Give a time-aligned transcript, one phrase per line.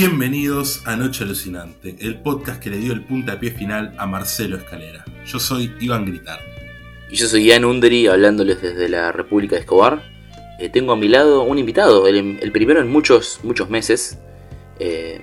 [0.00, 5.04] Bienvenidos a Noche Alucinante, el podcast que le dio el puntapié final a Marcelo Escalera.
[5.26, 6.38] Yo soy Iván Gritar.
[7.10, 10.00] Y yo soy Ian Undery hablándoles desde la República de Escobar.
[10.60, 14.20] Eh, tengo a mi lado un invitado, el, el primero en muchos, muchos meses.
[14.78, 15.20] Eh,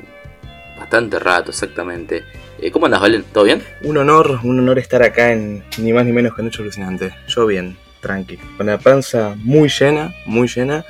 [0.77, 2.25] bastante rato, exactamente.
[2.59, 3.23] Eh, ¿Cómo andas, Valen?
[3.31, 3.63] ¿Todo bien?
[3.83, 7.15] Un honor, un honor estar acá en ni más ni menos que Noche Alucinante.
[7.29, 8.35] Yo bien, tranqui.
[8.57, 10.83] Con la panza muy llena, muy llena.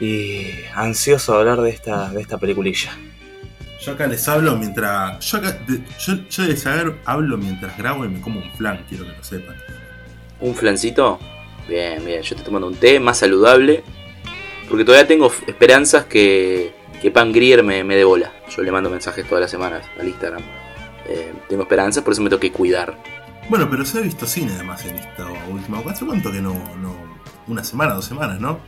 [0.00, 2.90] Y ansioso de hablar de esta, de esta peliculilla.
[3.80, 5.24] Yo acá les hablo mientras.
[5.24, 8.84] Yo, acá, de- yo, yo les hago- hablo mientras grabo y me como un flan,
[8.88, 9.56] quiero que lo sepan.
[10.40, 11.18] ¿Un flancito?
[11.68, 12.22] Bien, bien.
[12.22, 13.82] Yo estoy tomando un té más saludable.
[14.68, 18.32] Porque todavía tengo esperanzas que, que Pan Grier me, me dé bola.
[18.54, 20.42] Yo le mando mensajes todas las semanas al Instagram.
[21.08, 22.94] Eh, tengo esperanzas, por eso me tengo que cuidar.
[23.48, 25.94] Bueno, pero se ha visto cine además en esta última ocasión.
[25.94, 26.94] ¿Hace cuánto que no, no?
[27.46, 28.60] Una semana, dos semanas, ¿no?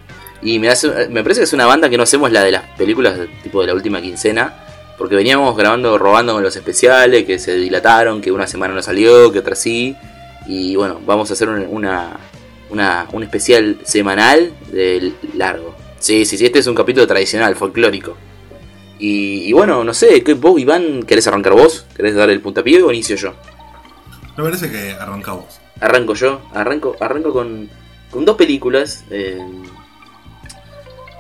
[0.43, 2.65] Y me, hace, me parece que es una banda que no hacemos la de las
[2.77, 4.65] películas tipo de la última quincena.
[4.97, 9.33] Porque veníamos grabando, robando con los especiales, que se dilataron, que una semana no salió,
[9.33, 9.97] que otra sí.
[10.47, 12.19] Y bueno, vamos a hacer un- una,
[12.71, 15.75] una- un especial semanal de largo.
[15.99, 18.17] Sí, sí, sí, este es un capítulo tradicional, folclórico.
[18.99, 21.87] Y, y bueno, no sé, ¿qué, vos, Iván, querés arrancar vos?
[21.97, 23.33] ¿Querés dar el puntapié o inicio yo?
[24.37, 25.61] Me parece que arranca vos.
[25.81, 27.71] Arranco yo, arranco, arranco con,
[28.11, 29.05] con dos películas.
[29.11, 29.39] eh,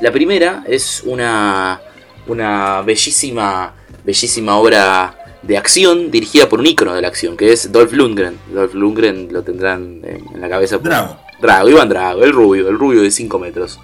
[0.00, 1.80] la primera es una,
[2.26, 7.72] una bellísima, bellísima obra de acción dirigida por un ícono de la acción, que es
[7.72, 8.36] Dolph Lundgren.
[8.52, 10.78] Dolph Lundgren lo tendrán en, la cabeza.
[10.78, 11.16] por- Drago.
[11.40, 13.78] Drago, Iván Drago, el rubio, el rubio de 5 metros.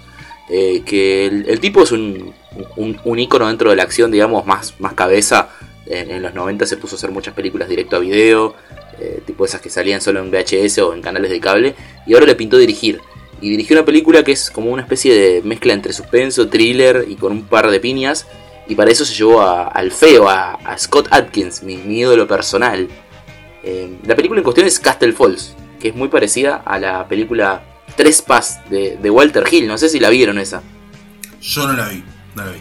[0.49, 2.33] Eh, que el, el tipo es un,
[2.77, 5.49] un, un ícono dentro de la acción, digamos, más, más cabeza.
[5.87, 8.53] En, en los 90 se puso a hacer muchas películas directo a video,
[8.99, 11.75] eh, tipo esas que salían solo en VHS o en canales de cable,
[12.05, 12.99] y ahora le pintó dirigir.
[13.41, 17.15] Y dirigió una película que es como una especie de mezcla entre suspenso, thriller y
[17.15, 18.25] con un par de piñas.
[18.67, 22.27] Y para eso se llevó a- al feo, a, a Scott Atkins, mi, mi ídolo
[22.27, 22.87] personal.
[23.63, 27.63] Eh, la película en cuestión es Castle Falls, que es muy parecida a la película
[27.95, 29.67] Trespass de, de Walter Hill.
[29.67, 30.61] No sé si la vieron esa.
[31.41, 32.03] Yo no la vi,
[32.35, 32.59] no la vi.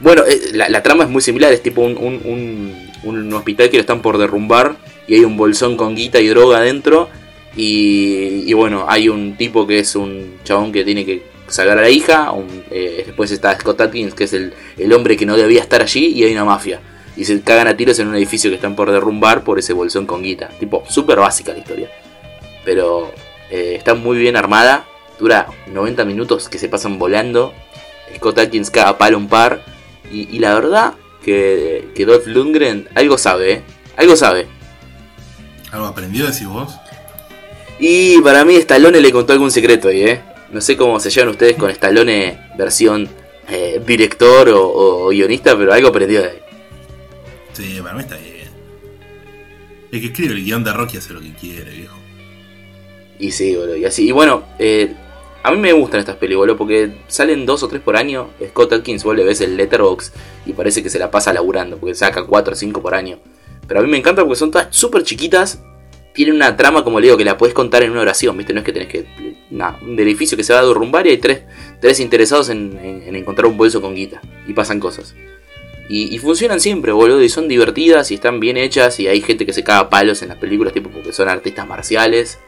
[0.00, 3.70] Bueno, eh, la, la trama es muy similar, es tipo un, un- un- un hospital
[3.70, 4.76] que lo están por derrumbar
[5.06, 7.08] y hay un bolsón con guita y droga adentro
[7.56, 11.82] y, y bueno, hay un tipo que es un chabón que tiene que sacar a
[11.82, 15.36] la hija, un- eh, después está Scott Atkins que es el, el hombre que no
[15.36, 16.80] debía estar allí y hay una mafia.
[17.16, 20.06] Y se cagan a tiros en un edificio que están por derrumbar por ese bolsón
[20.06, 20.50] con guita.
[20.60, 21.90] Tipo, súper básica la historia.
[22.64, 23.12] Pero
[23.50, 24.86] eh, está muy bien armada,
[25.18, 27.52] dura 90 minutos que se pasan volando.
[28.14, 29.64] Scott Atkins caga palo un par.
[30.12, 30.94] Y, y la verdad
[31.24, 33.62] que, que Dolph Lundgren algo sabe, ¿eh?
[33.96, 34.46] Algo sabe.
[35.72, 36.72] ¿Algo aprendió, decís vos?
[37.78, 40.22] Y para mí Stallone le contó algún secreto ahí, ¿eh?
[40.50, 43.08] No sé cómo se llevan ustedes con Stallone versión
[43.48, 46.38] eh, director o, o guionista, pero algo aprendió de ahí.
[47.52, 48.48] Sí, para mí está bien.
[49.90, 51.96] El que escribe el guion de Rocky hace lo que quiere, viejo.
[53.18, 54.08] Y sí, boludo, y así.
[54.08, 54.94] Y bueno, eh,
[55.42, 58.30] a mí me gustan estas películas, boludo, porque salen dos o tres por año.
[58.48, 60.12] Scott Atkins vos le ves el letterbox
[60.46, 63.18] y parece que se la pasa laburando, porque saca cuatro o cinco por año.
[63.66, 65.62] Pero a mí me encanta porque son todas súper chiquitas.
[66.18, 68.52] Tienen una trama, como le digo, que la puedes contar en una oración, ¿viste?
[68.52, 69.04] No es que tenés que.
[69.50, 71.42] Nada, un edificio que se va a derrumbar y hay tres,
[71.80, 74.20] tres interesados en, en- en encontrar un bolso con guita.
[74.48, 75.14] Y pasan cosas.
[75.88, 78.98] Y, funcionan siempre, boludo, y son divertidas y están bien hechas.
[78.98, 82.40] Y hay gente que se caga palos en las películas, tipo porque son artistas marciales.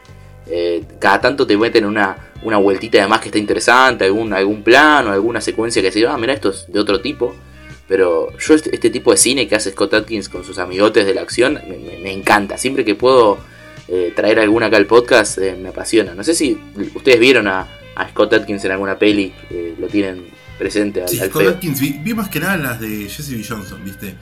[0.47, 4.63] Eh, cada tanto te meten una, una vueltita de más que está interesante, algún, algún
[4.63, 7.33] plano, alguna secuencia que se ah, mira, esto es de otro tipo.
[7.87, 11.13] Pero yo este, este tipo de cine que hace Scott Atkins con sus amigotes de
[11.13, 11.57] la acción
[12.03, 12.57] me encanta.
[12.57, 13.37] Siempre que puedo
[13.87, 16.13] eh, traer alguna acá al podcast eh, me apasiona.
[16.15, 16.57] No sé si
[16.95, 21.19] ustedes vieron a, a Scott Atkins en alguna peli, eh, lo tienen presente al, Sí,
[21.19, 21.51] al Scott feo.
[21.51, 23.43] Atkins, vi, vi más que nada las de Jesse B.
[23.47, 24.15] Johnson, ¿viste?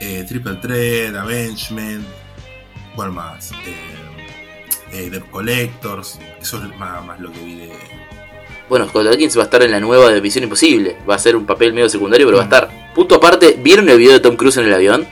[0.00, 2.04] Eh, Triple Threat, Avengement,
[2.94, 3.50] ¿cuál más?
[4.90, 7.70] The Collectors, eso es más, más lo que vi de...
[8.70, 10.96] Bueno, Scott Atkins va a estar en la nueva de Misión Imposible.
[11.08, 12.52] Va a ser un papel medio secundario, pero va a Mm.
[12.52, 12.92] estar.
[12.94, 15.06] Punto aparte, ¿vieron el video de Tom Cruise en el avión?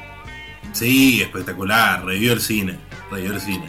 [0.72, 2.76] Sí, espectacular, revivió el cine,
[3.10, 3.64] revivió el cine.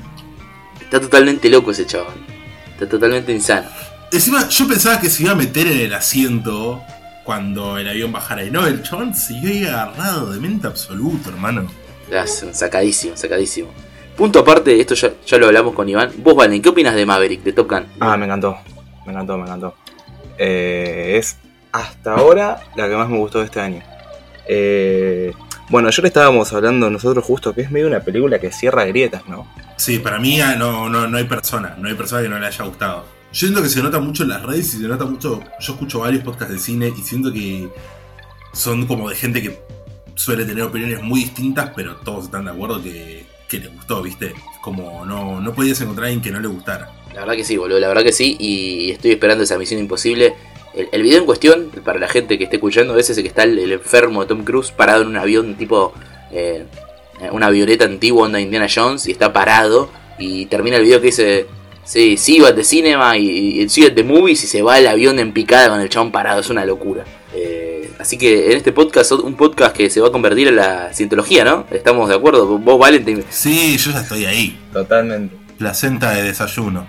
[0.87, 2.15] Está totalmente loco ese chaval.
[2.71, 3.67] Está totalmente insano.
[4.09, 6.81] Encima, yo pensaba que se iba a meter en el asiento
[7.25, 11.67] cuando el avión bajara y no, el chabón siguió ahí agarrado de mente absoluto, hermano.
[12.53, 13.67] Sacadísimo, sacadísimo.
[14.15, 16.13] Punto aparte, esto ya, ya lo hablamos con Iván.
[16.19, 17.85] Vos, Valen, ¿qué opinas de Maverick, de Top Gun?
[17.99, 18.57] Ah, me encantó.
[19.05, 19.75] Me encantó, me encantó.
[20.37, 21.35] Eh, es
[21.73, 23.83] hasta ahora la que más me gustó de este año.
[24.47, 25.33] Eh,
[25.67, 29.47] bueno, ayer estábamos hablando nosotros justo que es medio una película que cierra grietas, ¿no?
[29.77, 32.47] Sí, para mí ah, no, no, no hay persona, no hay persona que no le
[32.47, 33.05] haya gustado.
[33.31, 35.39] Yo siento que se nota mucho en las redes y se nota mucho.
[35.59, 37.69] Yo escucho varios podcasts de cine y siento que
[38.53, 39.59] son como de gente que
[40.15, 44.33] suele tener opiniones muy distintas, pero todos están de acuerdo que, que les gustó, ¿viste?
[44.61, 46.91] Como no, no podías encontrar a alguien que no le gustara.
[47.13, 50.33] La verdad que sí, boludo, la verdad que sí, y estoy esperando esa misión imposible.
[50.91, 53.57] El, video en cuestión, para la gente que esté escuchando, es ese que está el,
[53.59, 55.93] el enfermo Tom Cruise parado en un avión tipo...
[56.31, 56.65] eh,
[57.31, 61.47] una avioneta antigua onda Indiana Jones y está parado y termina el video que dice
[61.87, 65.31] sí, at the cinema y, y at the movies y se va el avión en
[65.31, 67.05] picada con el chabón parado, es una locura.
[67.33, 70.93] Eh, así que en este podcast, un podcast que se va a convertir en la
[70.93, 71.65] cientología, ¿no?
[71.71, 72.57] ¿Estamos de acuerdo?
[72.57, 73.23] Vos, Valentín.
[73.29, 74.59] Sí, yo ya estoy ahí.
[74.73, 75.35] Totalmente.
[75.57, 76.87] Placenta de desayuno.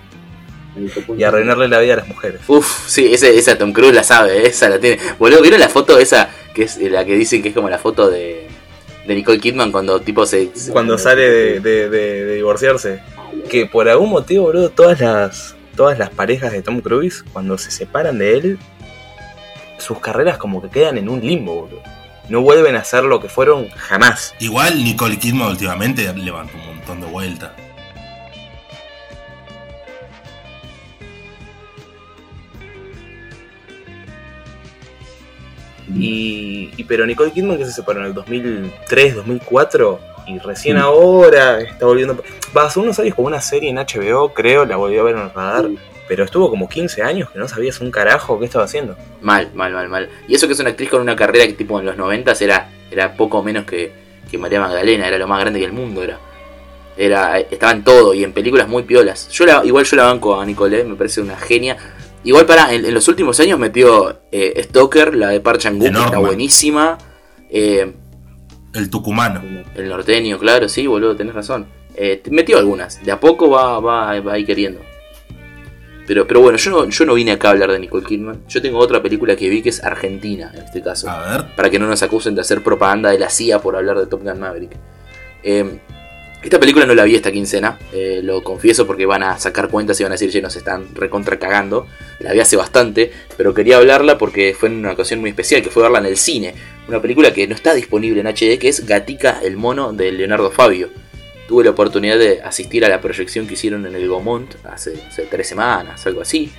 [1.17, 2.41] Y arruinarle la vida a las mujeres.
[2.47, 4.99] Uf, sí, ese, esa Tom Cruise la sabe, esa la tiene.
[5.19, 8.09] Boludo, ¿vieron la foto esa que es la que dicen que es como la foto
[8.09, 8.48] de,
[9.09, 10.51] de Nicole Kidman cuando tipo se...
[10.71, 13.01] Cuando sale de, de- de- de divorciarse.
[13.51, 17.71] Que por algún motivo, boludo, todas las, todas las parejas de Tom Cruise, cuando se
[17.71, 18.59] separan de él,
[19.79, 21.83] sus carreras como que quedan en un limbo, boludo.
[22.29, 24.35] No vuelven a ser lo que fueron jamás.
[24.39, 27.53] Igual Nicole Kidman últimamente levantó un montón de vueltas.
[35.95, 41.61] Y, y pero Nicole Kidman que se separó en el 2003, 2004 y recién ahora
[41.61, 42.23] está volviendo.
[42.57, 45.23] Va hace unos años como una serie en HBO, creo, la volvió a ver en
[45.23, 45.69] el radar.
[46.07, 48.97] Pero estuvo como 15 años que no sabías un carajo qué estaba haciendo.
[49.21, 50.09] Mal, mal, mal, mal.
[50.27, 52.71] Y eso que es una actriz con una carrera que tipo en los 90 era,
[52.91, 53.93] era poco menos que,
[54.31, 56.19] que María Magdalena, era lo más grande del mundo, era.
[56.97, 59.29] Era, estaba en todo y en películas muy piolas.
[59.29, 61.77] Yo la, igual yo la banco a Nicole, me parece una genia.
[62.25, 66.19] Igual para, en, en los últimos años metió eh, Stoker, la de De que está
[66.19, 66.99] buenísima.
[67.51, 67.93] Eh,
[68.75, 69.43] El tucumano.
[69.75, 71.67] el norteño, claro, sí, boludo, tenés razón.
[71.95, 74.81] Eh, metió algunas, de a poco va, va, va ahí queriendo.
[76.07, 78.43] Pero, pero bueno, yo no, yo no vine acá a hablar de Nicole Kidman.
[78.49, 81.09] Yo tengo otra película que vi que es Argentina, en este caso.
[81.11, 81.55] A ver.
[81.55, 84.23] Para que no nos acusen de hacer propaganda de la CIA por hablar de Top
[84.23, 84.73] Gun Maverick.
[85.43, 85.81] Eh,
[86.43, 89.99] esta película no la vi esta quincena, eh, lo confieso porque van a sacar cuentas
[89.99, 91.89] y van a decir, che, nos están recontra cagando.
[92.21, 95.71] La vi hace bastante, pero quería hablarla porque fue en una ocasión muy especial, que
[95.71, 96.55] fue verla en el cine.
[96.87, 100.53] Una película que no está disponible en HD, que es Gatica el mono de Leonardo
[100.53, 100.91] Fabio.
[101.49, 104.93] Tuve la oportunidad de asistir a la proyección que hicieron en el Gomont hace,
[105.29, 106.53] tres semanas, algo así.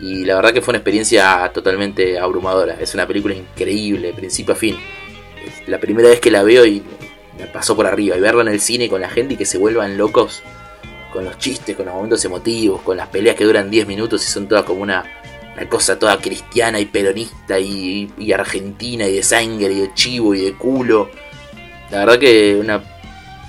[0.00, 2.76] Y la verdad que fue una experiencia totalmente abrumadora.
[2.80, 4.76] Es una película increíble, principio a fin.
[5.68, 6.82] La primera vez que la veo y
[7.40, 8.16] me pasó por arriba.
[8.16, 10.42] Y verla en el cine con la gente y que se vuelvan locos
[11.12, 14.30] con los chistes, con los momentos emotivos, con las peleas que duran 10 minutos y
[14.30, 15.04] son todas como una,
[15.54, 20.42] una cosa toda cristiana y peronista y, argentina y de sangre y de chivo y
[20.44, 21.10] de culo.
[21.90, 22.82] La verdad que una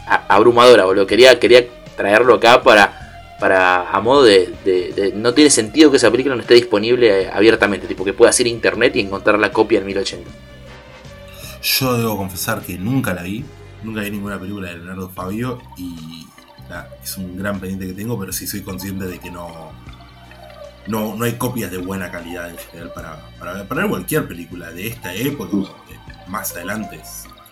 [0.08, 1.06] a- abrumadora, boludo.
[1.06, 1.64] Quería, quería
[1.96, 6.56] traerlo acá para, para a modo de, No tiene sentido que esa película no esté
[6.56, 10.30] disponible abiertamente, tipo que puedas ir internet y encontrar la copia en 1080.
[11.62, 13.46] Yo debo confesar que nunca la vi.
[13.84, 15.60] Nunca vi ninguna película de Leonardo Fabio.
[15.78, 16.28] Y
[17.04, 19.72] es un gran pendiente que tengo, pero sí soy consciente de que no.
[20.88, 24.28] No, no hay copias de buena calidad en general para, para, ver, para ver cualquier
[24.28, 25.56] película de esta época
[26.28, 27.00] más adelante.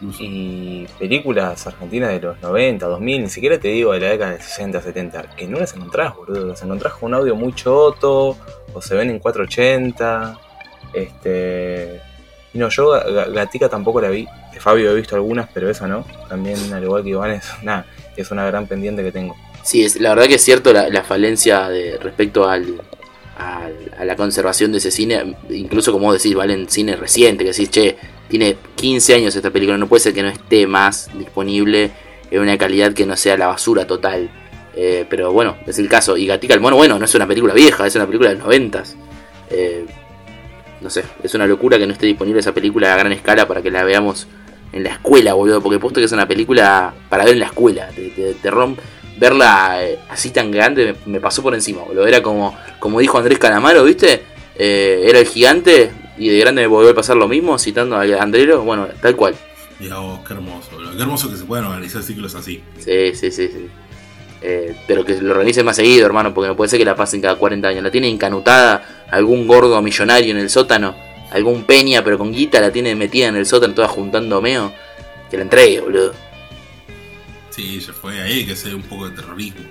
[0.01, 0.19] Incluso.
[0.23, 4.41] Y películas argentinas de los 90, 2000, ni siquiera te digo de la década de
[4.41, 6.47] 60, 70, que no las encontrás, boludo.
[6.47, 8.35] Las encontrás con un audio muy choto,
[8.73, 10.39] o se ven en 480.
[10.93, 12.01] Este.
[12.53, 14.27] Y no, yo Ga- Ga- Gatica tampoco la vi.
[14.53, 16.05] De Fabio he visto algunas, pero esa no.
[16.27, 17.85] También, al igual que Iván, es una,
[18.17, 19.35] es una gran pendiente que tengo.
[19.63, 22.81] Sí, es, la verdad que es cierto la, la falencia de respecto al,
[23.37, 23.69] a
[24.05, 27.95] la conservación de ese cine, incluso como decís, vale en cine reciente, que decís, che,
[28.27, 31.91] tiene 15 años esta película, no puede ser que no esté más disponible
[32.31, 34.29] en una calidad que no sea la basura total.
[34.75, 36.15] Eh, pero bueno, es el caso.
[36.15, 38.43] Y Gatica el Mono, bueno, no es una película vieja, es una película de los
[38.45, 38.95] noventas.
[39.49, 39.85] Eh,
[40.81, 43.61] no sé, es una locura que no esté disponible esa película a gran escala para
[43.61, 44.27] que la veamos
[44.71, 45.61] en la escuela, boludo.
[45.61, 47.89] Porque puesto que es una película para ver en la escuela.
[47.95, 48.77] Te, te- te romp-
[49.17, 52.07] verla eh, así tan grande me, me pasó por encima, boludo.
[52.07, 54.23] Era como, como dijo Andrés Calamaro, ¿viste?
[54.55, 58.01] Eh, era el gigante y de grande me volvió a pasar lo mismo, citando a
[58.21, 58.61] Andrero.
[58.63, 59.35] Bueno, tal cual.
[59.79, 60.69] Mira vos, qué hermoso.
[60.73, 60.95] boludo.
[60.95, 62.61] Qué hermoso que se puedan organizar ciclos así.
[62.79, 63.69] Sí, sí, sí, sí.
[64.41, 67.21] Eh, pero que lo organicen más seguido, hermano, porque no puede ser que la pasen
[67.21, 67.83] cada 40 años.
[67.83, 70.95] La tiene encanutada algún gordo millonario en el sótano,
[71.31, 74.71] algún peña, pero con guita la tiene metida en el sótano, toda juntando meo.
[75.29, 76.13] Que la entregue, boludo.
[77.49, 79.61] Sí, ya fue ahí, hay que hacer un poco de terrorismo.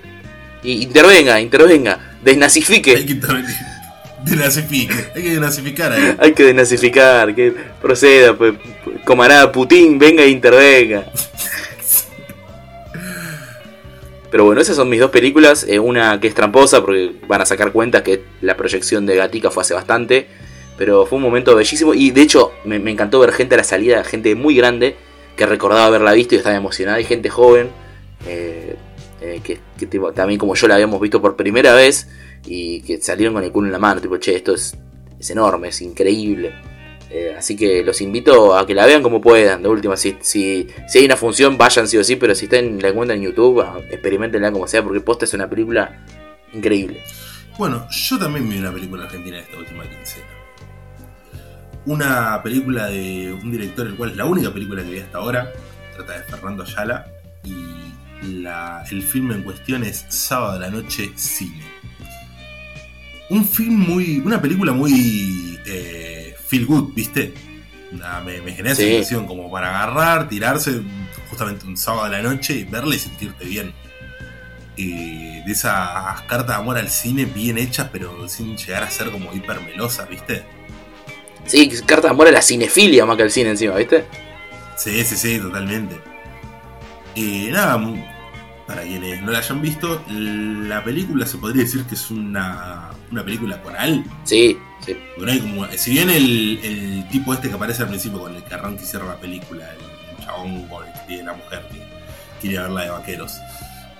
[0.62, 3.04] Y intervenga, intervenga, Hay desnazifique.
[3.04, 3.56] que intervenir.
[4.24, 4.94] Denazifique.
[5.14, 6.16] Hay que denazificar ahí.
[6.18, 8.54] Hay que desnazificar, que proceda, pues,
[9.04, 11.04] comarada Putin, venga e intervenga.
[14.30, 15.64] Pero bueno, esas son mis dos películas.
[15.68, 19.50] eh, una que es tramposa porque van a sacar cuentas que la proyección de Gatica
[19.50, 20.26] fue hace bastante.
[20.76, 24.04] Pero fue un momento bellísimo y de hecho me, encantó ver gente a la salida,
[24.04, 24.94] gente muy grande
[25.36, 27.70] que recordaba haberla visto y estaba emocionada, y gente joven
[28.26, 28.76] eh,
[29.20, 32.08] eh, que, que tipo, también como yo la habíamos visto por primera vez
[32.44, 34.76] y que salieron con el culo en la mano, tipo, che, esto es,
[35.18, 36.54] es enorme, es increíble.
[37.10, 39.62] Eh, así que los invito a que la vean como puedan.
[39.62, 42.80] De última, si, si, si hay una función, vayan sí o sí, pero si están,
[42.80, 46.04] la encuentran en YouTube, ah, experimentenla como sea, porque posta es una película
[46.52, 47.02] increíble.
[47.58, 50.26] Bueno, yo también vi una película argentina esta última quincena.
[51.86, 55.50] Una película de un director, el cual es la única película que vi hasta ahora.
[55.96, 57.06] Trata de Fernando Ayala.
[57.44, 61.62] Y la, el film en cuestión es Sábado de la Noche Cine.
[63.30, 64.18] Un film muy.
[64.18, 65.58] Una película muy.
[65.66, 66.17] Eh,
[66.48, 67.34] feel good, ¿viste?
[67.92, 70.82] Una- me, me genera esa sensación como para agarrar, tirarse
[71.30, 73.72] justamente un sábado de la noche y verla y sentirte bien.
[74.76, 79.10] Eh, de esas cartas de amor al cine bien hechas, pero sin llegar a ser
[79.10, 80.44] como hiper melosas, ¿viste?
[81.46, 84.04] Sí, carta de amor a la cinefilia más que al cine encima, ¿viste?
[84.76, 85.96] Sí, sí, sí, totalmente.
[87.16, 87.76] Y nada,
[88.68, 93.24] para quienes no la hayan visto, la película se podría decir que es una, una
[93.24, 94.04] película coral.
[94.24, 94.94] Sí, sí.
[95.26, 98.54] Hay como- si bien el, el tipo este que aparece al principio con el que
[98.54, 101.82] arranca y cierra la película, el chabón con el que tiene la mujer que
[102.42, 103.32] quiere verla de vaqueros,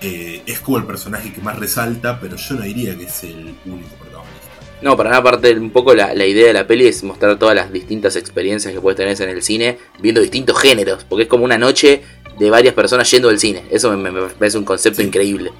[0.01, 3.55] eh, es como el personaje que más resalta, pero yo no diría que es el
[3.65, 4.37] único protagonista.
[4.81, 7.53] No, para nada, aparte, un poco la, la idea de la peli es mostrar todas
[7.53, 11.43] las distintas experiencias que puedes tener en el cine, viendo distintos géneros, porque es como
[11.43, 12.01] una noche
[12.39, 13.65] de varias personas yendo al cine.
[13.69, 15.07] Eso me, parece un concepto Sí.
[15.07, 15.51] increíble.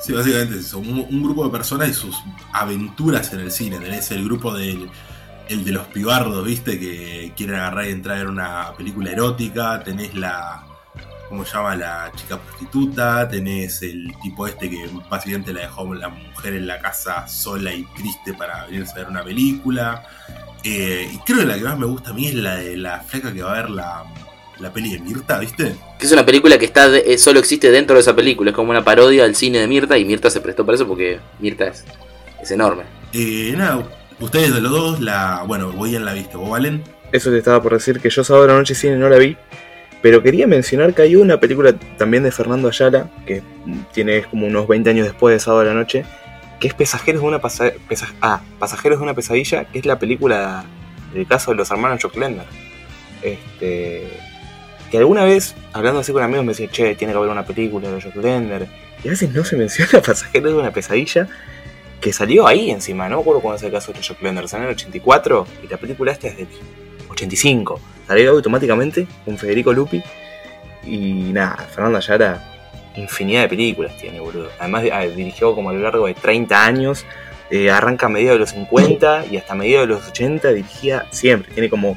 [0.00, 2.16] Sí, básicamente es un, un grupo de personas y sus
[2.52, 3.78] aventuras en el cine.
[3.78, 4.88] Tenés el grupo del
[5.48, 6.78] el de los pibardos, ¿viste?
[6.78, 9.82] Que quieren agarrar y entrar en una película erótica.
[9.84, 10.64] Tenés la.
[11.28, 11.76] ¿Cómo se llama?
[11.76, 13.28] La chica prostituta.
[13.28, 17.84] Tenés el tipo este que básicamente la dejó la mujer en la casa sola y
[17.96, 20.04] triste para venirse a ver una película.
[20.64, 23.00] Eh, y creo que la que más me gusta a mí es la de la
[23.00, 24.04] flaca que va a ver la,
[24.62, 25.74] la peli de Mirta, ¿viste?
[25.98, 28.56] Que es una película que está de- eh, solo existe dentro de esa película, es
[28.56, 31.66] como una parodia al cine de Mirta y Mirta se prestó para eso porque Mirta
[31.68, 31.84] es,
[32.42, 32.84] es enorme.
[33.12, 33.82] Eh, nada,
[34.20, 35.42] ustedes de los dos, la.
[35.46, 36.82] Bueno, voy en la vista, ¿vos valen?
[37.12, 39.36] Eso te estaba por decir que yo sábado de la noche cine no la vi.
[40.00, 43.42] Pero quería mencionar que hay una película también de Fernando Ayala, que
[43.92, 46.04] tiene es como unos 20 años después de sábado de la noche,
[46.58, 49.98] que es Pasajeros de una, pasa- pesa- ah, Pasajeros de una pesadilla, que es la
[50.00, 50.64] película
[51.14, 52.46] del caso de los hermanos Joclender.
[53.22, 54.08] Este,
[54.92, 57.90] que alguna vez, hablando así con amigos, me decían, che, tiene que haber una película
[57.90, 58.68] de Joclender.
[59.02, 61.26] Y a veces no se menciona Pasajeros de una pesadilla,
[61.98, 64.72] que salió ahí encima, no me acuerdo cuándo es el caso de Joclender, salió en
[64.72, 66.48] el 84, y la película esta es del
[67.08, 67.80] 85.
[68.06, 70.02] Salió automáticamente con Federico Lupi.
[70.84, 72.44] Y nada, Fernando Ayala,
[72.94, 74.50] infinidad de películas tiene, boludo.
[74.58, 77.06] Además, ah, dirigió como a lo largo de 30 años.
[77.50, 81.50] eh, arranca a mediados de los 50 y hasta mediados de los 80 dirigía siempre.
[81.54, 81.96] Tiene como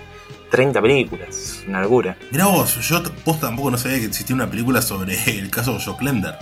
[0.55, 1.63] 30 películas.
[1.67, 2.15] Una locura.
[2.31, 5.83] Mirá vos, yo vos tampoco no sabía que existía una película sobre el caso de
[5.83, 6.35] Joclender.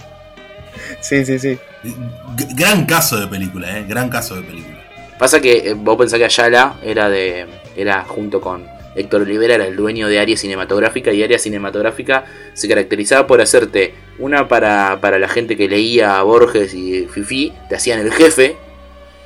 [1.02, 1.58] Sí, sí, sí.
[1.84, 4.78] G- gran caso de película, eh, gran caso de película.
[5.20, 7.46] Pasa que eh, vos pensás que Ayala era de.
[7.76, 8.66] era junto con
[8.96, 13.94] Héctor Olivera, era el dueño de área cinematográfica, y área cinematográfica se caracterizaba por hacerte
[14.20, 18.56] una para, para la gente que leía a Borges y Fifi, te hacían el jefe,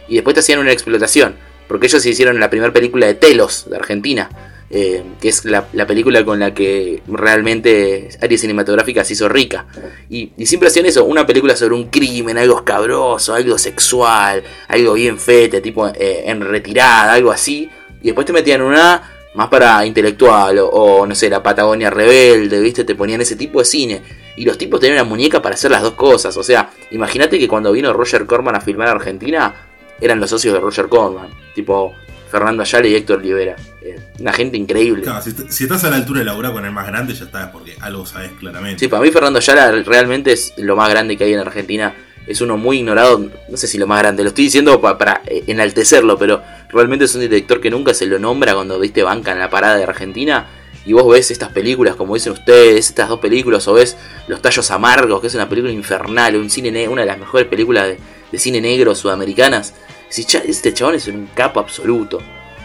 [0.08, 1.36] y después te hacían una explotación.
[1.68, 4.30] Porque ellos hicieron la primera película de Telos, de Argentina,
[4.70, 9.66] eh, que es la, la película con la que realmente área cinematográfica se hizo rica.
[10.10, 15.18] Y, siempre hacían eso, una película sobre un crimen, algo escabroso, algo sexual, algo bien
[15.18, 17.70] fete, tipo eh, en retirada, algo así.
[18.02, 22.84] Y después te metían una más para intelectual, o, no sé, la Patagonia Rebelde, ¿viste?
[22.84, 24.02] Te ponían ese tipo de cine.
[24.36, 26.36] Y los tipos tenían una muñeca para hacer las dos cosas.
[26.38, 29.54] O sea, imagínate que cuando vino Roger Corman a filmar Argentina,
[30.02, 31.94] eran los socios de Roger Corman, tipo
[32.30, 33.56] Fernando Ayala y Héctor Rivera.
[33.82, 35.04] Eh, una gente increíble.
[35.04, 37.52] Claro, si, si estás a la altura de laburar con el más grande, ya está,
[37.52, 38.80] porque algo sabes claramente.
[38.80, 41.96] Sí, para mí Fernando Ayala realmente es lo más grande que hay en Argentina.
[42.28, 45.22] Es uno muy ignorado, no sé si lo más grande, lo estoy diciendo pa- para
[45.28, 49.32] eh, enaltecerlo, pero realmente es un director que nunca se lo nombra cuando viste banca
[49.32, 50.46] en la parada de Argentina.
[50.86, 54.72] Y vos ves estas películas, como dicen ustedes, estas dos películas, o ves Los Tallos
[54.72, 58.00] Amargos, que es una película infernal, un cine ne- una de las mejores películas de,
[58.32, 59.74] de cine negro sudamericanas.
[60.10, 62.22] Si este chabón es un capo absoluto.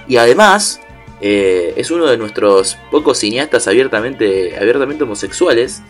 [0.09, 0.81] Y además,
[1.21, 5.83] eh, es uno de nuestros pocos cineastas abiertamente, abiertamente homosexuales,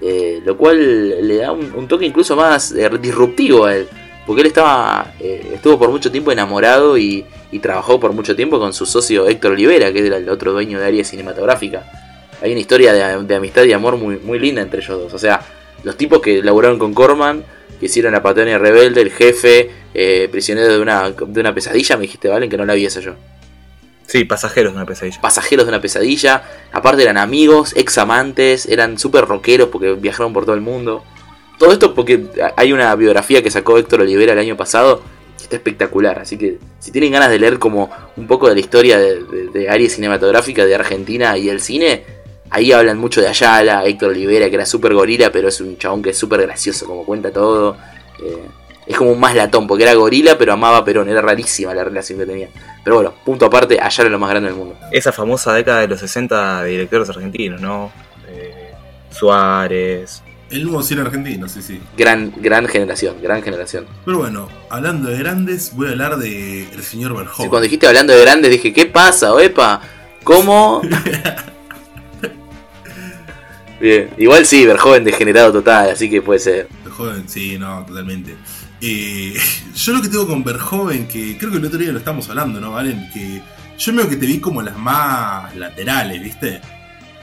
[0.00, 3.88] eh, lo cual le da un, toque incluso más eh, disruptivo a él,
[4.26, 8.72] porque él estaba estuvo por mucho tiempo enamorado y, y trabajó por mucho tiempo con
[8.72, 11.84] su socio Héctor Olivera, que era el otro dueño de área cinematográfica.
[12.42, 15.14] Hay una historia de, de amistad y amor muy, muy linda entre ellos dos.
[15.14, 15.40] O sea,
[15.84, 17.44] los tipos que laburaron con Corman,
[17.80, 22.02] que hicieron la Patagonia Rebelde, el jefe, eh, prisionero de una, de una pesadilla, me
[22.02, 23.14] dijiste, Valen, que no la vi esa yo.
[24.06, 25.20] Sí, pasajeros de una pesadilla.
[25.20, 26.42] pasajeros de una pesadilla.
[26.72, 31.04] Aparte eran amigos, ex amantes, eran súper rockeros porque viajaron por todo el mundo.
[31.58, 35.02] Todo esto porque hay una biografía que sacó Héctor Olivera el año pasado
[35.38, 36.18] que está espectacular.
[36.18, 39.46] Así que si tienen ganas de leer como un poco de la historia de, de,
[39.52, 42.04] de área cinematográfica de Argentina y el cine,
[42.50, 46.02] ahí hablan mucho de Ayala, Héctor Olivera, que era súper gorila, pero es un chabón
[46.02, 47.76] que es súper gracioso, como cuenta todo.
[48.22, 48.46] Eh,
[48.86, 51.08] es como un más latón, porque era gorila, pero amaba a Perón.
[51.08, 52.48] Era rarísima la relación que tenía.
[52.82, 54.76] Pero bueno, punto aparte, Ayala es lo más grande del mundo.
[54.90, 57.92] Esa famosa década de los 60 de directores argentinos, ¿no?
[58.28, 58.72] Eh,
[59.10, 60.22] Suárez.
[60.50, 61.80] El nuevo cine argentino, sí, sí.
[61.96, 63.86] Gran, gran generación, gran generación.
[64.04, 67.48] Pero bueno, hablando de grandes, voy a hablar de el señor Sí, Verhoeven.
[67.48, 69.80] cuando dijiste hablando de grandes, dije, ¿qué pasa, oepa?
[70.24, 70.82] ¿Cómo?
[73.80, 76.68] Bien, igual sí, Verjoven degenerado total, así que puede ser.
[76.84, 78.36] Verhoeven, sí, no, totalmente.
[78.80, 79.34] Eh,
[79.74, 82.60] yo lo que tengo con Verhoeven, que creo que el otro día lo estamos hablando,
[82.60, 83.10] ¿no, Valen?
[83.12, 83.40] Que
[83.78, 86.60] yo veo que te vi como las más laterales, ¿viste?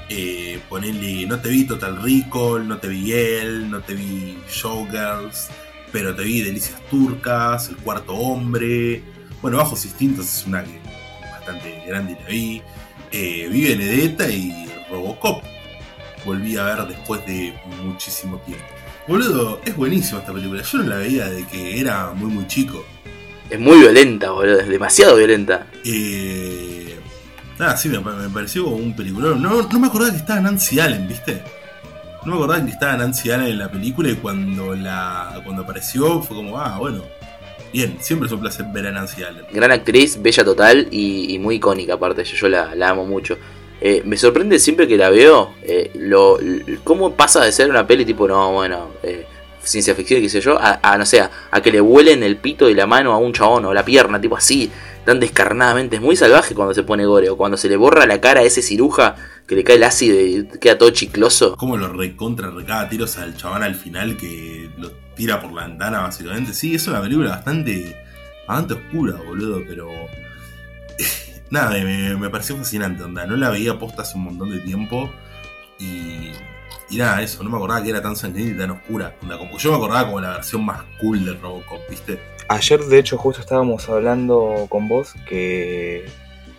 [0.10, 5.50] Eh, ponele, no te vi Total Recall, no te vi él, no te vi Showgirls,
[5.92, 9.04] pero te vi Delicias Turcas, El Cuarto Hombre.
[9.44, 10.80] Bueno, Bajos Instintos es una que
[11.22, 12.62] bastante grande y la vi.
[13.12, 15.44] Eh, vi Benedetta y Robocop.
[16.28, 18.66] Volví a ver después de muchísimo tiempo.
[19.08, 20.62] Boludo, es buenísima esta película.
[20.62, 22.86] Yo no la veía de que era muy muy chico.
[23.50, 25.68] Es muy violenta, boludo, es demasiado violenta.
[25.86, 27.00] Eh,
[27.58, 29.42] nada, sí, me, me pareció como un peliculón.
[29.42, 31.42] No, no me acordaba que estaba Nancy Allen, ¿viste?
[32.26, 36.22] No me acordaba que estaba Nancy Allen en la película y cuando la cuando apareció
[36.22, 37.06] fue como, ah, bueno.
[37.72, 39.46] Bien, siempre es un placer ver a Nancy Allen.
[39.54, 43.38] Gran actriz, bella total y, y muy icónica aparte, yo, yo la, la amo mucho.
[43.80, 45.92] Eh, me sorprende siempre que la veo, eh,
[46.84, 49.26] cómo pasa de ser una peli tipo, no, bueno, eh,
[49.62, 52.74] ciencia ficción, qué sé yo, a, no sé, a, que le vuelen el pito y
[52.74, 54.72] la mano a un chabón o la pierna, tipo así,
[55.06, 55.98] tan descarnadamente.
[55.98, 58.44] Es muy salvaje cuando se pone gore o cuando se le borra la cara a
[58.44, 61.56] ese ciruja que le cae el ácido y queda todo chicloso.
[61.56, 66.02] Como lo recontra recaba tiros al chabón al final que lo tira por la ventana,
[66.02, 66.54] básicamente.
[66.54, 67.96] Sí, es una película bastante,
[68.48, 69.90] bastante oscura, boludo, pero.
[71.50, 73.26] Nada, me, me pareció fascinante, onda.
[73.26, 75.10] No la veía posta hace un montón de tiempo.
[75.80, 76.32] Y.
[76.90, 79.16] Y nada, eso, no me acordaba que era tan sangrienta y tan oscura.
[79.22, 82.20] Onda, como, yo me acordaba como la versión más cool de Robocop, ¿viste?
[82.48, 86.06] Ayer, de hecho, justo estábamos hablando con vos que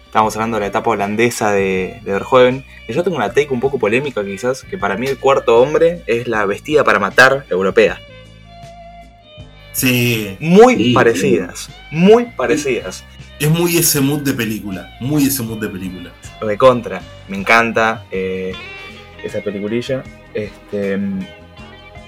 [0.04, 2.64] estábamos hablando de la etapa holandesa de, de Verhoeven.
[2.86, 6.02] Y yo tengo una take un poco polémica, quizás, que para mí el cuarto hombre
[6.06, 7.98] es la vestida para matar europea.
[9.72, 13.04] Sí, Muy Sí, parecidas, muy parecidas.
[13.38, 14.96] Es muy ese mood de película.
[15.00, 16.10] Muy ese mood de película.
[16.44, 17.00] de contra.
[17.28, 18.52] Me encanta eh,
[19.22, 20.02] esa peliculilla.
[20.34, 20.98] Este,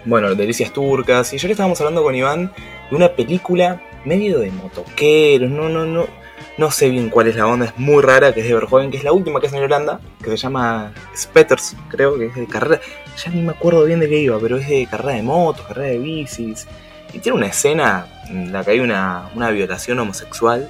[0.04, 1.32] bueno, Delicias Turcas.
[1.32, 2.52] Y ayer estábamos hablando con Iván
[2.90, 5.50] de una película medio de motoqueros.
[5.50, 6.20] No, no, no.
[6.58, 8.98] No sé bien cuál es la onda, es muy rara, que es de Verhoeven, que
[8.98, 12.46] es la última que es en Holanda, que se llama Spetters, creo que es de
[12.46, 12.82] carrera.
[13.16, 15.88] Ya ni me acuerdo bien de qué iba, pero es de carrera de motos, carrera
[15.88, 16.66] de bicis.
[17.14, 20.68] Y tiene una escena en la que hay una, una violación homosexual.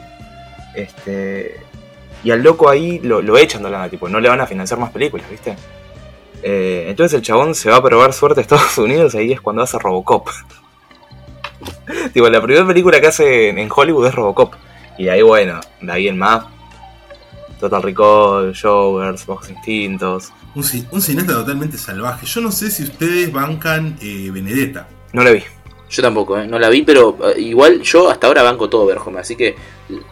[0.74, 1.60] Este,
[2.22, 4.78] y al loco ahí lo, lo echan de Holanda, tipo, no le van a financiar
[4.78, 5.56] más películas, ¿viste?
[6.42, 9.62] Eh, entonces el chabón se va a probar suerte a Estados Unidos, ahí es cuando
[9.62, 10.28] hace Robocop.
[12.12, 14.54] tipo, la primera película que hace en Hollywood es Robocop.
[14.98, 16.44] Y de ahí, bueno, de ahí en más,
[17.58, 20.32] Total Recall, Showgirls, Bajos Instintos.
[20.54, 22.26] Un, un cineasta totalmente salvaje.
[22.26, 24.88] Yo no sé si ustedes bancan eh, Benedetta.
[25.12, 25.42] No la vi.
[25.90, 26.46] Yo tampoco, ¿eh?
[26.46, 29.56] no la vi, pero eh, igual yo hasta ahora banco todo Verhoeven, así que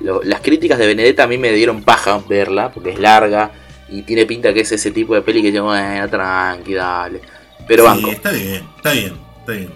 [0.00, 3.52] lo- las críticas de Benedetta a mí me dieron paja verla, porque es larga
[3.88, 7.20] y tiene pinta que es ese tipo de peli que yo, bueno, tranqui, dale.
[7.66, 8.10] Pero Sí, banco.
[8.10, 9.70] está bien, está bien, está bien.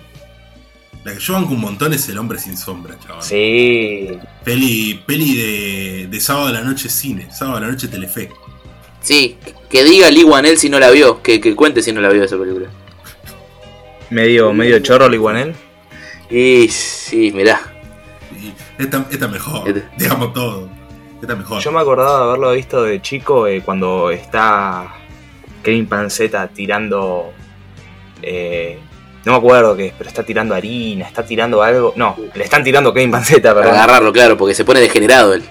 [1.05, 3.23] La que yo banco un montón es El Hombre Sin Sombra, chaval.
[3.23, 4.09] Sí.
[4.45, 8.29] Peli, peli de, de sábado a la noche cine, sábado a la noche Telefe.
[9.01, 9.37] Sí,
[9.69, 12.23] que diga Lee Wanell si no la vio, que, que cuente si no la vio
[12.25, 12.69] esa película.
[14.11, 15.55] Medio, medio chorro Liguanel.
[16.31, 17.61] Y sí, mirá.
[18.41, 19.85] Y esta, esta mejor, Este.
[19.97, 20.69] digamos todo.
[21.21, 21.61] Esta mejor.
[21.63, 24.95] Yo me acordaba de haberlo visto de chico eh, cuando está
[25.63, 27.33] Kevin Panceta tirando.
[28.23, 28.79] eh,
[29.25, 31.93] no me acuerdo qué es, pero está tirando harina, está tirando algo.
[31.95, 35.45] No, le están tirando Kevin Panceta, Para agarrarlo, claro, porque se pone degenerado él.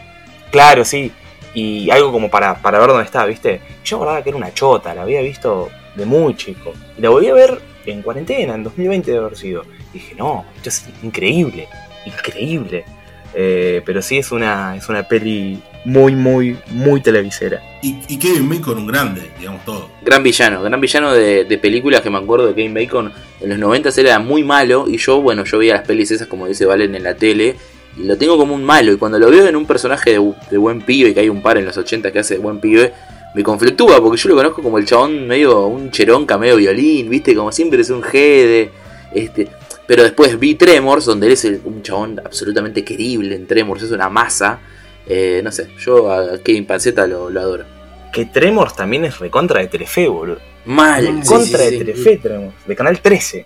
[0.52, 1.10] Claro, sí.
[1.54, 3.62] Y algo como para, para ver dónde está, ¿viste?
[3.86, 6.74] Yo acordaba que era una chota, la había visto de muy chico.
[6.98, 9.64] Y la volví a ver en cuarentena, en 2020 de haber sido.
[9.94, 11.68] Y dije, no, esto es increíble,
[12.06, 12.86] increíble.
[13.34, 17.62] Eh, pero sí es una, es una peli muy, muy, muy televisera.
[17.82, 19.90] Y, y Kevin Bacon, un grande, digamos todo.
[20.02, 23.58] Gran villano, gran villano de, de películas que me acuerdo de Kevin Bacon en los
[23.58, 26.94] 90 era muy malo y yo, bueno, yo veía las pelis esas como dice Valen
[26.96, 27.56] en la tele
[27.98, 28.92] y lo tengo como un malo.
[28.92, 31.58] Y cuando lo veo en un personaje de, de buen pibe, que hay un par
[31.58, 32.94] en los 80 que hace de buen pibe,
[33.34, 37.34] me conflictúa porque yo lo conozco como el chabón medio un cheronca, medio violín, viste,
[37.36, 38.70] como siempre es un G
[39.14, 39.48] este,
[39.88, 43.92] pero después vi Tremors, donde él es el- un chabón absolutamente querible en Tremors, es
[43.92, 44.60] una masa.
[45.08, 47.66] Eh, no sé, yo a Kevin Panceta lo, lo adoro.
[48.14, 50.38] Que Tremors también es recontra de Telefe, boludo.
[50.66, 51.78] Mal, sí, Contra sí, de sí.
[51.80, 52.54] Telefe, Tremors.
[52.68, 53.46] De Canal 13.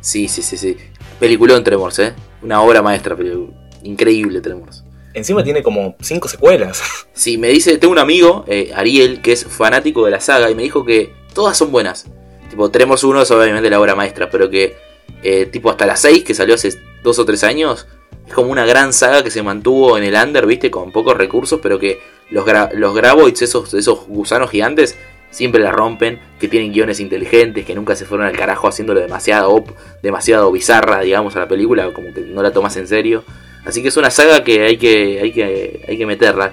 [0.00, 0.76] Sí, sí, sí, sí.
[1.20, 2.12] Peliculón Tremors, eh.
[2.42, 3.48] Una obra maestra, pero
[3.82, 4.84] increíble Tremors.
[5.18, 6.82] Encima tiene como cinco secuelas.
[7.18, 10.54] Sí, me dice, tengo un amigo, eh, Ariel, que es fanático de la saga, y
[10.54, 12.06] me dijo que todas son buenas.
[12.48, 14.76] Tipo, Tremors 1 es obviamente la obra maestra, pero que
[15.24, 17.88] eh, tipo hasta la 6, que salió hace dos o tres años,
[18.24, 21.58] es como una gran saga que se mantuvo en el under, viste, con pocos recursos,
[21.60, 21.98] pero que
[22.30, 24.96] los, los Graboids, esos, esos gusanos gigantes,
[25.30, 29.64] siempre la rompen, que tienen guiones inteligentes, que nunca se fueron al carajo haciéndolo demasiado,
[30.02, 33.24] demasiado bizarra, digamos, a la película, como que no la tomas en serio.
[33.68, 36.52] Así que es una saga que hay que, hay que, hay que meterla.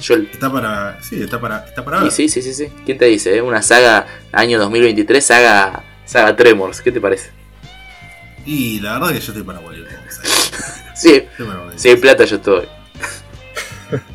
[0.00, 1.00] Yo, Está para.
[1.02, 1.64] Sí, está para.
[1.64, 2.10] Está para ver.
[2.12, 2.68] sí, sí, sí, sí.
[2.84, 3.36] ¿Quién te dice?
[3.36, 3.42] eh?
[3.42, 6.80] Una saga año 2023, saga, saga Tremors.
[6.82, 7.30] ¿Qué te parece?
[8.44, 10.22] Y la verdad que yo estoy para cosa.
[10.96, 11.22] Sí,
[11.76, 12.66] si hay plata yo estoy.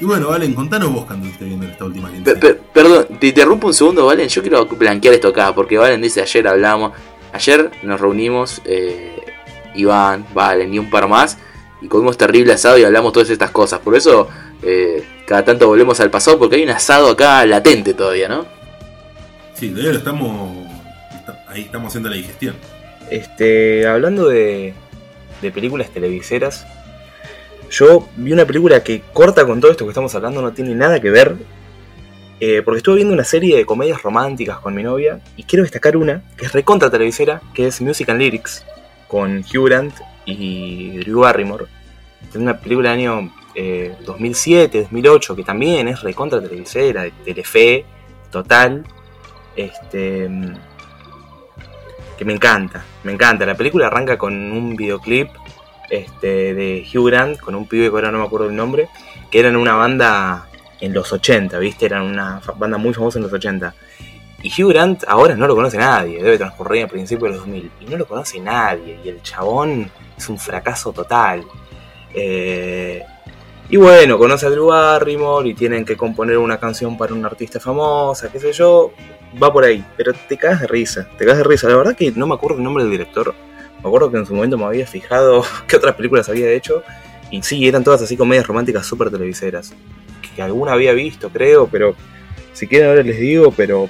[0.00, 2.40] Y bueno, Valen, contanos vos cuando estuviste viendo esta última Pe- quincena.
[2.40, 4.28] pe- perdón, te interrumpo un segundo, Valen.
[4.28, 6.92] Yo quiero blanquear esto acá, porque Valen dice ayer hablamos.
[7.32, 9.16] Ayer nos reunimos, eh,
[9.74, 11.38] Iván, Valen y un par más,
[11.80, 13.80] y comimos terrible asado y hablamos todas estas cosas.
[13.80, 14.28] Por eso,
[14.62, 18.46] eh, cada tanto volvemos al pasado, porque hay un asado acá latente todavía, ¿no?
[19.54, 20.56] Sí, todavía lo estamos.
[21.16, 22.56] está- ahí estamos haciendo la digestión.
[23.10, 24.74] Este, hablando de,
[25.42, 26.66] de películas televiseras,
[27.70, 31.00] yo vi una película que corta con todo esto que estamos hablando, no tiene nada
[31.00, 31.36] que ver.
[32.40, 35.96] eh, porque estuve viendo una serie de comedias románticas con mi novia y quiero destacar
[35.96, 38.64] una que es recontra televisera, que es Music and Lyrics,
[39.08, 41.66] con Hugh Grant y Drew Barrymore.
[42.28, 47.84] Es una película del año eh, 2007, 2008, que también es recontra televisera, Telefe,
[48.30, 48.84] total.
[49.56, 50.28] Este
[52.16, 53.44] que me encanta, me encanta.
[53.46, 55.28] La película arranca con un videoclip
[55.90, 58.88] este, de Hugh Grant, con un pibe que ahora no me acuerdo el nombre,
[59.30, 60.48] que eran una banda
[60.80, 61.86] en los 80, ¿viste?
[61.86, 63.74] Eran una banda muy famosa en los 80.
[64.44, 67.70] Y Hugh Grant ahora no lo conoce nadie, debe transcurrir a principios de los 2000,
[67.80, 71.42] y no lo conoce nadie, y el chabón es un fracaso total.
[72.12, 73.02] Eh,
[73.70, 77.58] y bueno, conoce a Drew Barrymore y tienen que componer una canción para una artista
[77.58, 78.92] famosa, qué sé yo,
[79.42, 81.66] va por ahí, pero te cagas de risa, te cagas de risa.
[81.70, 83.34] La verdad que no me acuerdo el nombre del director.
[83.82, 86.82] Me acuerdo que en su momento me había fijado qué otras películas había hecho.
[87.30, 89.72] Y sí, eran todas así comedias románticas súper televiseras.
[90.36, 91.94] Que alguna había visto, creo, pero
[92.52, 93.88] si quieren ahora les digo, pero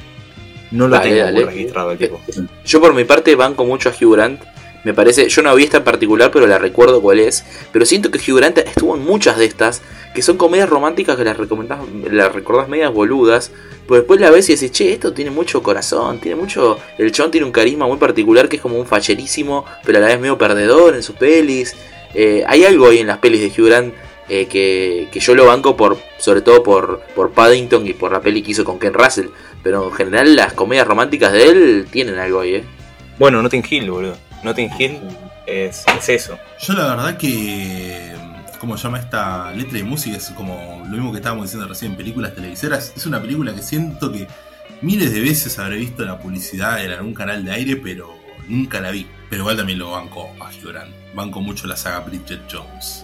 [0.74, 1.44] no lo Dale, tengo dale.
[1.46, 2.20] registrado el tipo.
[2.66, 4.42] Yo por mi parte banco mucho a Hugh Grant.
[4.82, 7.42] Me parece, yo no vi esta en particular, pero la recuerdo cuál es.
[7.72, 9.80] Pero siento que Hugh Grant estuvo en muchas de estas,
[10.14, 11.78] que son comedias románticas que las, recomendás,
[12.10, 13.50] las recordás medias boludas.
[13.86, 16.78] Pues después la ves y decís, che, esto tiene mucho corazón, tiene mucho...
[16.98, 20.08] El chabón tiene un carisma muy particular que es como un facherísimo, pero a la
[20.08, 21.74] vez medio perdedor en sus pelis.
[22.12, 23.94] Eh, hay algo ahí en las pelis de Hugh Grant
[24.28, 28.20] eh, que, que yo lo banco por sobre todo por, por Paddington y por la
[28.20, 29.26] peli que hizo con Ken Russell.
[29.62, 32.64] Pero en general las comedias románticas de él tienen algo ahí, ¿eh?
[33.18, 34.16] Bueno, Notting Hill, boludo.
[34.42, 35.00] Notting Hill
[35.46, 36.38] es, es eso.
[36.60, 38.12] Yo la verdad que.
[38.58, 40.16] ¿Cómo se llama esta letra de música?
[40.16, 42.92] Es como lo mismo que estábamos diciendo recién en películas televiseras.
[42.96, 44.26] Es una película que siento que
[44.80, 48.14] miles de veces habré visto la publicidad en algún canal de aire, pero
[48.48, 49.06] nunca la vi.
[49.28, 50.94] Pero igual también lo banco a Grant.
[51.14, 53.03] Banco mucho la saga Bridget Jones.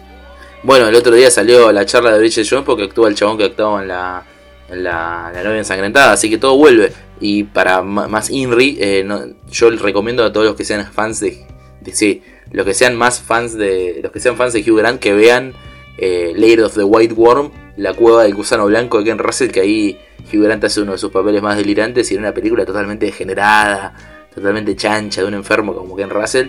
[0.63, 3.45] Bueno, el otro día salió la charla de Bridget Jones porque actúa el chabón que
[3.45, 4.23] actuaba en la,
[4.69, 6.93] en la, novia ensangrentada, así que todo vuelve.
[7.21, 11.47] Y para más Inri, eh, no- yo recomiendo a todos los que sean fans de,
[11.81, 15.01] de- sí, los que sean más fans de, los que sean fans de Hugh Grant,
[15.01, 15.55] que vean
[15.99, 19.61] eh, Lair of the White Worm, la cueva del gusano blanco de Ken Russell, que
[19.61, 19.99] ahí
[20.33, 24.27] Hugh Grant hace uno de sus papeles más delirantes y en una película totalmente degenerada,
[24.35, 26.49] totalmente chancha de un enfermo como Ken Russell.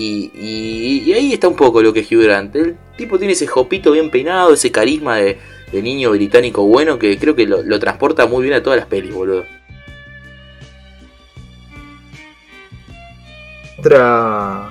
[0.00, 2.54] Y, y- ahí está un poco lo que es Hugh Grant.
[2.54, 5.38] El tipo tiene ese jopito bien peinado, ese carisma de,
[5.72, 9.12] de niño británico bueno que creo que lo, transporta muy bien a todas las pelis,
[9.12, 9.44] boludo.
[13.78, 14.70] Otra,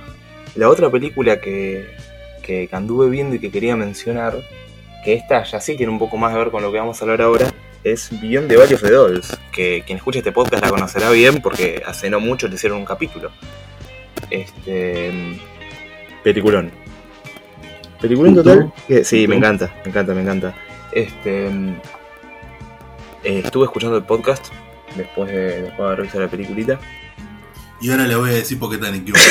[0.55, 1.87] la otra película que,
[2.41, 4.41] que anduve viendo y que quería mencionar,
[5.03, 7.03] que esta ya sí tiene un poco más que ver con lo que vamos a
[7.03, 10.69] hablar ahora, es Beyond the Valley of the Dolls, que quien escuche este podcast la
[10.69, 13.31] conocerá bien porque hace no mucho le hicieron un capítulo.
[14.30, 15.39] Este.
[16.23, 16.71] Peliculón.
[18.01, 18.71] Peliculón total.
[18.88, 20.53] que- sí, ¿Y me encanta, me encanta, me encanta.
[20.91, 21.47] Este.
[23.23, 24.47] eh, estuve escuchando el podcast
[24.95, 26.80] después de, después de haber visto la peliculita.
[27.80, 29.27] Y ahora le voy a decir por qué tan equivocado.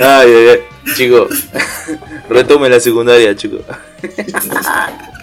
[0.00, 0.58] Ay, ay, ay.
[0.94, 1.28] Chico,
[2.30, 3.58] retome la secundaria, chico.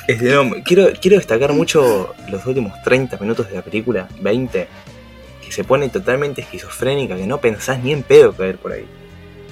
[0.07, 4.67] Este, no, quiero, quiero destacar mucho los últimos 30 minutos de la película, 20,
[5.45, 8.85] que se pone totalmente esquizofrénica, que no pensás ni en pedo caer por ahí.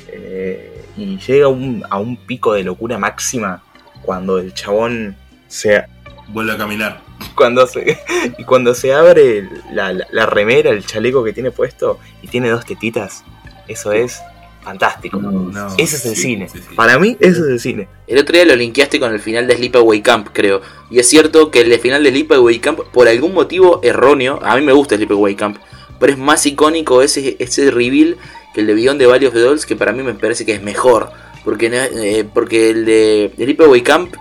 [0.07, 3.63] Eh, y llega un- a un pico de locura máxima
[4.01, 5.15] cuando el chabón
[5.47, 5.83] se,
[6.27, 7.01] Vuelve a caminar.
[7.35, 7.97] cuando se,
[8.37, 12.49] y cuando se abre la, la- la remera, el chaleco que tiene puesto y tiene
[12.49, 13.23] dos tetitas.
[13.67, 14.21] Eso es
[14.63, 15.17] fantástico.
[15.19, 16.49] No, Ese es el sí, cine.
[16.49, 16.75] sí, sí.
[16.75, 17.87] Para mí, eso es el cine.
[18.05, 20.61] El otro día lo linkeaste con el final de Sleepaway Camp, creo.
[20.89, 24.61] Y es cierto que el final de Sleepaway Camp, por algún motivo erróneo, a mí
[24.63, 25.57] me gusta Sleepaway Camp,
[26.01, 28.17] pero es más icónico ese, ese reveal
[28.55, 30.53] que el de Beyond the Valley of the Dolls, que para mí me parece que
[30.53, 31.11] es mejor.
[31.45, 34.15] Porque, eh, porque el de Sleepaway Camp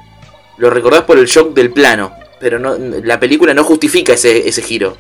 [0.58, 4.60] lo recordás por el shock del plano, pero no, la película no justifica ese, ese
[4.60, 4.98] giro.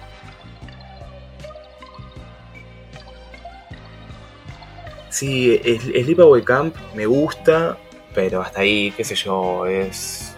[5.10, 7.76] Sí, el Sleepaway Camp me gusta,
[8.14, 10.34] pero hasta ahí, qué sé yo, es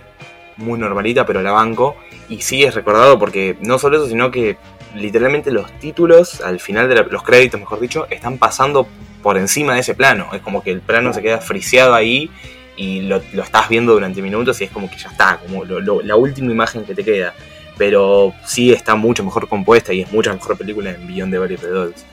[0.57, 1.97] muy normalita, pero la banco.
[2.29, 4.57] Y sí es recordado porque no solo eso, sino que
[4.95, 8.87] literalmente los títulos, al final de la- los créditos, mejor dicho, están pasando
[9.23, 10.29] por encima de ese plano.
[10.33, 12.31] Es como que el plano se queda friseado ahí
[12.77, 16.51] y lo, estás viendo durante minutos y es como que ya está, como la última
[16.53, 17.35] imagen que te queda.
[17.79, 21.67] Pero sí está mucho mejor compuesta y es mucha mejor película en Beyond of the
[21.69, 22.05] Dolls.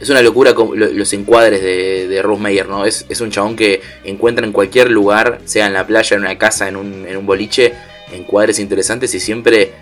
[0.00, 2.84] Es una locura los encuadres de, de Ruth Meyer, ¿no?
[2.84, 6.36] Es, es un chabón que encuentra en cualquier lugar, sea en la playa, en una
[6.36, 7.72] casa, en un, en un boliche,
[8.12, 9.72] encuadres interesantes y siempre,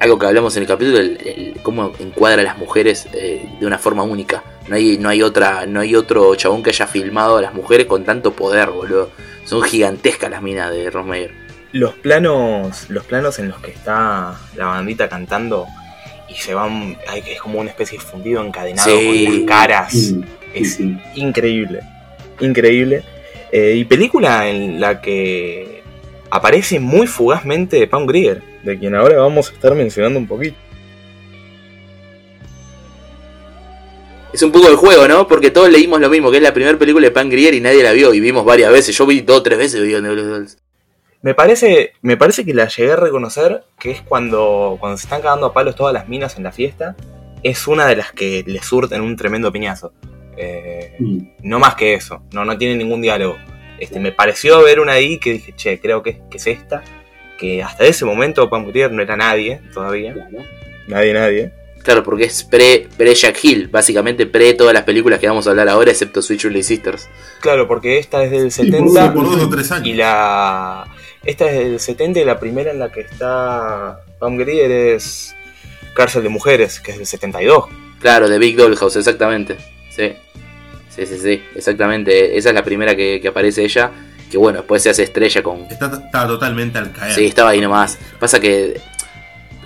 [0.00, 3.66] algo que hablamos en el capítulo, el, el- cómo encuadra a las mujeres eh, de
[3.66, 4.42] una forma única.
[4.68, 7.86] No hay, no hay otra, no hay otro chabón que haya filmado a las mujeres
[7.86, 9.10] con tanto poder, boludo.
[9.44, 11.32] Son gigantescas las minas de Ruth Meyer.
[11.72, 15.66] los planos los planos en los que está la bandita cantando
[16.28, 19.24] y se van hay es como una especie de fundido encadenado Sí.
[19.24, 20.20] con las caras Sí,
[20.54, 20.96] es sí.
[21.16, 21.80] increíble
[22.40, 23.02] increíble
[23.50, 25.82] Eh, y película en la que
[26.30, 30.56] aparece muy fugazmente Pam Grier de quien ahora vamos a estar mencionando un poquito
[34.32, 35.28] Es un poco el juego, ¿no?
[35.28, 37.82] Porque todos leímos lo mismo, que es la primera película de Pan Grier y nadie
[37.82, 38.96] la vio y vimos varias veces.
[38.96, 40.58] Yo vi dos o tres veces of the Dolls.
[41.20, 45.20] me parece me parece que la llegué a reconocer que es cuando cuando se están
[45.20, 46.96] cagando a palos todas las minas en la fiesta
[47.42, 49.92] es una de las que le surten un tremendo piñazo
[50.36, 50.96] Eh,
[51.42, 53.36] No más que eso, no, no tiene ningún diálogo.
[53.78, 56.82] Este, me pareció ver una ahí que dije, che, creo que, que es esta.
[57.38, 60.14] Que hasta ese momento Pam Grier no era nadie todavía.
[60.86, 61.52] Nadie, nadie.
[61.82, 65.50] Claro, porque es pre, pre Jack Hill, básicamente pre todas las películas que vamos a
[65.50, 67.08] hablar ahora, excepto Switch Shirley Sisters.
[67.40, 69.88] Claro, porque esta es del Sí, por, 70 por dos o tres años.
[69.88, 70.84] y la...
[71.24, 75.34] Esta es del 70 y la primera en la que está Pam Grier es
[75.94, 77.64] Cárcel de Mujeres, que es del 72.
[78.00, 79.56] Claro, de Big Dollhouse, exactamente.
[79.90, 80.12] Sí.
[80.88, 82.36] Sí, sí, sí, exactamente.
[82.36, 83.90] Esa es la primera que, que aparece ella.
[84.32, 85.66] Que bueno, después se hace estrella con.
[85.70, 87.12] Está, está totalmente al caer.
[87.14, 87.98] Sí, estaba ahí nomás.
[88.18, 88.80] Pasa que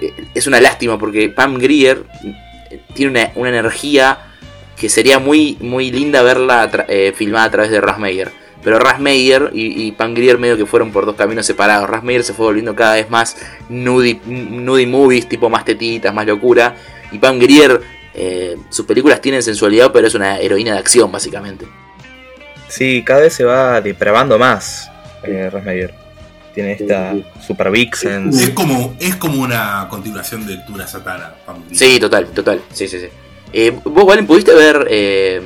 [0.01, 2.03] eh, es una lástima porque Pam Grier
[2.73, 4.19] eh, tiene una, una energía
[4.77, 8.33] que sería muy, muy linda verla eh, filmada a través de Ras Meyer.
[8.65, 11.89] Pero Ras Meyer y, y Pam Grier medio que fueron por dos caminos separados.
[11.89, 13.37] Ras Meyer se fue volviendo cada vez más
[13.69, 16.75] nudie, nudie movies, tipo más tetitas, más locura.
[17.13, 17.81] Y Pam Grier,
[18.15, 21.67] eh, sus películas tienen sensualidad, pero es una heroína de acción, básicamente.
[22.77, 24.91] Sí, cada vez se va depravando más
[25.23, 25.95] eh, Rosmeyer.
[26.55, 27.15] Tiene esta
[27.47, 28.39] Super Vixens.
[28.41, 31.35] Es como, es como una continuación de Tura Satana.
[31.73, 32.63] Sí, total, total.
[32.73, 33.09] Sí, sí, sí.
[33.53, 34.87] Eh, ¿Vos, Valen, pudiste ver...
[34.91, 35.41] Eh,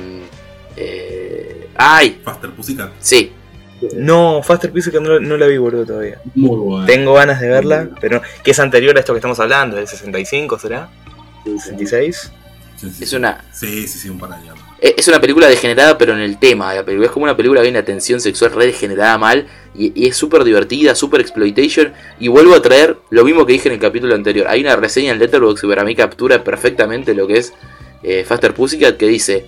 [0.75, 2.91] eh, ay, Faster Pussycat.
[2.99, 3.31] sí.
[3.95, 6.21] No, Faster Pussycat no, no la vi, boludo, todavía.
[6.35, 6.85] Muy bueno.
[6.85, 10.59] Tengo ganas de verla, pero que es anterior a esto que estamos hablando, del 65,
[10.59, 10.89] ¿será?
[11.45, 12.29] ¿66?
[12.77, 14.59] Sí, sí, Es una, Sí, sí, sí, un par de años.
[14.81, 17.05] Eh, es una película degenerada, pero en el tema de la película.
[17.05, 19.47] Es como una película que una tensión sexual re degenerada mal.
[19.75, 21.93] Y, es súper divertida, súper exploitation.
[22.19, 24.47] Y vuelvo a traer lo mismo que dije en el capítulo anterior.
[24.49, 27.53] Hay una reseña en Letterboxd que para mí captura perfectamente lo que es
[28.03, 29.45] eh, Faster Pussycat que dice...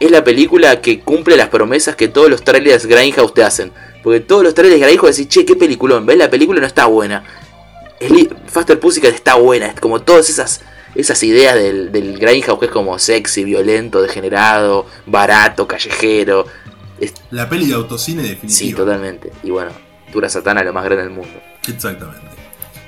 [0.00, 3.70] Es la película que cumple las promesas que todos los trailers Grindhouse te hacen.
[4.02, 6.04] Porque todos los trailers Grindhouse decís, che, qué peliculón.
[6.04, 6.18] ¿Ves?
[6.18, 7.24] La película no está buena.
[8.48, 9.68] Faster Pussycat está buena.
[9.68, 10.60] Es como todas esas,
[10.94, 16.46] esas ideas del, del Grindhouse que es como sexy, violento, degenerado, barato, callejero.
[17.30, 18.50] La peli de autocine definitiva.
[18.50, 19.32] Sí, totalmente.
[19.42, 19.70] Y bueno,
[20.12, 21.40] Tura Satana lo más grande del mundo.
[21.68, 22.22] Exactamente.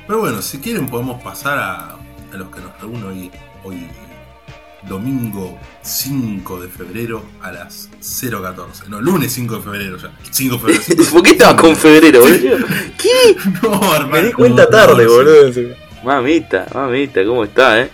[0.07, 1.89] Pero bueno, si quieren podemos pasar a,
[2.33, 3.31] a los que nos reúnen hoy,
[3.65, 3.89] hoy
[4.89, 8.87] domingo 5 de febrero a las 0.14.
[8.89, 10.13] No, lunes 5 de febrero ya.
[10.31, 10.83] 5 de febrero.
[10.85, 12.67] 5 de ¿Por qué estaba con febrero, boludo?
[12.97, 13.37] ¿Qué?
[13.63, 14.09] No, hermano.
[14.11, 15.75] Me di cuenta tarde, No, boludo.
[16.05, 17.91] Mamita, mamita, ¿cómo está, eh?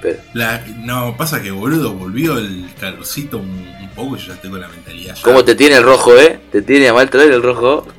[0.00, 3.48] Pero, La- no, pasa que boludo, volvió el calorcito un,
[3.80, 5.14] un poco y yo ya con la mentalidad.
[5.16, 6.38] ya- ¿Cómo te tiene el rojo, eh?
[6.52, 7.86] ¿Te tiene a mal traer el rojo?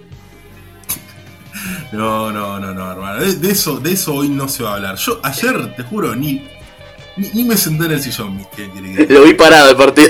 [1.91, 3.19] No, no, no, no, hermano.
[3.21, 4.95] De, de eso, de eso hoy no se va a hablar.
[4.97, 6.47] Yo ayer, te juro, ni,
[7.17, 8.45] ni, ni me senté en el sillón.
[8.55, 10.09] ¿qué quiere que- Lo vi parado el partido.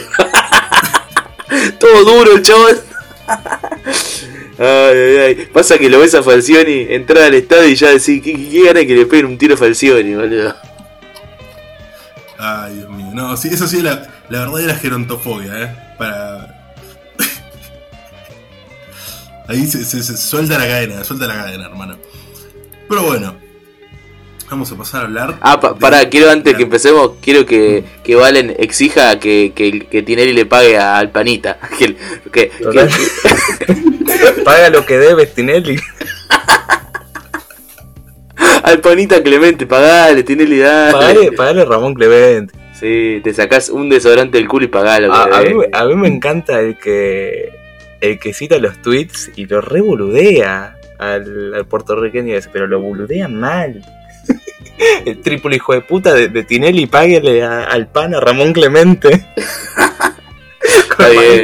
[1.79, 2.75] Todo duro el chabón.
[4.57, 5.49] Ay, ay, ay.
[5.53, 8.63] Pasa que lo ves a Falcioni entrar al estadio y ya decís, ¿qué, qué, qué
[8.65, 10.53] gana que le peguen un tiro a Falcioni, boludo?
[12.41, 13.07] Ay, Dios mío.
[13.13, 15.75] No, sí, eso sí es la, la verdadera gerontofobia, ¿eh?
[15.97, 16.73] Para.
[19.47, 21.97] Ahí se, se- se suelta la cadena, suelta la cadena, hermano.
[22.87, 23.35] Pero bueno.
[24.49, 25.37] Vamos a pasar a hablar.
[25.41, 29.87] Ah, pa- de- pará, quiero antes que empecemos, quiero que, que Valen exija que, que,
[29.87, 31.59] que Tinelli le pague al panita.
[31.77, 31.95] Que,
[32.31, 32.89] que- que- Total.
[34.43, 35.79] Paga lo que debes, Tinelli.
[38.69, 40.91] Al panita Clemente, pagale, Tinelli, dale.
[40.93, 42.53] Pagale, pagale a Ramón Clemente.
[42.79, 45.13] Sí, te sacás un desodorante del culo y pagalo.
[45.13, 47.51] A, a mí, a mí me encanta el que
[48.01, 53.27] el que cita los tweets y lo revoludea al, al puertorriqueño ese, pero lo boludea
[53.27, 53.81] mal.
[55.05, 59.09] El triple hijo de puta de, de Tinelli, páguele a- al pan a Ramón Clemente.
[60.95, 61.43] Con Está el bien,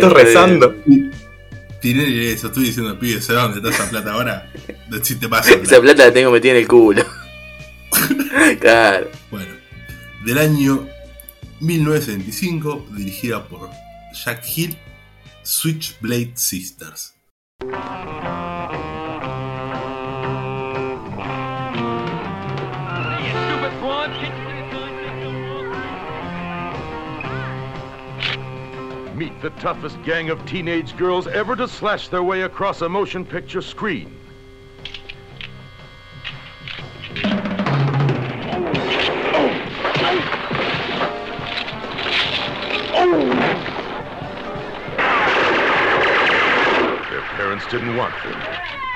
[1.85, 4.51] Tiré eso, estoy diciendo, pibe, ¿sabes dónde está esa plata ahora?
[5.03, 5.51] Si te pasa.
[5.51, 7.05] Esa plata la tengo metida en el culo.
[8.59, 9.11] claro.
[9.29, 9.53] Bueno,
[10.25, 10.87] del año
[11.59, 13.69] 1975, dirigida por
[14.15, 14.75] Jack Hill,
[15.43, 17.13] Switchblade Sisters.
[29.15, 33.25] Meet the toughest gang of teenage girls ever to slash their way across a motion
[33.25, 34.19] picture screen.
[47.09, 48.43] Their parents didn't want them.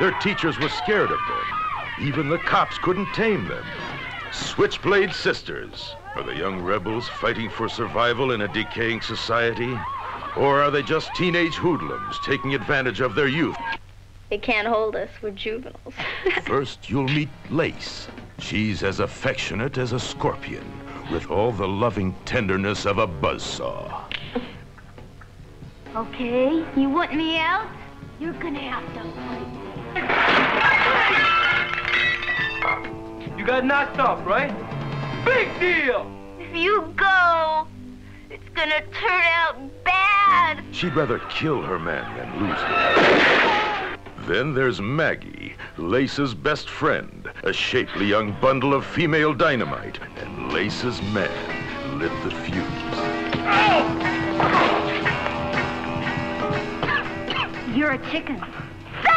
[0.02, 1.46] Their teachers were scared of them.
[2.02, 3.64] Even the cops couldn't tame them.
[4.34, 5.96] Switchblade Sisters.
[6.16, 9.80] Are the young rebels fighting for survival in a decaying society?
[10.38, 13.58] Or are they just teenage hoodlums taking advantage of their youth?
[14.30, 15.10] They can't hold us.
[15.22, 15.94] We're juveniles.
[16.46, 18.08] First, you'll meet Lace.
[18.38, 20.64] She's as affectionate as a scorpion,
[21.12, 24.04] with all the loving tenderness of a buzzsaw.
[25.96, 27.68] okay, you want me out?
[28.20, 29.60] You're gonna have to fight.
[33.38, 34.54] You got knocked off, right?
[35.26, 36.10] Big deal!
[36.40, 37.68] If you go,
[38.30, 40.64] it's gonna turn out bad.
[40.72, 44.28] She'd rather kill her man than lose him.
[44.28, 51.02] Then there's Maggie, Lace's best friend, a shapely young bundle of female dynamite, and Lace's
[51.14, 52.56] man lit the fuse.
[57.76, 58.44] You're a chicken.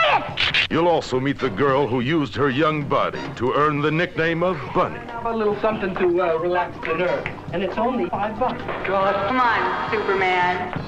[0.03, 0.71] Say it!
[0.71, 4.59] You'll also meet the girl who used her young body to earn the nickname of
[4.75, 4.99] Bunny.
[4.99, 7.31] Have a little something to uh, relax the nerves.
[7.53, 8.63] And it's only five bucks.
[8.87, 9.15] God.
[9.29, 10.81] Come on, Superman.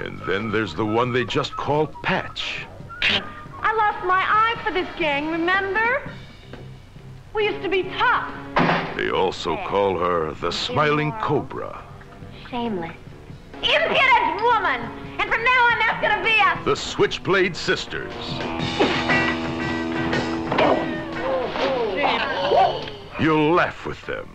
[0.00, 2.66] And then there's the one they just call Patch.
[3.02, 6.10] I lost my eye for this gang, remember?
[7.34, 8.32] We used to be tough.
[8.96, 11.82] They also call her the Smiling Cobra.
[12.48, 12.96] Shameless.
[13.64, 14.80] Impudent woman!
[15.18, 16.64] And from now on, that's gonna be us!
[16.64, 18.12] The Switchblade Sisters.
[23.18, 24.28] You'll laugh with them.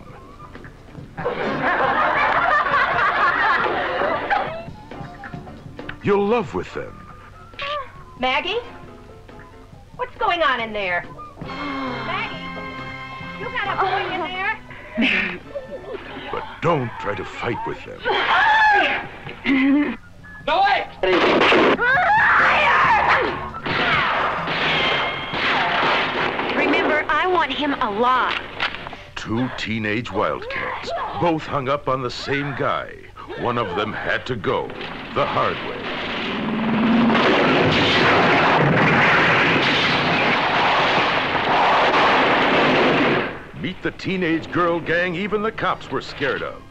[6.01, 7.07] You'll love with them.
[8.19, 8.57] Maggie?
[9.95, 11.05] What's going on in there?
[11.41, 12.35] Maggie?
[13.39, 15.49] You got a boy in there?
[16.31, 17.99] But don't try to fight with them.
[20.47, 20.87] No way!
[26.55, 28.39] Remember, I want him alive.
[29.15, 32.89] Two teenage wildcats, both hung up on the same guy.
[33.39, 34.69] One of them had to go
[35.15, 36.18] the hard way.
[43.61, 46.61] Meet the teenage girl gang even the cops were scared of.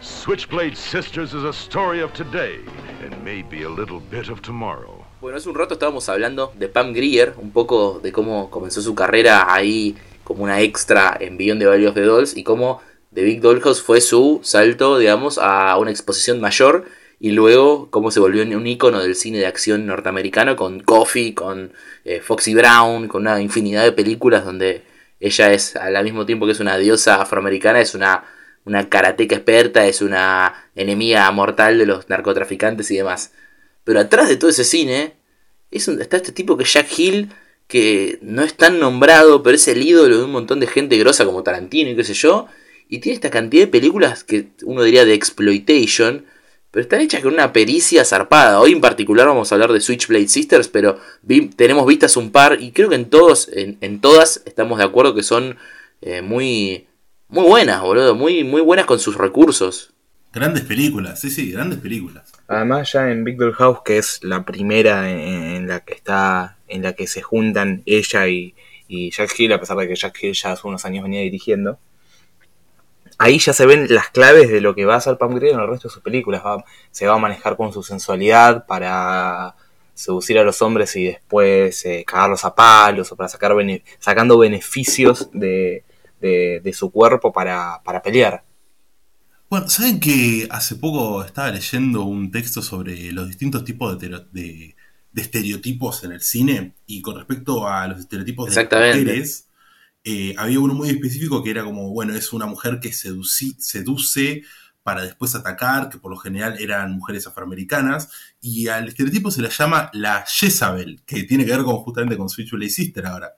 [0.00, 2.58] Switchblade Sisters is a story of today
[3.04, 5.04] and maybe a little bit of tomorrow.
[5.20, 8.96] Bueno, hace un rato estábamos hablando de Pam Grier, un poco de cómo comenzó su
[8.96, 12.80] carrera ahí como una extra en Beyond de Valley of Dolls y cómo
[13.14, 16.86] The Big Dollhouse fue su salto, digamos, a una exposición mayor
[17.20, 21.72] y luego cómo se volvió un ícono del cine de acción norteamericano con Coffee, con
[22.04, 24.90] eh, Foxy Brown, con una infinidad de películas donde
[25.22, 28.24] ella es al mismo tiempo que es una diosa afroamericana, es una
[28.64, 33.32] una karateca experta, es una enemiga mortal de los narcotraficantes y demás.
[33.84, 35.14] Pero atrás de todo ese cine
[35.70, 37.30] es un- está este tipo que es Jack Hill,
[37.66, 41.24] que no es tan nombrado, pero es el ídolo de un montón de gente grosa
[41.24, 42.46] como Tarantino y qué sé yo.
[42.88, 46.26] Y tiene esta cantidad de películas que uno diría de exploitation,
[46.72, 48.58] pero están hechas con una pericia zarpada.
[48.58, 52.58] Hoy en particular vamos a hablar de Switchblade Sisters, pero vi- tenemos vistas un par
[52.60, 55.56] y creo que en todos, en, en todas estamos de acuerdo que son
[56.00, 56.88] eh, muy,
[57.28, 59.92] muy buenas, boludo, muy, muy buenas con sus recursos.
[60.32, 62.32] Grandes películas, sí, sí, grandes películas.
[62.48, 66.56] Además ya en Big Doll House, que es la primera en, en la que está,
[66.68, 68.54] en la que se juntan ella y,
[68.88, 71.78] y Jack Hill, a pesar de que Jack Hill ya hace unos años venía dirigiendo,
[73.22, 75.60] ahí ya se ven las claves de lo que va a hacer Pam Grier en
[75.60, 76.42] el resto de sus películas.
[76.44, 79.54] Va- se va a manejar con su sensualidad para
[79.94, 84.38] seducir a los hombres y después eh, cagarlos a palos o para sacar bene- sacando
[84.38, 85.84] beneficios de,
[86.20, 88.42] de- de su cuerpo para, para pelear.
[89.50, 94.74] Bueno, ¿saben que hace poco estaba leyendo un texto sobre los distintos tipos de, de-
[95.12, 96.72] de estereotipos en el cine?
[96.86, 98.54] Y con respecto a los estereotipos de
[99.04, 99.46] mujeres,
[100.04, 104.42] eh, había uno muy específico que era como, bueno, es una mujer que seduci- seduce
[104.82, 109.48] para después atacar, que por lo general eran mujeres afroamericanas, y al estereotipo se la
[109.48, 113.32] llama la Jezabel, que tiene que ver con, justamente con Switchblade Sister ahora.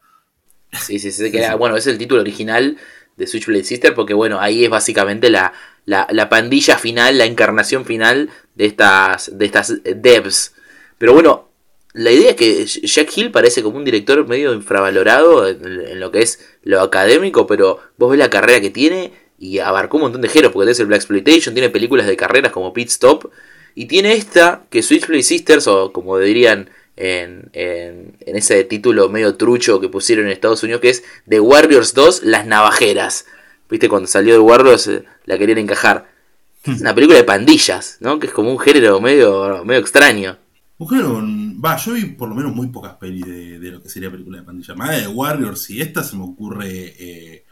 [0.72, 2.76] Sí, sí, sí, que era- bueno, es el título original
[3.16, 5.52] de Switchblade Sister porque bueno, ahí es básicamente la,
[5.84, 10.54] la, la pandilla final, la encarnación final de estas, de estas devs.
[10.98, 11.48] Pero bueno,
[11.94, 16.22] la idea es que Jack Hill parece como un director medio infravalorado en, lo que
[16.22, 20.28] es lo académico, pero vos ves la carrera que tiene y abarcó un montón de
[20.28, 23.30] géneros, porque tenés el Black Exploitation, tiene películas de carreras como Pit Stop,
[23.76, 29.36] y tiene esta, que Switchblade Sisters, o como dirían en, en, en ese título medio
[29.36, 33.26] trucho que pusieron en Estados Unidos, que es The Warriors 2, Las Navajeras.
[33.70, 36.12] Viste, cuando salió de Warriors eh, la querían encajar.
[36.64, 38.18] Es una película de pandillas, ¿no?
[38.18, 40.38] Que es como un género medio, medio extraño.
[40.88, 44.10] Con- Va, yo vi por lo menos muy pocas pelis de, de lo que sería
[44.10, 44.74] película de pandilla.
[44.74, 46.68] Más de Warriors y esta se me ocurre
[46.98, 47.44] eh,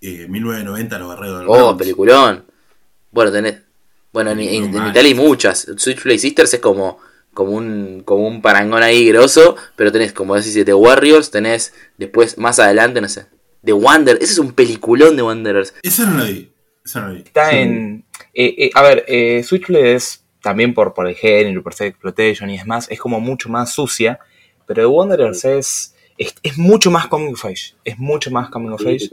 [0.00, 2.44] eh, 1990 Los Guerreros del Oh, peliculón.
[3.10, 3.60] Bueno, tenés.
[4.12, 5.66] Bueno, en, en- en Italia hay muchas.
[5.76, 6.98] Switchblade Sisters es como,
[7.32, 9.56] como un, como un parangón ahí grosso.
[9.76, 11.30] Pero tenés, como decís, The Warriors.
[11.30, 13.26] Tenés después, más adelante, no sé.
[13.64, 14.16] The Wander.
[14.20, 15.74] Ese es un peliculón de Wanderers.
[15.82, 16.50] Esa no la vi.
[16.84, 17.20] Esa no la vi.
[17.20, 18.04] Está en.
[18.34, 22.50] eh, eh, a ver, eh, Switchblade es también por, por el género, por ser exploitation
[22.50, 24.18] y es más, es como mucho más sucia.
[24.66, 26.34] Pero The Wanderers es, es.
[26.42, 27.74] es mucho más coming of age.
[27.84, 29.10] Es mucho más coming of age.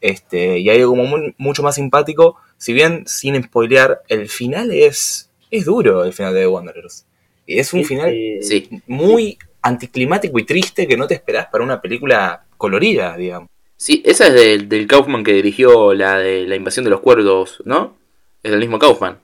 [0.00, 2.36] Este, y hay algo como muy- mucho más simpático.
[2.56, 5.30] Si bien, sin spoilear, el final es.
[5.50, 7.06] es duro, el final de The Wanderers.
[7.46, 8.68] Y es un final Sí.
[8.86, 13.48] muy anticlimático y triste que no te esperás para una película colorida, digamos.
[13.76, 17.60] Sí, esa es del, del Kaufman que dirigió la de la invasión de los cuerdos,
[17.64, 17.96] ¿no?
[18.42, 19.18] Es del mismo Kaufman.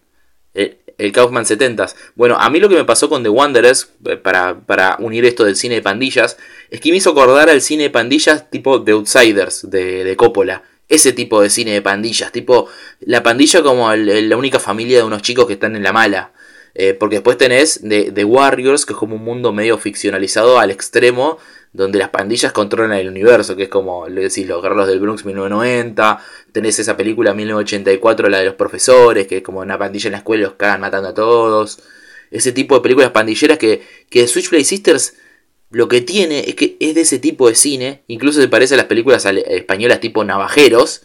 [0.55, 1.95] El, el Kaufman 70s.
[2.17, 5.45] Bueno, a mí lo que me pasó con The Wanderers, eh, para, para unir esto
[5.45, 6.37] del cine de pandillas,
[6.71, 10.65] es que me hizo acordar al cine de pandillas tipo The Outsiders de, de Coppola.
[10.89, 12.69] Ese tipo de cine de pandillas, tipo
[13.01, 16.33] la pandilla como la única familia de unos chicos que están en la mala.
[16.75, 20.71] Eh, porque después tenés The, The Warriors, que es como un mundo medio ficcionalizado al
[20.71, 21.39] extremo,
[21.73, 25.25] donde las pandillas controlan el universo, que es como, le decís, los guerreros del Bronx
[25.25, 26.19] 1990,
[26.53, 30.19] tenés esa película 1984, la de los profesores, que es como una pandilla en la
[30.19, 31.81] escuela y los cagan matando a todos.
[32.31, 35.15] Ese tipo de películas pandilleras que, que Switchblade Sisters
[35.71, 38.79] lo que tiene es que es de ese tipo de cine, incluso se parece a
[38.79, 41.03] las películas españolas tipo Navajeros,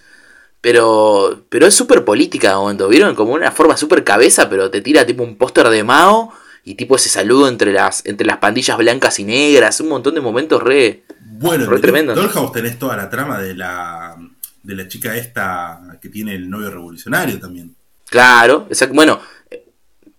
[0.61, 3.15] pero, pero es súper política de momento, ¿vieron?
[3.15, 6.33] Como una forma súper cabeza, pero te tira tipo un póster de Mao
[6.63, 10.21] y tipo ese saludo entre las, entre las pandillas blancas y negras, un montón de
[10.21, 11.03] momentos re...
[11.35, 12.15] Bueno, Re en tremendo.
[12.15, 14.15] Dollhouse tenés toda la trama de la,
[14.61, 17.75] de la chica esta que tiene el novio revolucionario también.
[18.09, 18.93] Claro, exacto.
[18.95, 19.65] Bueno, eh,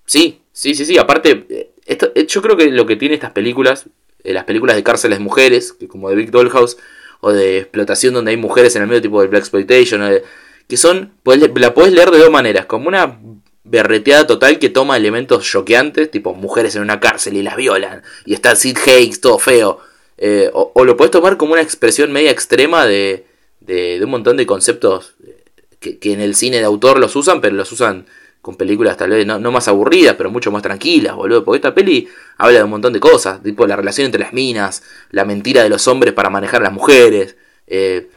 [0.04, 0.98] sí, sí, sí, sí.
[0.98, 3.86] Aparte, eh, esto- eh, yo creo que lo que tiene estas películas,
[4.22, 6.76] eh, las películas de cárceles mujeres, que como de Big Dollhouse,
[7.20, 10.24] o de explotación donde hay mujeres en el medio, tipo de Black Exploitation, de-
[10.68, 13.18] que son, podés la podés leer de dos maneras, como una
[13.64, 18.34] berreteada total que toma elementos choqueantes, tipo mujeres en una cárcel y las violan, y
[18.34, 19.80] está Sid Haig, todo feo.
[20.16, 23.26] Eh, o, lo podés tomar como una expresión media extrema de,
[23.60, 25.42] de, de un montón de conceptos eh,
[25.80, 28.06] que, que en el cine de autor los usan, pero los usan
[28.44, 31.44] con películas tal vez no, no más aburridas, pero mucho más tranquilas, boludo.
[31.44, 32.06] Porque esta peli
[32.36, 35.70] habla de un montón de cosas, tipo la relación entre las minas, la mentira de
[35.70, 37.36] los hombres para manejar a las mujeres,
[37.66, 38.10] eh,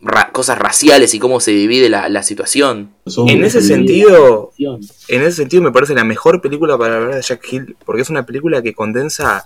[0.00, 2.94] ra- cosas raciales y cómo se divide la, la situación.
[3.28, 4.52] En ese sentido,
[5.08, 8.10] en ese sentido me parece la mejor película para hablar de Jack Hill, porque es
[8.10, 9.44] una película que condensa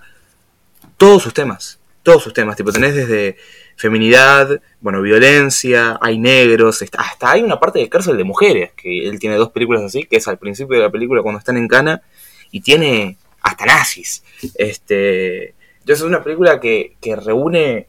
[0.96, 1.78] todos sus temas.
[2.04, 3.36] todos sus temas, tipo, tenés desde
[3.76, 9.06] feminidad, bueno, violencia, hay negros, está- hasta hay una parte de cárcel de mujeres, que
[9.08, 11.68] él tiene dos películas así, que es al principio de la película cuando están en
[11.68, 12.02] Cana,
[12.50, 14.24] y tiene hasta nazis.
[14.56, 17.86] Este, entonces es una película que, que reúne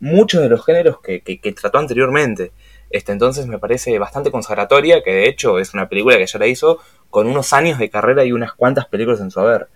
[0.00, 2.52] muchos de los géneros que, que- que trató anteriormente.
[2.90, 6.46] Este, entonces me parece bastante consagratoria, que de hecho es una película que ya la
[6.46, 6.78] hizo
[7.10, 9.68] con unos años de carrera y unas cuantas películas en su haber.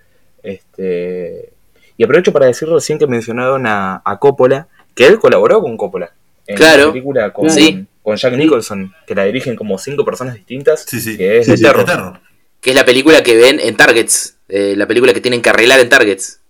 [0.43, 1.53] Este,
[1.97, 6.13] y aprovecho para decir recién que mencionaron a, a Coppola, que él colaboró con Coppola.
[6.47, 6.87] En Claro.
[6.87, 7.87] la película con, Sí.
[8.03, 11.17] con Jack Nicholson, que la dirigen como cinco personas distintas, Sí, sí.
[11.17, 11.87] que es Sí, de sí, terror.
[11.87, 12.21] de terror.
[12.61, 14.37] Que es la película que ven en Targets.
[14.49, 16.42] eh, la película que tienen que arreglar en Targets.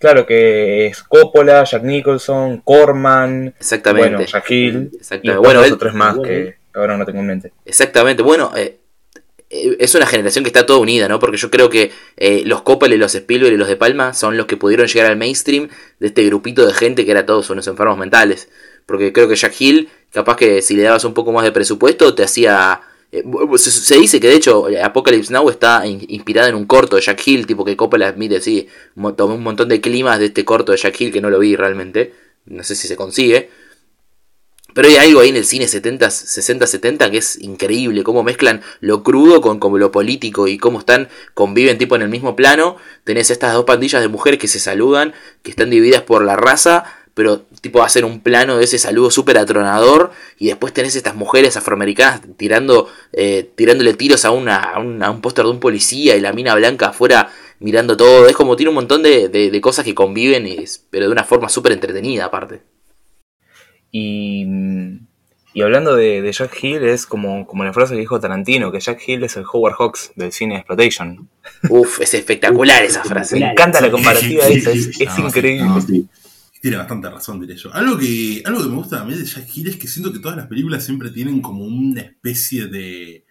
[0.00, 4.08] Claro que es Coppola, Jack Nicholson, Corman, Exactamente.
[4.16, 5.40] bueno, Jack Hill, Exactamente.
[5.40, 7.52] y Bueno, él- tres más que ahora no tengo en mente.
[7.66, 8.22] Exactamente.
[8.22, 8.78] Bueno, eh,
[9.50, 11.18] eh, es una generación que está toda unida, ¿no?
[11.18, 14.38] Porque yo creo que eh, los Coppola y los Spielberg y los de Palma son
[14.38, 17.66] los que pudieron llegar al mainstream de este grupito de gente que era todos unos
[17.66, 18.48] enfermos mentales.
[18.86, 22.14] Porque creo que Jack Hill, capaz que si le dabas un poco más de presupuesto,
[22.14, 22.80] te hacía...
[23.12, 23.24] eh,
[23.56, 27.26] se, dice que de hecho Apocalypse Now está in- inspirada en un corto de Jack
[27.26, 30.72] Hill, tipo que Coppola admite así, mo- tomó un montón de climas de este corto
[30.72, 32.14] de Jack Hill que no lo vi realmente,
[32.46, 33.50] no sé si se consigue,
[34.72, 38.62] pero hay algo ahí en el cine 70, 60, 70 que es increíble, cómo mezclan
[38.78, 42.76] lo crudo con, con lo político y cómo están, conviven tipo en el mismo plano.
[43.02, 46.84] Tenés estas dos pandillas de mujeres que se saludan, que están divididas por la raza,
[47.14, 50.10] pero tipo hacen un plano de ese saludo súper atronador.
[50.38, 55.10] Y después tenés estas mujeres afroamericanas tirando, eh, tirándole tiros a, una, a, un, a
[55.10, 58.26] un póster de un policía y la mina blanca afuera mirando todo.
[58.26, 61.24] Es como tiene un montón de, de- de cosas que conviven, y pero de una
[61.24, 62.62] forma súper entretenida aparte.
[63.92, 64.46] Y,
[65.52, 68.78] y hablando de, de Jack Hill, es como, como la frase que dijo Tarantino, que
[68.80, 71.28] Jack Hill es el Howard Hawks del cine de exploitation.
[71.68, 73.40] Uf, es espectacular esa frase.
[73.40, 75.64] Me encanta la comparativa esa, es, no, increíble.
[75.64, 76.06] no, sí.
[76.60, 77.72] Tiene bastante razón, diré yo.
[77.72, 80.36] Algo que, algo que me gusta también de Jack Hill es que siento que todas
[80.36, 83.24] las películas siempre tienen como una especie de.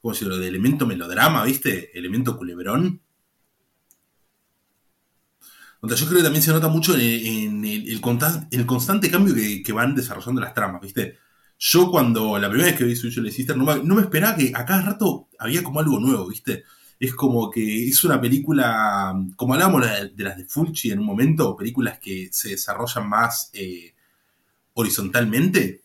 [0.00, 0.38] ¿Cómo decirlo?
[0.38, 1.96] De elemento melodrama, ¿viste?
[1.96, 3.02] Elemento culebrón.
[5.80, 9.72] O yo creo que también se nota mucho en, el, el constante cambio que, que
[9.72, 11.18] van desarrollando las tramas, ¿viste?
[11.58, 14.52] Yo cuando la primera vez que vi Switch Sister no me, no me esperaba que
[14.54, 16.64] a cada rato había como algo nuevo, ¿viste?
[17.02, 19.82] Es como que es una película, como hablábamos
[20.14, 23.92] de, las de Fulci en un momento, películas que se desarrollan más eh,
[24.74, 25.82] horizontalmente.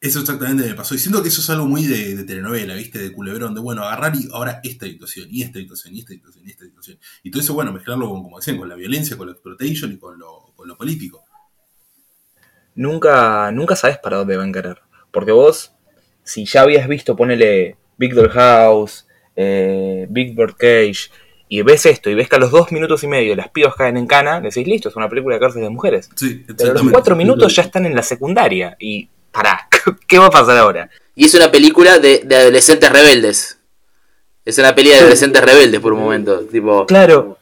[0.00, 0.96] Eso exactamente me pasó.
[0.96, 2.98] Y siento que eso es algo muy de, telenovela, ¿viste?
[2.98, 6.48] De culebrón, de bueno, agarrar y ahora esta situación, y esta situación, y esta situación,
[6.48, 6.98] y esta situación.
[7.22, 9.98] Y todo eso, bueno, mezclarlo con, como decían, con la violencia, con la exploitation y
[9.98, 11.24] con lo, con lo político.
[12.74, 14.82] Nunca, nunca sabes para dónde va a encarar.
[15.12, 15.74] Porque vos,
[16.24, 21.10] si ya habías visto, ponele Big Doll House, eh, Big Bird Cage,
[21.50, 23.98] y ves esto, y ves que a los dos minutos y medio las pibas caen
[23.98, 26.08] en cana, decís, listo, es una película de cárcel de mujeres.
[26.14, 28.74] Sí, Pero a los cuatro minutos ya están en la secundaria.
[28.80, 29.68] Y pará,
[30.08, 30.88] ¿qué va a pasar ahora?
[31.14, 33.58] Y es una película de, de adolescentes rebeldes.
[34.46, 36.40] Es una película de adolescentes rebeldes por un momento.
[36.40, 37.36] Tipo, Claro,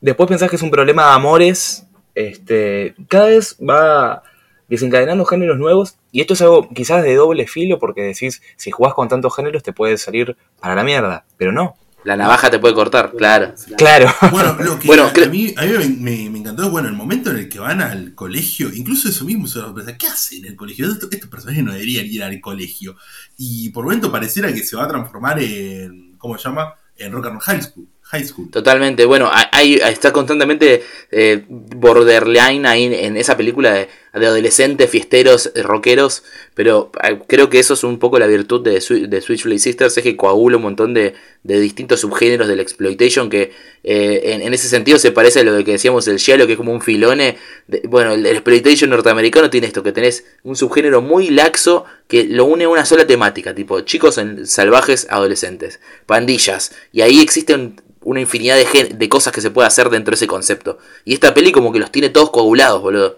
[0.00, 1.84] después pensás que es un problema de amores.
[2.14, 4.22] Este, cada vez va
[4.68, 5.96] desencadenando géneros nuevos.
[6.12, 9.62] Y esto es algo quizás de doble filo, porque decís, si jugás con tantos géneros
[9.62, 11.24] te puede salir para la mierda.
[11.36, 11.76] Pero no.
[12.04, 13.52] la navaja te puede cortar, claro.
[13.76, 14.06] Claro.
[14.30, 15.88] Bueno, lo que Bueno, a, mí, a mí me,
[16.24, 19.48] me- me encantó, bueno, el momento en el que van al colegio, incluso eso mismo,
[19.48, 20.86] se sorpresa, ¿qué hacen en el colegio?
[20.90, 22.96] Estos, estos personajes no deberían ir al colegio.
[23.36, 26.74] Y por momento pareciera que se va a transformar en, ¿cómo se llama?
[26.96, 27.88] En Rock and Roll High School.
[28.08, 28.50] High School.
[28.52, 33.88] Totalmente, bueno, hay, está constantemente eh, borderline ahí en esa película de,
[34.18, 36.22] de adolescentes, fiesteros, eh, rockeros,
[36.54, 38.72] pero eh, creo que eso es un poco la virtud de,
[39.08, 43.52] de Switchblade Sisters, es que coagula un montón de, de distintos subgéneros del exploitation que
[43.84, 46.72] eh, en, ese sentido se parece a lo que decíamos del Giallo, que es como
[46.72, 47.36] un filone.
[47.66, 52.44] de- bueno, el, exploitation norteamericano tiene esto, que tenés un subgénero muy laxo que lo
[52.46, 58.56] une a una sola temática, tipo chicos salvajes adolescentes, pandillas, y ahí existen una infinidad
[58.56, 60.78] de, de cosas que se puede hacer dentro de ese concepto.
[61.04, 63.16] Y esta peli como que los tiene todos coagulados, boludo.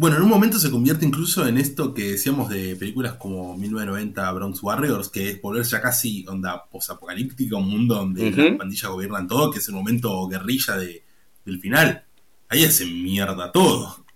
[0.00, 4.32] Bueno, en un momento se convierte incluso en esto que decíamos de películas como 1990
[4.32, 9.28] Bronze Warriors, que es volver ya casi onda posapocalíptica, un mundo donde las pandillas gobiernan
[9.28, 11.04] todo, que es el momento guerrilla de,
[11.44, 12.02] del final.
[12.48, 14.06] Ahí hacen mierda todo.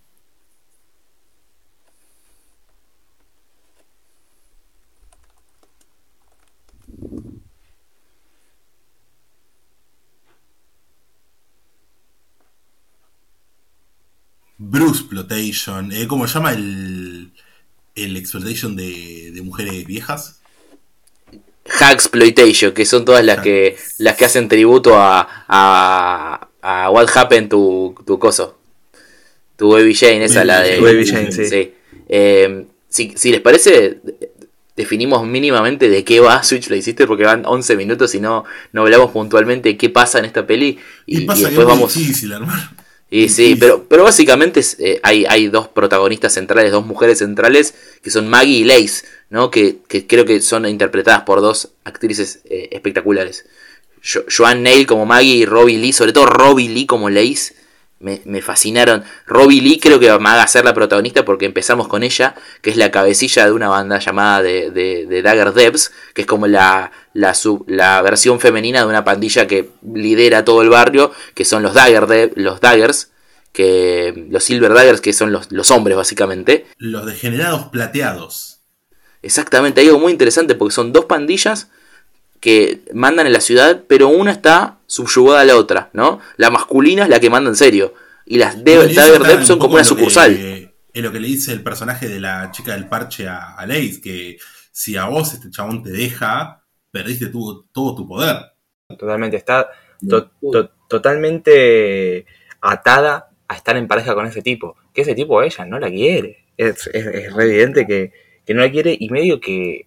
[14.71, 17.33] Bruce Plotation, eh, ¿cómo se llama el,
[17.95, 20.41] el exploitation de, de mujeres viejas?
[21.67, 27.49] Hacksploitation, que son todas las que las que hacen tributo a, a, a What Happened
[27.49, 28.59] to, tu coso.
[29.57, 30.81] Tu Baby Jane, esa Baby la de.
[30.81, 31.75] Baby Jane, sí.
[32.09, 34.01] Eh, si, si les parece,
[34.77, 39.11] definimos mínimamente de qué va Switchblade Sister porque van 11 minutos y no, no hablamos
[39.13, 40.79] puntualmente qué pasa en esta peli.
[41.07, 41.95] Y, Y, y pasa que después es muy vamos.
[41.95, 42.71] difícil, hermano.
[43.17, 47.75] Y sí, pero, pero básicamente es, eh, hay, hay dos protagonistas centrales, dos mujeres centrales,
[48.03, 49.51] que son Maggie y Lace, ¿no?
[49.53, 53.45] Que, que creo que son interpretadas por dos actrices eh, espectaculares.
[54.03, 57.55] Jo- Joanne Neal como Maggie y Robbie Lee, sobre todo Robbie Lee como Lace,
[58.01, 59.05] me, me fascinaron.
[59.27, 62.77] Robbie Lee creo que va a ser la protagonista porque empezamos con ella, que es
[62.77, 66.93] la cabecilla de una banda llamada de, de, de Dagger Devs, que es como la,
[67.15, 71.63] la, sub- la versión femenina de una pandilla que lidera todo el barrio, que son
[71.63, 73.11] los Dagger Dev- los Daggers,
[73.53, 76.67] que los Silver Daggers, que son los, los hombres básicamente.
[76.77, 78.61] Los degenerados plateados.
[79.23, 81.69] Exactamente, hay algo muy interesante porque son dos pandillas
[82.45, 86.21] que mandan en la ciudad, pero una está subyugada a la otra, ¿no?
[86.37, 87.95] La masculina es la que manda en serio.
[88.27, 90.37] Y las de- un son como una que- sucursal.
[90.37, 94.01] en lo que le dice el personaje de la chica del parche a, a Lace,
[94.03, 94.37] que
[94.71, 98.37] si a vos este chabón te deja, perdiste tu- todo tu poder.
[98.99, 99.71] Totalmente, está
[100.07, 102.27] to- to- totalmente
[102.61, 104.77] atada a estar en pareja con ese tipo.
[104.93, 106.45] Que ese tipo ella no la quiere.
[106.59, 108.13] Es, es, es re evidente que,
[108.45, 109.87] que no la quiere y medio que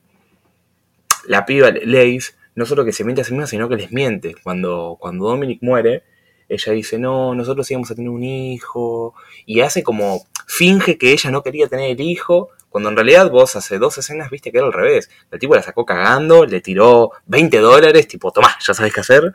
[1.27, 4.33] la piba Lace no solo que se miente a sí misma, sino que les miente.
[4.41, 6.01] Cuando, cuando Dominic muere,
[6.49, 9.13] ella dice, no, nosotros íbamos a tener un hijo.
[9.45, 13.55] Y hace como, finge que ella no quería tener el hijo, cuando en realidad vos
[13.55, 15.07] hace dos escenas viste que era al revés.
[15.29, 19.33] El tipo la sacó cagando, le tiró 20 dólares, tipo, tomá, ya sabes qué hacer.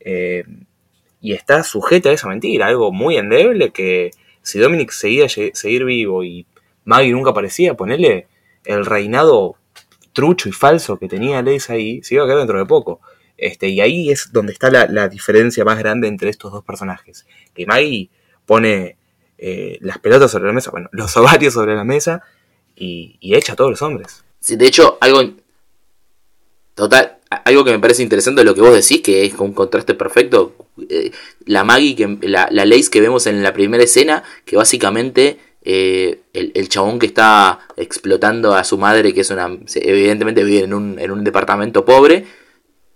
[0.00, 0.44] Eh,
[1.20, 4.10] y está sujeta a esa mentira, algo muy endeble que
[4.40, 6.46] si Dominic seguía seguir vivo y
[6.84, 8.26] Maggie nunca aparecía, ponerle
[8.64, 9.56] el reinado
[10.14, 13.00] trucho y falso que tenía Lace ahí, se iba a quedar dentro de poco.
[13.36, 17.26] Este, y ahí es donde está la, diferencia más grande entre estos dos personajes.
[17.52, 18.08] Que Maggie
[18.46, 18.96] pone
[19.36, 22.22] eh, las pelotas sobre la mesa, bueno, los ovarios sobre la mesa
[22.74, 24.24] y, echa a todos los hombres.
[24.40, 25.20] Sí, de hecho, algo
[26.74, 29.94] total, algo que me parece interesante de lo que vos decís, que es un contraste
[29.94, 30.54] perfecto.
[30.88, 31.10] eh,
[31.46, 36.68] la Maggie, que, la, la que vemos en la primera escena, que básicamente eh, el,
[36.68, 39.48] chabón que está explotando a su madre, que es una.
[39.76, 42.26] evidentemente vive en un, en un departamento pobre.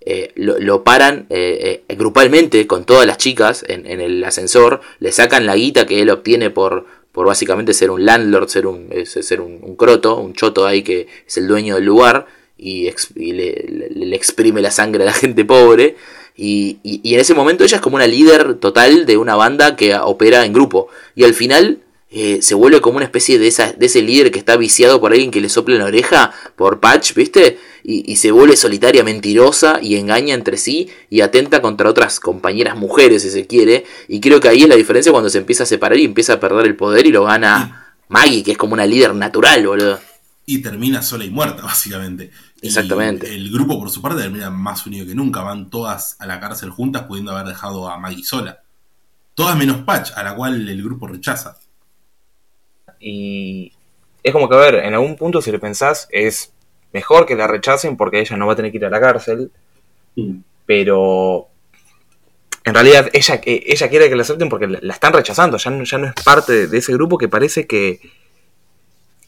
[0.00, 5.56] eh, lo, paran eh, grupalmente con todas las chicas en, el ascensor, le sacan la
[5.56, 9.76] guita que él obtiene por, por básicamente ser un landlord, ser un, ser un, un
[9.76, 12.26] croto, un choto ahí que es el dueño del lugar
[12.58, 15.96] y, le, exprime la sangre a la gente pobre.
[16.40, 20.44] Y en ese momento ella es como una líder total de una banda que opera
[20.44, 20.88] en grupo.
[21.16, 21.80] Y al final
[22.10, 25.12] eh, se vuelve como una especie de, esa, de ese líder que está viciado por
[25.12, 27.58] alguien que le sopla en la oreja, por Patch, ¿viste?
[27.84, 32.76] Y, y se vuelve solitaria, mentirosa y engaña entre sí y atenta contra otras compañeras
[32.76, 33.84] mujeres, si se quiere.
[34.08, 36.40] Y creo que ahí es la diferencia cuando se empieza a separar y empieza a
[36.40, 40.00] perder el poder y lo gana Maggie, que es como una líder natural, boludo.
[40.46, 42.30] Y termina sola y muerta, básicamente.
[42.60, 43.32] Y Exactamente.
[43.32, 45.42] el grupo, por su parte, termina más unido que nunca.
[45.42, 48.62] Van todas a la cárcel juntas, pudiendo haber dejado a Maggie sola.
[49.34, 51.58] Todas menos Patch, a la cual el grupo rechaza.
[53.00, 53.72] Y
[54.22, 56.52] es como que, a ver, en algún punto si le pensás, es
[56.92, 59.50] mejor que la rechacen porque ella no va a tener que ir a la cárcel,
[60.66, 61.48] pero
[62.64, 65.84] en realidad ella, que- ella quiere que la acepten porque la están rechazando, ya no,
[65.84, 68.00] ya no es parte de, de ese grupo que parece que,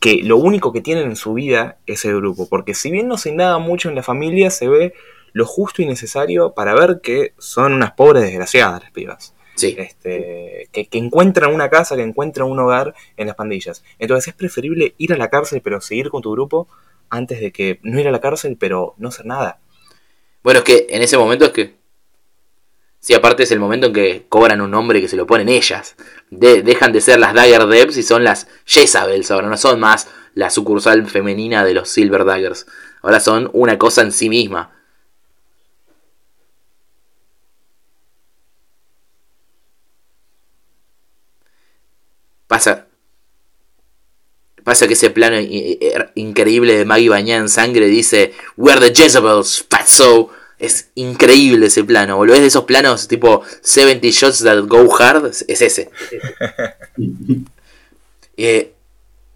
[0.00, 3.18] que lo único que tienen en su vida es el grupo, porque si bien no
[3.18, 4.94] se indaga mucho en la familia, se ve
[5.32, 9.76] lo justo y necesario para ver que son unas pobres desgraciadas las pibas Sí.
[9.78, 13.82] este, que, que encuentran una casa, que encuentran un hogar en las pandillas.
[13.98, 16.68] Entonces es preferible ir a la cárcel pero seguir con tu grupo
[17.08, 19.58] antes de que no ir a la cárcel pero no hacer nada.
[20.42, 21.80] Bueno, es que en ese momento es que.
[23.02, 25.96] Sí, aparte es el momento en que cobran un nombre que se lo ponen ellas.
[26.30, 30.08] De- dejan de ser las Dagger Devs y son las Jezabels ahora, no son más
[30.34, 32.66] la sucursal femenina de los Silver Daggers.
[33.02, 34.70] Ahora son una cosa en sí misma.
[42.60, 42.86] Pasa.
[44.62, 45.78] Pasa que ese plano i-
[46.16, 50.28] increíble de Maggie bañada en sangre dice We're the Jezebels, fatso.
[50.58, 52.34] Es increíble ese plano, boludo.
[52.34, 55.32] Es de esos planos tipo 70 shots that go hard.
[55.48, 55.90] Es ese.
[58.42, 58.72] Eh,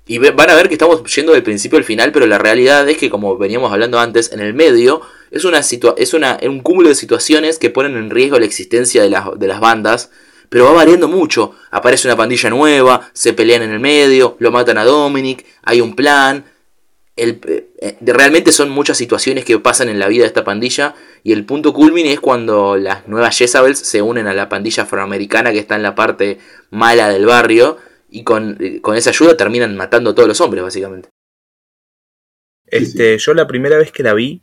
[0.07, 2.97] y van a ver que estamos yendo del principio al final, pero la realidad es
[2.97, 6.89] que, como veníamos hablando antes, en el medio es, una situa es una, un cúmulo
[6.89, 10.11] de situaciones que ponen en riesgo la existencia de las, de las bandas,
[10.49, 11.55] pero va variando mucho.
[11.71, 15.95] Aparece una pandilla nueva, se pelean en el medio, lo matan a Dominic, hay un
[15.97, 16.45] plan.
[17.17, 17.33] eh,
[18.01, 21.45] de- realmente son muchas situaciones que pasan en la vida de esta pandilla y el
[21.45, 25.77] punto culmine es cuando las nuevas Jezabels se unen a la pandilla afroamericana que está
[25.77, 26.39] en la parte
[26.71, 27.77] mala del barrio
[28.11, 31.09] y con, eh, con esa ayuda terminan matando a todos los hombres básicamente.
[32.67, 34.43] Este, yo la primera vez que la vi,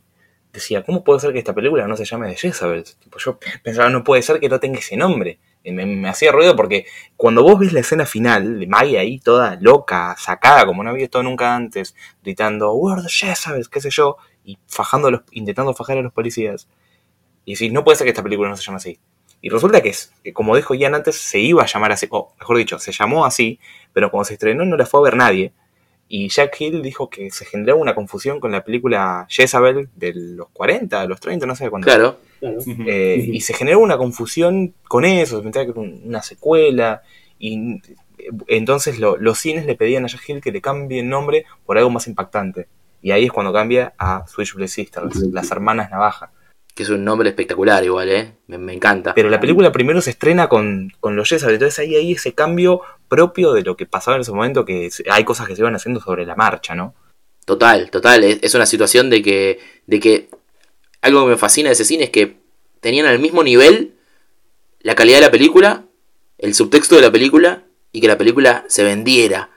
[0.52, 2.84] decía, ¿cómo puede ser que esta película no se llame The Jezabel?
[2.84, 5.38] Tipo, yo pensaba, no puede ser que no tenga ese nombre.
[5.64, 6.86] Me, hacía ruido porque
[7.16, 11.02] cuando vos ves la escena final de Maggie ahí toda loca, sacada, como no había
[11.02, 15.98] visto nunca antes, gritando, We're the Jezabels, qué sé yo, y fajando los, intentando fajar
[15.98, 16.68] a los policías.
[17.44, 18.98] Y decís, no puede ser que esta película no se llame así.
[19.40, 22.32] Y resulta que, es, que como dijo Ian antes, se iba a llamar así, o
[22.38, 23.58] mejor dicho, se llamó así,
[23.92, 25.52] pero cuando se estrenó no la fue a ver nadie.
[26.14, 30.50] Y Jack Hill dijo que se generaba una confusión con la película Jezabel de los
[30.50, 31.86] 40, de los 30, no sé cuándo.
[31.86, 32.84] Claro, Ujú.
[32.86, 37.00] Eh, y se generó una confusión con eso, se pensaba que era un- una secuela.
[37.38, 37.76] Y
[38.18, 41.46] eh, entonces lo- los cines le pedían a Jack Hill que le cambie el nombre
[41.64, 42.68] por algo más impactante.
[43.00, 46.30] Y ahí es cuando cambia a Switchblade Sisters, las hermanas navaja.
[46.74, 48.32] Que es un nombre espectacular igual, ¿eh?
[48.46, 49.14] Me, me encanta.
[49.14, 52.82] Pero la película primero se estrena con, con los Jezabel, entonces ahí hay ese cambio
[53.08, 56.00] propio de lo que pasaba en ese momento, que hay cosas que se iban haciendo
[56.00, 56.94] sobre la marcha, ¿no?
[57.44, 58.24] Total, total.
[58.24, 60.28] Es, es una situación de que, de que
[61.02, 62.38] algo que me fascina de ese cine es que
[62.80, 63.94] tenían al mismo nivel
[64.80, 65.84] la calidad de la película,
[66.38, 69.50] el subtexto de la película y que la película se vendiera.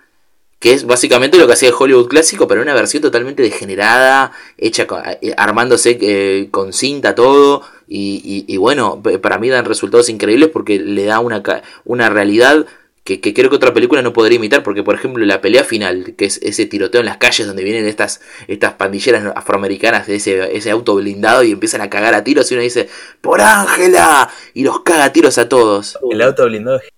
[0.60, 4.88] Que es básicamente lo que hacía el Hollywood clásico, pero una versión totalmente degenerada, hecha
[4.88, 7.62] con- eh, armándose eh, con cinta todo.
[7.88, 12.10] Y, y- y bueno, para mí dan resultados increíbles porque le da una, ca- una
[12.10, 12.66] realidad
[13.04, 16.16] que, que creo que otra película no podría imitar, porque por ejemplo la pelea final,
[16.18, 20.58] que es ese tiroteo en las calles donde vienen estas, estas pandilleras afroamericanas de ese,
[20.58, 22.90] ese auto blindado y empiezan a cagar a tiros y uno dice,
[23.22, 24.32] ¡por Ángela!
[24.56, 26.00] Y los caga a tiros a todos.
[26.10, 26.90] El auto blindado es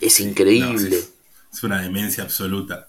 [0.00, 0.96] Es increíble.
[1.52, 2.88] Es una demencia absoluta.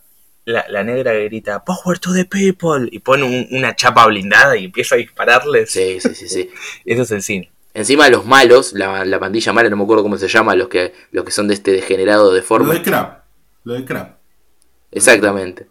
[0.51, 4.55] La, la negra que grita Power to the people y pone un- una chapa blindada
[4.57, 5.71] y empieza a dispararles.
[5.71, 6.49] Sí, sí, sí, sí.
[6.85, 7.51] Eso es el cine.
[7.73, 10.93] Encima los malos, la, la pandilla mala, no me acuerdo cómo se llama, los que,
[11.11, 12.73] los que son de este degenerado Lo deforme.
[12.73, 13.23] de Crap.
[13.63, 14.17] Lo de Crap.
[14.91, 15.67] Exactamente.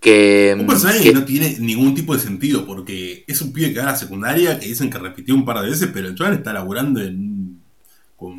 [0.00, 3.72] Que, Un personaje que- que no tiene ningún tipo de sentido, porque es un pibe
[3.72, 6.14] que va a la secundaria, que dicen que repitió un par de veces, pero el
[6.14, 7.39] chaval está laburando en.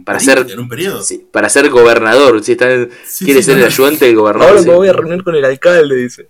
[0.06, 1.02] Para ser- En un periodo.
[1.02, 2.68] sí, para ser gobernador, si está,
[3.06, 4.58] Sí, quiere sí, ser no, el ayudante del gobernador.
[4.58, 6.28] Ahora me voy a reunir con el alcalde, dice.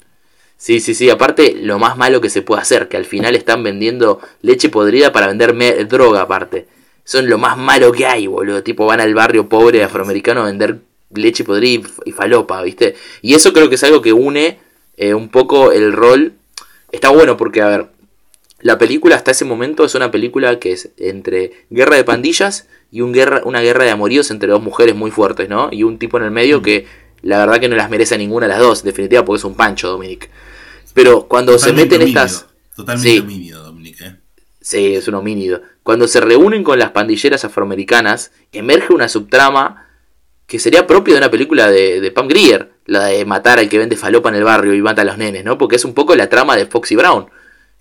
[0.57, 1.09] Sí, sí, sí.
[1.09, 5.11] Aparte, lo más malo que se puede hacer, que al final están vendiendo leche podrida
[5.11, 5.55] para vender
[5.87, 6.67] droga, aparte.
[7.03, 8.61] Son lo más malo que hay, boludo.
[8.63, 10.79] Tipo, van al barrio pobre afroamericano a vender
[11.13, 12.95] leche podrida y falopa, ¿viste?
[13.21, 14.59] Y eso creo que es algo que une
[14.97, 16.33] eh, un poco el rol.
[16.91, 17.87] Está bueno porque, a ver,
[18.59, 23.01] la película hasta ese momento es una película que es entre guerra de pandillas y
[23.01, 25.69] un guerra, una guerra de amoríos entre dos mujeres muy fuertes, ¿no?
[25.71, 26.85] Y un tipo en el medio que
[27.21, 29.55] la verdad que no las merece ninguna de las dos, en definitiva, porque es un
[29.55, 30.29] pancho, Dominic.
[30.93, 32.47] Pero cuando se meten homínido, estas...
[32.75, 33.19] Totalmente Sí.
[33.19, 34.15] homínido, Dominic, ¿eh?
[34.59, 35.61] Sí, es un homínido.
[35.83, 39.87] Cuando se reúnen con las pandilleras afroamericanas, emerge una subtrama
[40.45, 43.77] que sería propia de una película de, de Pam Grier, la de matar al que
[43.77, 45.57] vende falopa en el barrio y mata a los nenes, ¿no?
[45.57, 47.27] Porque es un poco la trama de Foxy Brown,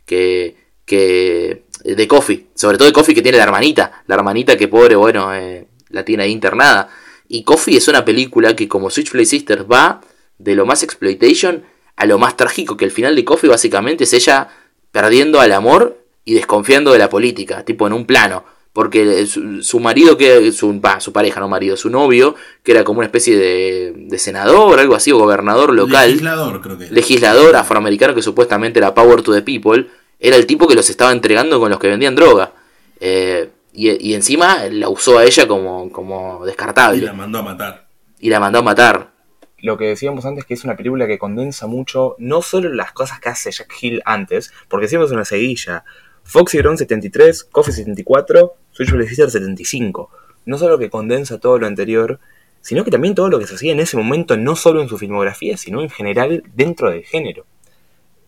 [0.07, 4.69] que, que de Coffee, sobre todo de Coffee que tiene la hermanita, la hermanita que
[4.69, 6.89] pobre, bueno, eh, la tiene ahí internada.
[7.29, 10.01] Y Coffee es una película que como Switchblade Sisters va
[10.39, 11.63] de lo más exploitation
[11.97, 14.49] a lo más trágico, que el final de Coffee básicamente es ella
[14.91, 18.45] perdiendo al amor y desconfiando de la política, tipo en un plano.
[18.73, 23.01] Porque su, su marido, que su, su pareja, no marido, su novio, que era como
[23.01, 26.89] una especie de, de senador, algo así, o gobernador local, Legislador, creo que.
[26.89, 29.89] legislador afroamericano que supuestamente era Power to the People,
[30.21, 32.53] era el tipo que los estaba entregando con los que vendían droga.
[33.01, 37.03] Eh, y, y encima la usó a ella como, como Y descartable.
[37.03, 37.89] la mandó a matar.
[38.19, 39.11] Y la mandó a matar.
[39.59, 43.21] Lo que decíamos antes que es una película que condensa mucho no solo las cosas
[43.21, 45.85] que hace Jack Hill antes, porque siempre es una seguilla.
[46.23, 50.11] Foxy Brown 73, Coffee 74, Switchblade Sister 75.
[50.47, 52.21] No solo que condensa todo lo anterior,
[52.61, 54.99] sino que también todo lo que se hacía en ese momento, no solo en su
[54.99, 57.47] filmografía, sino en general dentro del género.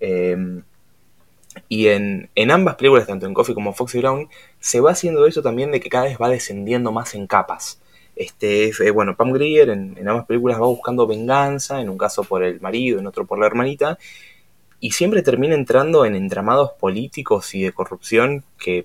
[0.01, 0.37] Eh,
[1.73, 4.29] y en, en ambas películas, tanto en Coffee como Foxy Brown,
[4.61, 7.81] se va haciendo eso también de que cada vez va descendiendo más en capas.
[8.15, 11.97] Este, es, eh, bueno, Pam Grier en, en ambas películas va buscando venganza, en un
[11.97, 13.99] caso por el marido, en otro por la hermanita,
[14.81, 18.85] y siempre termina entrando en entramados políticos y de corrupción que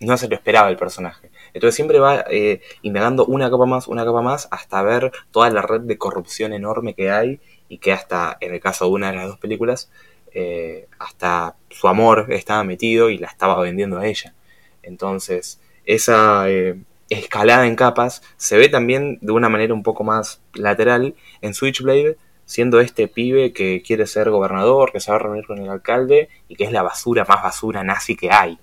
[0.00, 1.30] no se lo esperaba el personaje.
[1.52, 5.60] Entonces siempre va eh, indagando una capa más, una capa más, hasta ver toda la
[5.60, 9.18] red de corrupción enorme que hay y que hasta, en el caso de una de
[9.18, 9.90] las dos películas,
[10.34, 14.34] eh, hasta su amor estaba metido y la estaba vendiendo a ella.
[14.82, 16.76] Entonces, esa eh,
[17.08, 22.16] escalada en capas se ve también de una manera un poco más lateral en Switchblade,
[22.46, 26.28] siendo este pibe que quiere ser gobernador, que se va a reunir con el alcalde
[26.48, 28.58] y que es la basura más basura nazi que hay.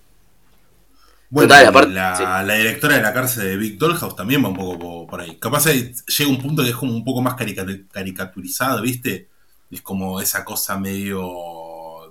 [1.29, 2.23] Bueno, Total, y aparte- la, sí.
[2.23, 5.37] la directora de la cárcel de Big Dollhouse también va un poco po- por ahí.
[5.39, 9.29] Capaz llega un punto que es como un poco más carica- caricaturizado, ¿viste?
[9.71, 11.25] Es como esa cosa medio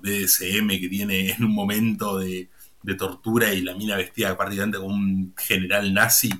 [0.02, 2.48] BDSM que tiene en un momento de,
[2.82, 6.30] de tortura y la mina vestida prácticamente como un general nazi.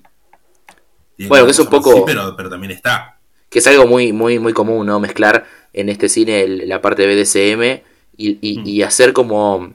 [1.17, 3.19] Tiene Bueno, que es un poco- así, pero, pero también está.
[3.49, 5.01] que es algo muy, muy, muy común, ¿no?
[5.01, 7.83] Mezclar en este cine el- la parte de BDSM
[8.17, 8.67] y, y- Mm.
[8.67, 9.75] y hacer como,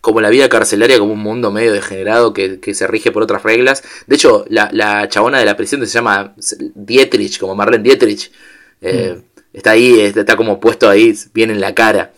[0.00, 3.42] como la vida carcelaria como un mundo medio degenerado que, que se rige por otras
[3.42, 3.82] reglas.
[4.06, 6.34] De hecho, la, la chabona de la prisión se llama
[6.74, 8.30] Dietrich, como Marlene Dietrich.
[8.80, 12.12] Eh, Está ahí, está, está como puesto ahí, bien en la cara.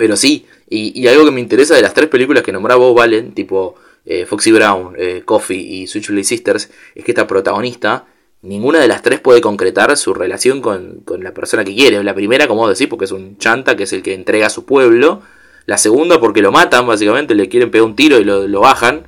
[0.00, 2.94] Pero sí, y, y algo que me interesa de las tres películas que nombraba vos,
[2.94, 3.74] Valen, tipo
[4.06, 8.06] eh, Foxy Brown, eh, Coffee y Switchblade Sisters, es que esta protagonista,
[8.40, 12.02] ninguna de las tres puede concretar su relación con, con la persona que quiere.
[12.02, 14.50] La primera, como vos decís, porque es un chanta, que es el que entrega a
[14.50, 15.20] su pueblo.
[15.66, 19.06] La segunda, porque lo matan, básicamente, le quieren pegar un tiro y lo, lo bajan.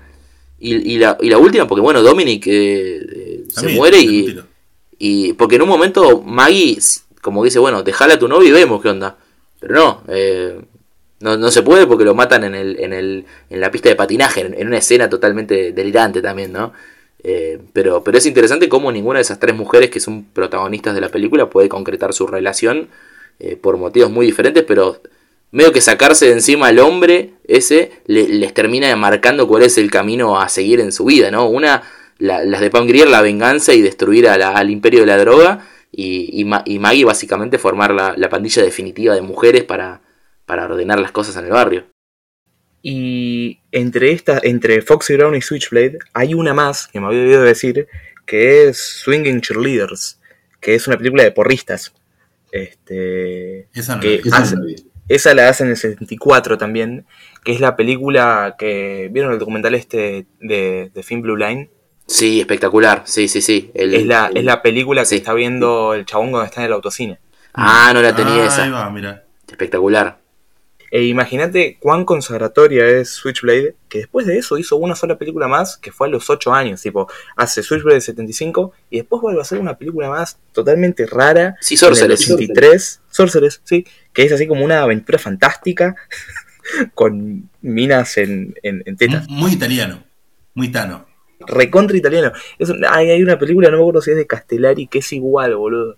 [0.60, 4.38] Y, y la, y la última, porque bueno, Dominic eh, se También, muere y,
[4.98, 6.78] y porque en un momento Maggie,
[7.22, 9.16] como dice, bueno, dejala a tu novio y vemos qué onda.
[9.58, 10.60] Pero no, eh,
[11.22, 13.96] no, no se puede porque lo matan en, el, en, el, en la pista de
[13.96, 16.72] patinaje, en, una escena totalmente delirante también, ¿no?
[17.24, 21.00] Eh, pero, pero es interesante cómo ninguna de esas tres mujeres que son protagonistas de
[21.00, 22.88] la película puede concretar su relación
[23.38, 25.00] eh, por motivos muy diferentes, pero
[25.52, 29.90] medio que sacarse de encima al hombre ese le- les termina marcando cuál es el
[29.90, 31.48] camino a seguir en su vida, ¿no?
[31.48, 31.82] Una,
[32.18, 36.42] la- las de Pam Grier, la venganza y destruir al imperio de la droga, y,
[36.42, 40.00] y, y Maggie básicamente formar la, la pandilla definitiva de mujeres para,
[40.46, 41.84] para ordenar las cosas en el barrio.
[42.82, 47.44] Y entre esta, entre Foxy Brown y Switchblade, hay una más que me había olvidado
[47.44, 47.86] decir,
[48.26, 50.20] que es Swinging Cheerleaders,
[50.60, 51.92] que es una película de porristas.
[52.50, 54.16] Este, Esa no que.
[54.16, 54.64] Esa hace- no
[55.08, 57.04] esa la hacen en el 74 también,
[57.44, 61.70] que es la película que vieron el documental este de, de Film Blue Line.
[62.06, 63.70] Sí, espectacular, sí, sí, sí.
[63.74, 65.16] El- Es la, el- es la película que sí.
[65.16, 67.18] está viendo el chabón cuando está en el autocine.
[67.52, 68.62] Ah, no la tenía Ah, esa.
[68.64, 69.24] Ahí va, mira.
[69.50, 70.18] Espectacular.
[70.94, 75.78] E imagínate cuán consagratoria es Switchblade, que después de eso hizo una sola película más,
[75.78, 79.58] que fue a los 8 años, tipo, hace Switchblade 75, y después vuelve a hacer
[79.58, 82.30] una película más totalmente rara, Sí, en el Sorceress.
[82.30, 85.96] 83, Sorceress, sí, que es así como una aventura fantástica,
[86.94, 89.26] con minas en, en, en tetas.
[89.28, 90.04] Muy italiano.
[90.52, 91.06] Muy tano.
[91.46, 92.32] Recontra italiano.
[92.58, 95.10] Es un- hay, hay una película, no me acuerdo si es de Castellari, que es
[95.14, 95.96] igual, boludo.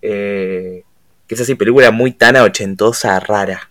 [0.00, 0.84] Eh,
[1.26, 3.68] que es así, película muy tana, ochentosa, rara.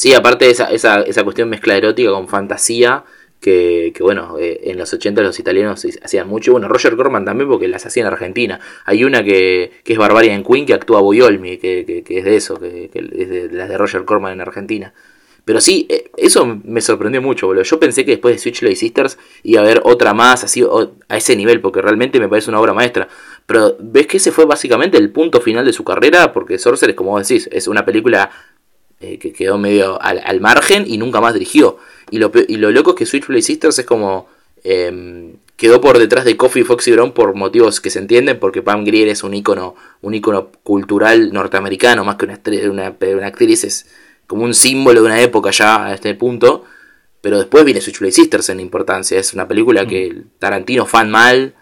[0.00, 3.04] Sí, aparte esa, esa, esa cuestión mezcla erótica con fantasía,
[3.38, 6.52] que, que bueno, eh, en los 80 los italianos hacían mucho.
[6.52, 8.60] Bueno, Roger Corman también porque las hacía en Argentina.
[8.86, 12.58] Hay una que, que es Barbarian Queen que actúa Boyolmi, que, que, es de eso,
[12.58, 14.94] que, es de, de las de Roger Corman en Argentina.
[15.44, 17.64] Pero sí, eh, eso me sorprendió mucho, boludo.
[17.64, 20.64] Yo pensé que después de Switchblade Sisters iba a haber otra más, así,
[21.08, 23.06] a ese nivel, porque realmente me parece una obra maestra.
[23.44, 27.18] Pero ves que ese fue básicamente el punto final de su carrera, porque Sorcerer, como
[27.18, 28.30] decís, es una película
[29.00, 31.78] eh, que quedó medio al, al margen y nunca más dirigió.
[32.10, 34.28] Y lo, y lo loco es que Switchblade Sisters es como.
[34.64, 38.62] em, quedó por detrás de Coffee y Foxy Brown por motivos que se entienden, porque
[38.62, 42.40] Pam Grier es un ícono, un ícono cultural norteamericano, más que una,
[42.70, 43.86] una, una actriz, es
[44.26, 46.64] como un símbolo de una época ya a este punto.
[47.20, 49.18] Pero después viene Switchblade Sisters en importancia.
[49.18, 51.54] Es una película que Tarantino fan mal.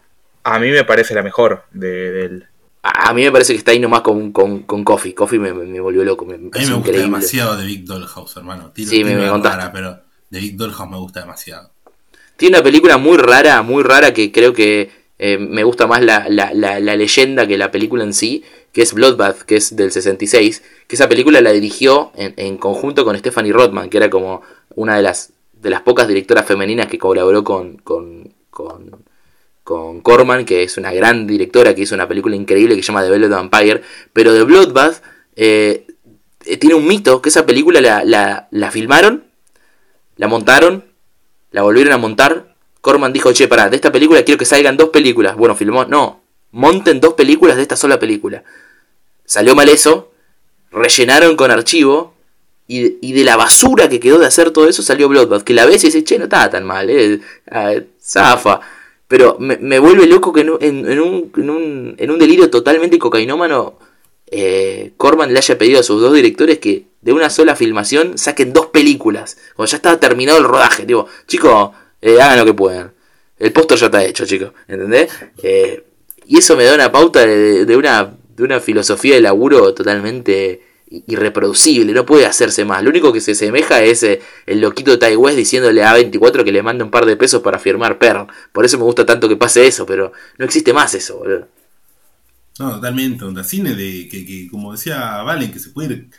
[0.44, 2.46] A mí me parece la mejor de, del...
[2.82, 5.14] A mí me parece que está ahí nomás con, con, con Coffee.
[5.14, 6.24] Coffee me, me- me volvió loco.
[6.24, 7.02] Me, me A mí me gusta increíble.
[7.02, 8.70] demasiado de Big Dollhouse, hermano.
[8.72, 9.98] Tiro, Sí, me- tiro me rara, pero
[10.30, 11.70] de Big Dollhouse me gusta demasiado.
[12.36, 16.28] Tiene una película muy rara, muy rara que creo que eh, me gusta más la,
[16.28, 19.90] la, la, la leyenda que la película en sí, que es Bloodbath, que es del
[19.90, 24.42] 66, que esa película la dirigió en, en conjunto con Stephanie Rothman, que era como
[24.76, 29.02] una de las, de las pocas directoras femeninas que colaboró con, con, con,
[29.68, 33.02] con Corman, que es una gran directora que hizo una película increíble que se llama
[33.04, 33.82] The Velvet Vampire,
[34.14, 35.02] pero de Bloodbath
[35.36, 35.86] eh,
[36.58, 39.24] tiene un mito, que esa película la, la, la filmaron,
[40.16, 40.86] la montaron,
[41.50, 42.54] la volvieron a montar.
[42.80, 45.36] Corman dijo, che, pará, de esta película quiero que salgan dos películas.
[45.36, 48.44] Bueno, filmó, no, monten dos películas de esta sola película.
[49.26, 50.12] Salió mal eso,
[50.70, 52.14] rellenaron con archivo,
[52.66, 55.52] y, de- y de la basura que quedó de hacer todo eso salió Bloodbath, que
[55.52, 58.60] la ves y dices, che, no estaba tan mal, eh, ah, zafa.
[59.08, 62.50] Pero me, me vuelve loco que en, un- en- un, en, un, en un delirio
[62.50, 63.78] totalmente cocainómano,
[64.30, 68.52] eh, Corman le haya pedido a sus dos directores que de una sola filmación saquen
[68.52, 69.38] dos películas.
[69.56, 70.84] Cuando ya estaba terminado el rodaje.
[70.84, 71.70] Digo, chicos,
[72.02, 72.92] eh, hagan lo que puedan.
[73.38, 74.52] El póster ya está hecho, chicos.
[74.66, 75.10] ¿Entendés?
[75.42, 75.84] Eh,
[76.26, 80.60] y eso me da una pauta de, de una de una filosofía de laburo totalmente
[80.90, 82.82] irreproducible, no puede hacerse más.
[82.82, 86.52] Lo único que se asemeja es eh, el loquito de West diciéndole a 24 que
[86.52, 88.26] le manda un par de pesos para firmar Pearl.
[88.52, 91.48] Por eso me gusta tanto que pase eso, pero no existe más eso, boludo.
[92.58, 93.24] No, totalmente.
[93.24, 96.10] Un cine de que, que, como decía Valen, que se puede ir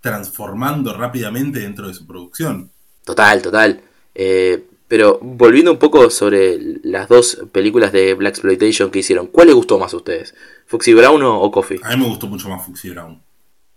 [0.00, 2.70] transformando rápidamente dentro de su producción.
[3.04, 3.80] Total, total.
[4.14, 9.46] Eh, pero volviendo un poco sobre las dos películas de Black Exploitation que hicieron, ¿cuál
[9.46, 10.34] les gustó más a ustedes?
[10.66, 11.80] ¿Foxy Brown o, Coffee?
[11.82, 13.20] A mí me gustó mucho más Foxy Brown.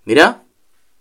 [0.08, 0.46] Mirá,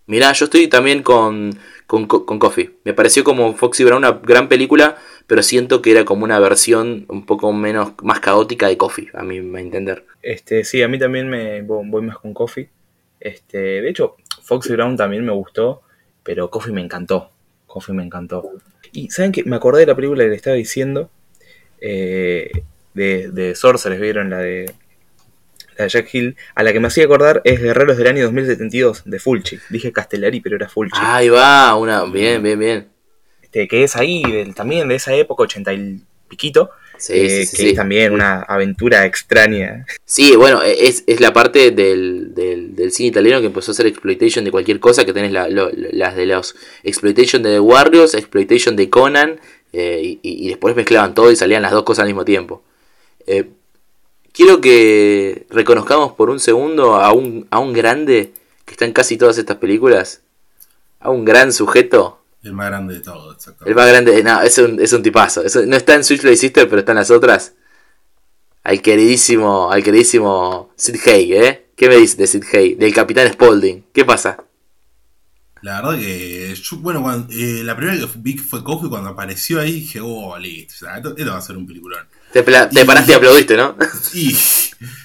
[0.05, 2.71] mirá, yo estoy también con, con, Coffee.
[2.83, 4.97] Me pareció como Foxy Brown una gran película,
[5.27, 9.23] pero siento que era como una versión un poco menos, más caótica de Coffee, a
[9.23, 10.03] mi entender.
[10.21, 12.67] Este, sí, a mí también me voy más con Coffee.
[13.21, 15.83] Este, de hecho, Foxy Brown también me gustó,
[16.21, 17.31] pero Coffee me encantó.
[17.65, 18.51] Coffee me encantó.
[18.91, 21.09] Y saben que me acordé de la película que le estaba diciendo.
[21.79, 22.51] Eh,
[22.93, 24.29] de, de Sorcerers, ¿vieron?
[24.31, 24.65] La de,
[25.83, 26.37] de Jack Hill.
[26.55, 29.59] A la que me hacía acordar es Guerreros del año 2072, de Fulci.
[29.69, 30.99] Dije Castellari, pero era Fulci.
[31.01, 32.05] Ahí va, una.
[32.05, 32.87] Bien, bien, bien.
[33.41, 34.23] Este, que es ahí,
[34.55, 36.69] también de esa época, ochenta y piquito.
[36.97, 39.85] Sí, eh, sí, que es también una aventura extraña.
[40.03, 43.85] Sí, bueno, e, es, es la parte del, del, cine italiano que empezó a hacer
[43.85, 48.89] exploitation de cualquier cosa, que tenés las de los exploitation de The Warriors, exploitation de
[48.89, 49.39] Conan,
[49.73, 52.63] eh, y, después mezclaban todo y salían las dos cosas al mismo tiempo.
[53.27, 53.49] Eh,
[54.37, 58.33] quiero que reconozcamos por un segundo a un, a un grande
[58.65, 60.21] que está en casi todas estas películas,
[60.99, 63.69] a un gran sujeto el más grande de todos, exactamente.
[63.69, 65.43] El más grande, no, es un, es un tipazo.
[65.65, 67.55] no está en Switchblade Sister, pero está en las otras.
[68.63, 71.69] Al queridísimo, al queridísimo Sid Hay, ¿eh?
[71.75, 72.75] ¿Qué me dice de Sid Hay?
[72.75, 73.85] Del Capitán Spaulding.
[73.91, 74.43] ¿Qué pasa?
[75.61, 79.73] La verdad que, bueno, cuando, eh, la primera que vi fue Kofi cuando apareció ahí
[79.73, 82.07] dije, oh, listo, esto, va a ser un peliculón.
[82.43, 83.75] Te, paraste y aplaudiste, ¿no?
[84.13, 84.35] Y,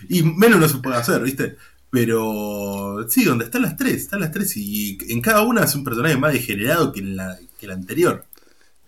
[0.08, 1.56] y menos no se puede hacer, ¿viste?
[1.90, 5.84] Pero sí, donde están las tres, están las tres y en cada una es un
[5.84, 8.24] personaje más degenerado que la, que la anterior.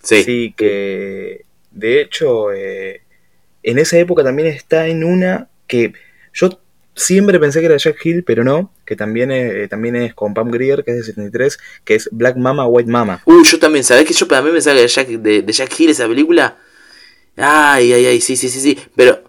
[0.03, 0.55] Sí.
[0.57, 3.03] que de hecho eh,
[3.63, 5.93] en esa época también está en una que
[6.33, 6.61] yo
[6.95, 10.33] siempre pensé que era Jack Hill, pero no, que también es, eh, también es con
[10.33, 13.23] Pam Grier, que es de 73, que es Black Mama, White Mama.
[13.27, 15.91] Uy, yo también, ¿sabés que yo también pensaba que era Jack, de, de Jack Hill
[15.91, 16.57] esa película?
[17.37, 19.23] Ay, ay, ay, sí, sí, sí, sí, pero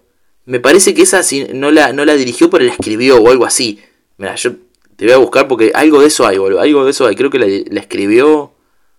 [0.44, 1.20] me parece que esa
[1.54, 3.80] no la, no la dirigió, pero la escribió o algo así.
[4.16, 4.52] Mira, yo
[4.94, 6.60] te voy a buscar porque algo de eso hay, boludo.
[6.60, 7.16] Algo de eso hay.
[7.16, 8.52] Creo que la, escribió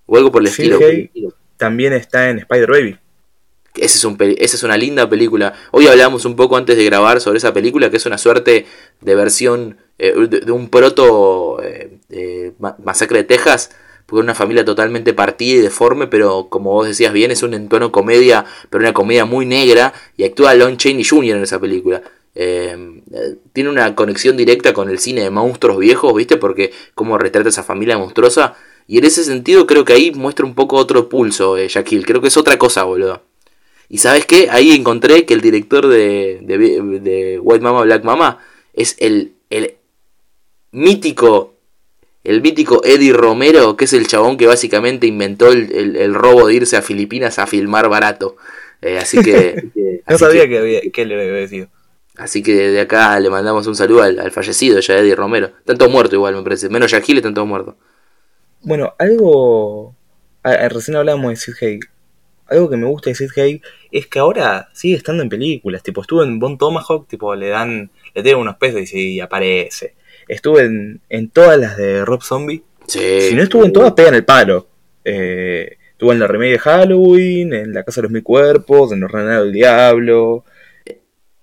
[0.06, 0.80] o algo por el estilo.
[1.56, 2.98] también está en Spider Baby.
[3.76, 5.54] Ese es un, esa es una linda película.
[5.72, 8.66] Hoy hablamos un poco antes de grabar sobre esa película, que es una suerte
[9.02, 12.54] de versión eh, de, un proto eh,
[12.84, 13.72] Masacre de Texas
[14.08, 17.92] porque una familia totalmente partida y deforme, pero como vos decías bien, es un entono
[17.92, 21.36] comedia, pero una comedia muy negra, y actúa Lon Chaney Jr.
[21.36, 22.02] en esa película.
[22.34, 23.02] Eh,
[23.52, 26.38] tiene una conexión directa con el cine de monstruos viejos, ¿viste?
[26.38, 28.56] Porque como retrata esa familia monstruosa.
[28.88, 32.06] Y en ese sentido creo que ahí muestra un poco otro pulso, eh, Shaquille.
[32.06, 33.24] Creo que es otra cosa, boludo.
[33.90, 34.50] Y sabes qué?
[34.50, 38.40] Ahí encontré que el director de, de, White Mama Black Mama
[38.74, 39.76] es el, el
[40.72, 41.57] mítico
[42.28, 46.76] el mítico Eddie Romero, que es el chabón que básicamente inventó el, robo de irse
[46.76, 48.36] a Filipinas a filmar barato.
[48.82, 49.70] Eh, así que.
[50.08, 51.70] no sabía que, había, que le había decir.
[52.18, 55.52] Así que de acá le mandamos un saludo al, fallecido ya Eddie Romero.
[55.60, 56.68] Están todos muertos igual, me parece.
[56.68, 57.76] Menos Yaquil están todos muertos.
[58.62, 59.96] Bueno, algo.
[60.44, 61.80] recién hablábamos de Sid Haig.
[62.48, 65.82] Algo que me gusta de Sid Haig es que ahora sigue estando en películas.
[65.82, 67.90] Tipo, estuvo en Bon Tomahawk, tipo, le dan.
[68.14, 69.96] Le tiran unos pesos y aparece.
[70.28, 72.64] Estuve en, todas las de Rob Zombie.
[72.86, 74.68] Si no estuve en todas, pegan el palo.
[75.04, 79.00] Eh, estuve en la remake de Halloween, en La Casa de los Mil Cuerpos, en
[79.00, 80.46] Los Renegados del Diablo.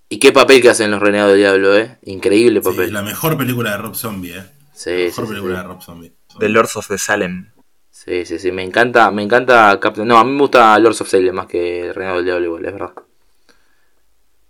[0.08, 1.98] ¿Y qué papel que hacen Los Renegados del Diablo, eh?
[2.04, 2.92] Increíble papel.
[2.92, 4.42] la mejor película de Rob Zombie, eh.
[4.74, 6.12] Sí, la mejor película de Rob Zombie.
[6.38, 7.50] The Lords of the Salem.
[7.90, 10.06] Sí, sí, sí, me encanta, me encanta Captain...
[10.06, 12.72] No, a mí me gusta Lords of Salem más que Renegados del Diablo igual, es
[12.72, 12.92] verdad.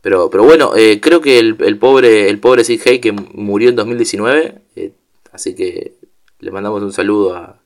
[0.04, 3.76] Pero, pero bueno, eh, creo que el, pobre el pobre Sid Hay que murió en
[3.76, 4.92] 2019, eh,
[5.32, 5.94] así que
[6.40, 7.58] le mandamos un saludo a,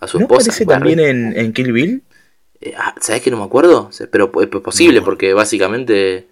[0.00, 0.50] a su ¿No esposa.
[0.50, 2.02] aparece también en, en, Kill Bill?
[2.62, 3.90] Eh, ah, ¿Sabes que no me acuerdo?
[4.10, 6.28] Pero es posible, porque básicamente...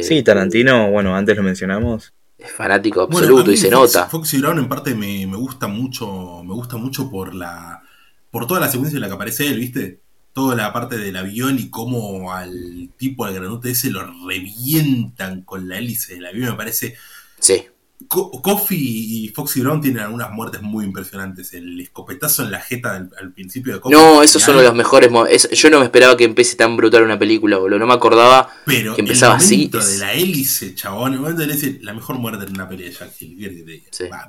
[0.00, 2.14] sí, Tarantino, bueno, antes lo mencionamos.
[2.38, 4.06] Es fanático absoluto y se nota.
[4.06, 7.82] Foxy Brown en parte me, me gusta mucho, me gusta mucho por la
[8.30, 10.00] por toda la secuencia en la que aparece él, ¿viste?
[10.34, 15.68] Toda la parte del avión y cómo al tipo, al granote ese, lo revientan con
[15.68, 16.96] la hélice del avión, me parece
[17.38, 17.62] sí.
[18.08, 21.54] Co- Coffee y Foxy Brown tienen algunas muertes muy impresionantes.
[21.54, 23.96] El escopetazo en la jeta del- al principio de Coffee.
[23.96, 26.76] No, es esos genial, son los mejores es- Yo no me esperaba que empiece tan
[26.76, 27.78] brutal una película, boludo.
[27.78, 29.56] No me acordaba Pero que empezaba el así.
[29.56, 32.68] momento de la hélice, chabón, el momento de la hélice, la mejor muerte en una
[32.68, 33.82] pelea de Jack Hill.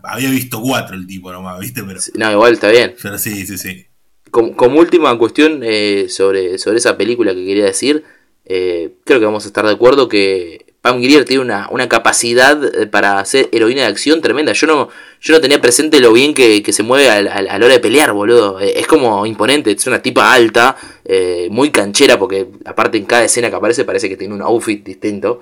[0.03, 1.84] Había visto cuatro el tipo nomás, ¿viste?
[1.84, 2.95] Pero, No, igual está bien.
[3.01, 3.86] pero sí, sí, sí.
[4.32, 8.03] Como, como última cuestión eh, sobre, sobre esa película que quería decir,
[8.45, 12.63] eh, creo que vamos a estar de acuerdo que Pam Grier tiene una, una capacidad
[12.80, 14.51] eh, para ser heroína de acción tremenda.
[14.53, 14.89] Yo no,
[15.21, 17.80] yo no tenía presente lo bien que, que se mueve al- a la hora de
[17.80, 18.59] pelear, boludo.
[18.59, 20.76] Eh, es como imponente, es una tipa alta,
[21.49, 25.41] muy canchera, porque aparte en cada escena que aparece parece que tiene un outfit distinto.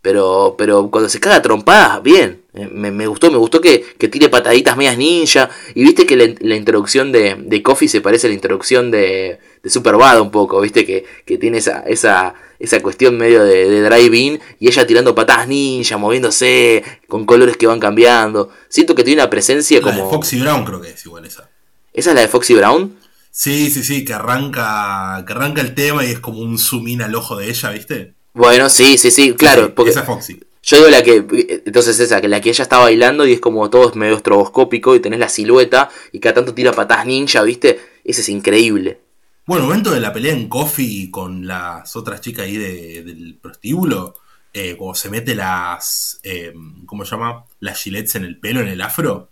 [0.00, 2.42] Pero, pero cuando se caga trompadas, bien.
[2.54, 5.50] Eh, Me, me gustó, me gustó que, que tire pataditas medias ninja.
[5.74, 9.40] Y viste que la, la introducción de, de Coffee se parece a la introducción de,
[9.62, 10.60] de Superbad un poco.
[10.60, 14.40] Viste que, que tiene esa, esa, esa cuestión medio de, de drive-in.
[14.60, 18.50] Y ella tirando patadas ninja, moviéndose, con colores que van cambiando.
[18.68, 20.10] Siento que tiene una presencia La de como.
[20.10, 21.50] Foxy Brown creo que es igual esa.
[21.92, 22.96] ¿Esa es la de Foxy Brown?
[23.32, 27.02] Sí, sí, sí, que arranca, que arranca el tema y es como un zoom in
[27.02, 28.14] al ojo de ella, ¿viste?
[28.38, 29.66] Bueno, sí, sí, sí, claro.
[29.66, 30.40] Sí, porque Esa es Foxy.
[30.62, 31.62] Yo digo la que.
[31.66, 34.94] Entonces esa, que la que ella está bailando y es como todo es medio estroboscópico
[34.94, 37.80] y tenés la silueta y cada tanto tira patas ninja, ¿viste?
[38.04, 38.98] Ese es increíble.
[39.46, 44.14] Bueno, momento de la pelea en Coffee con las otras chicas ahí de- del prostíbulo,
[44.52, 46.52] eh, cuando se mete las, eh,
[46.84, 47.44] ¿cómo se llama?
[47.60, 49.30] Las gilets en el pelo, en el afro.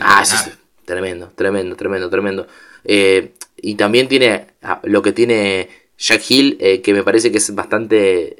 [0.00, 0.50] Ah, sí, sí.
[0.86, 2.46] Tremendo, tremendo, tremendo, tremendo.
[2.84, 7.36] Eh, y también tiene ah, lo que tiene Jack Hill, eh, que me parece que
[7.38, 8.39] es bastante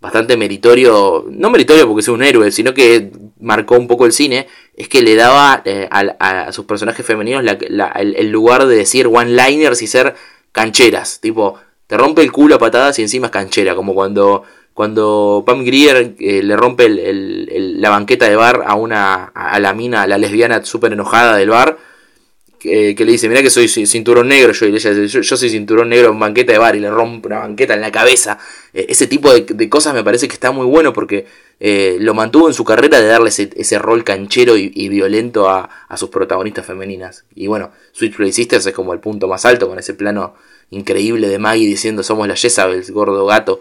[0.00, 4.46] bastante meritorio, no meritorio porque es un héroe, sino que marcó un poco el cine,
[4.76, 7.52] es que le daba eh, a, a sus personajes femeninos la-
[7.96, 10.14] el, lugar de decir one-liners y ser
[10.52, 14.42] cancheras, tipo, te rompe el culo a patadas y encima es canchera, como cuando
[14.74, 19.72] cuando Pam Grier eh, le rompe el- la banqueta de bar a una a la
[19.72, 21.78] mina, a la lesbiana súper enojada del bar,
[22.58, 25.20] que, que le dice, mira que soy ci- cinturón negro, yo, y ella dice, yo,
[25.20, 27.92] yo soy cinturón negro en banqueta de bar y le rompe una banqueta en la
[27.92, 28.38] cabeza.
[28.72, 31.26] Eh, ese tipo de, de cosas me parece que está muy bueno porque
[31.60, 35.48] eh, lo mantuvo en su carrera de darle ese, ese rol canchero y, y violento
[35.48, 37.24] a, a sus protagonistas femeninas.
[37.34, 40.34] Y bueno, Switchblade Sisters es como el punto más alto con ese plano
[40.70, 43.60] increíble de Maggie diciendo somos la Jezabel, gordo gato.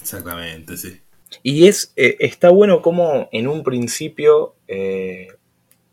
[0.00, 1.00] Exactamente, sí.
[1.42, 5.28] Y es eh, está bueno como en un principio eh,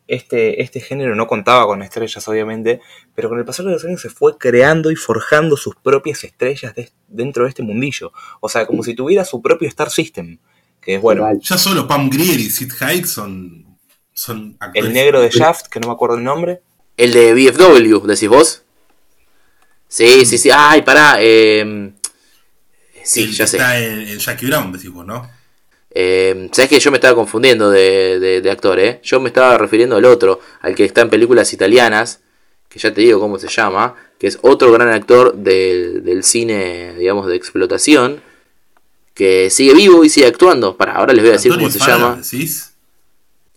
[0.07, 2.81] este, este género no contaba con estrellas, obviamente,
[3.13, 6.73] pero con el pasar de los años se fue creando y forjando sus propias estrellas
[6.75, 8.11] de- dentro de este mundillo.
[8.39, 10.37] O sea, como si tuviera su propio Star System.
[10.81, 13.77] Que es bueno, Ya solo Pam Grier y Sid Haig son,
[14.13, 14.87] son actores.
[14.87, 16.61] el negro de Shaft, que no me acuerdo el nombre.
[16.95, 18.63] El de BFW, decís vos.
[19.89, 20.49] Sí, sí, sí.
[20.53, 21.17] Ay, pará.
[21.19, 21.91] eh,
[23.03, 23.57] sí, El ya que sé.
[23.57, 25.29] Está en, en Jackie Brown, decimos, ¿no?
[25.99, 28.99] Eh, Sabes que yo me estaba confundiendo de, de- de actor, ¿eh?
[29.03, 32.19] Yo me estaba refiriendo al otro, al que está en películas italianas,
[32.69, 36.93] que ya te digo cómo se llama, que es otro gran actor del, del cine,
[36.99, 38.21] digamos, de explotación,
[39.15, 40.77] que sigue vivo y sigue actuando.
[40.77, 42.15] Para, ahora les voy a decir Antonio cómo se Farah, llama.
[42.21, 42.73] ¿decís?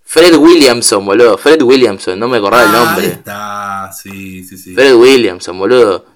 [0.05, 1.37] Fred Williamson, boludo.
[1.37, 3.07] Fred Williamson, no me acordaba el Ah, nombre.
[3.07, 4.75] ahí está, sí, sí, sí.
[4.75, 6.07] Fred Williamson, boludo.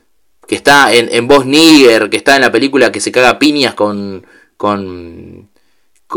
[0.48, 3.74] Que está en, en Voz Nigger, que está en la película que se caga piñas
[3.74, 4.26] con.
[4.56, 5.50] con.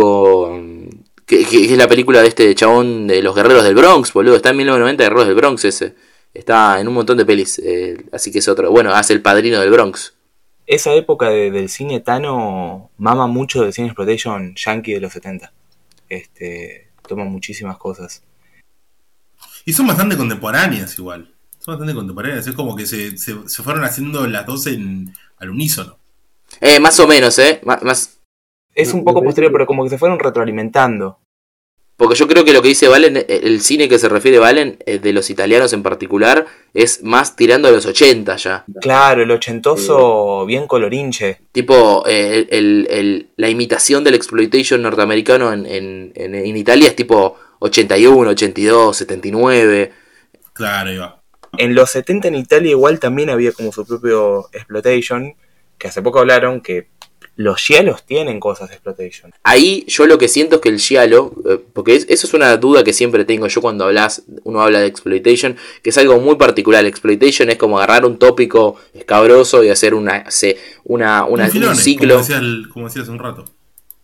[0.02, 1.06] Con.
[1.26, 4.36] Que, que es la película de este chabón de los guerreros del Bronx, boludo.
[4.38, 5.96] Está en 1990 Guerreros del Bronx ese.
[6.34, 7.60] Está en un montón de pelis.
[7.60, 8.72] eh, así que es otro.
[8.72, 10.14] Bueno, hace el padrino del Bronx.
[10.68, 15.52] Esa época de- del cine Tano mama mucho del cine exploitation yankee de los 70.
[16.08, 18.22] Este, toma muchísimas cosas.
[19.66, 21.34] Y son bastante contemporáneas igual.
[21.60, 22.48] Son bastante contemporáneas.
[22.48, 25.98] Es como que se, se, se fueron haciendo las dos en, al unísono.
[26.62, 27.60] Eh, más o menos, eh.
[27.66, 28.17] Má- más,
[28.78, 31.20] Es un poco posterior, pero como que se fueron retroalimentando.
[31.98, 34.78] Porque yo creo que lo que dice Valen, eh, el cine que se refiere Valen,
[34.86, 36.46] eh, de los italianos en particular,
[36.76, 38.66] es más tirando a los 80 ya.
[38.82, 41.40] Claro, el ochentoso bien colorinche.
[41.52, 46.90] Tipo, eh, el, el- el- la imitación del exploitation norteamericano en, en, en- en Italia
[46.90, 49.92] es tipo 81, 82, 79.
[50.54, 51.22] Claro, va.
[51.58, 55.34] En los 70 en Italia igual también había como su propio exploitation,
[55.80, 56.90] que hace poco hablaron que
[57.36, 59.32] los giallos tienen cosas de exploitation.
[59.44, 62.58] Ahí yo lo que siento es que el giallo, eh, porque es- eso es una
[62.58, 66.36] duda que siempre tengo yo cuando hablas, uno habla de exploitation, que es algo muy
[66.36, 66.84] particular.
[66.86, 71.72] Exploitation es como agarrar un tópico escabroso y hacer una, se- una, una- un filone,
[71.74, 72.08] un ciclo.
[72.16, 73.46] Como decía, el- como decía hace un rato.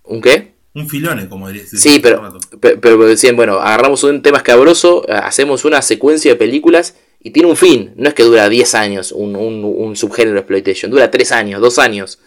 [0.04, 0.54] ¿Un qué?
[0.76, 1.70] Un filone, como dirías.
[1.70, 2.22] Sí, pero,
[2.60, 7.32] pe- pero decían, bueno, agarramos un tema escabroso, eh, hacemos una secuencia de películas y
[7.32, 7.94] tiene un fin.
[7.96, 11.80] No es que dura 10 años un, un, un subgénero exploitation, dura 3 años, 2
[11.80, 12.20] años.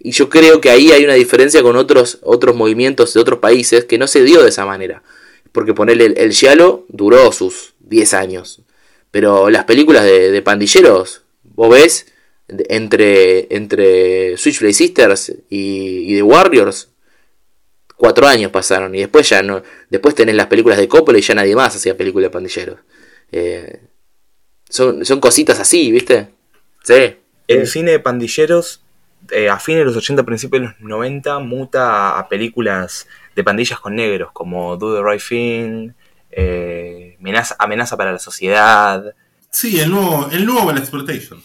[0.00, 3.84] Y yo creo que ahí hay una diferencia con otros, otros movimientos de otros países
[3.84, 5.02] que no se dio de esa manera.
[5.52, 8.62] Porque ponerle el, el Giallo duró sus 10 años.
[9.10, 12.06] Pero las películas de, de pandilleros, vos ves,
[12.48, 16.88] entre, entre Switchblade Sisters y, y The Warriors,
[17.96, 18.94] cuatro años pasaron.
[18.94, 19.62] Y después ya no.
[19.88, 22.78] Después tenés las películas de Coppola y ya nadie más hacía películas de pandilleros.
[23.32, 23.80] Eh,
[24.68, 26.28] son, son cositas así, ¿viste?
[26.84, 27.16] Sí.
[27.48, 28.82] El cine de pandilleros,
[29.30, 33.06] eh, a fines de los 80, principios de los 90, muta a películas
[33.36, 35.90] de pandillas con negros, como Do the Right Thing,
[36.30, 39.14] eh, Amenaza, Amenaza para la Sociedad,
[39.52, 41.42] Sí, el nuevo, el nuevo Exploitation.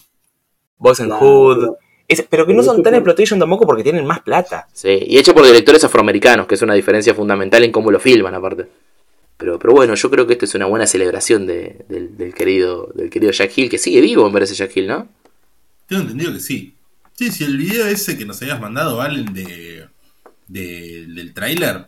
[0.78, 1.70] Boys and Hood.
[2.08, 4.68] Es- pero que no son tan exploitation tampoco porque tienen más plata.
[4.74, 8.36] Sí, y hecho por directores afroamericanos, que es una diferencia fundamental en cómo lo filman
[8.36, 8.68] aparte.
[9.38, 12.92] Pero, pero bueno, yo creo que esto es una buena celebración de- del, del querido,
[12.94, 15.08] del querido Jack Hill, que sigue vivo, me parece Jack Hill, ¿no?
[15.88, 16.75] Tengo entendido que sí.
[17.18, 19.88] Sí, sí, el video ese que nos habías mandado, Valen, de,
[20.48, 21.88] de- del tráiler,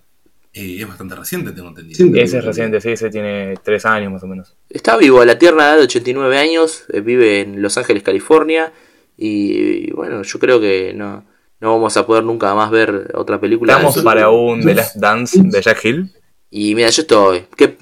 [0.53, 2.15] eh, es bastante reciente, tengo entendido.
[2.15, 4.55] Ese es reciente, sí, ese tiene tres años más o menos.
[4.69, 8.71] Está vivo a la tierna edad de 89 años, eh, vive en Los Ángeles, California,
[9.17, 11.25] y, bueno, yo creo que no,
[11.59, 13.73] no vamos a poder nunca más ver otra película.
[13.73, 16.11] de Estamos para un The Last Dance de Jack Hill.
[16.49, 17.43] Y mira, yo estoy.
[17.57, 17.77] ¿Qué?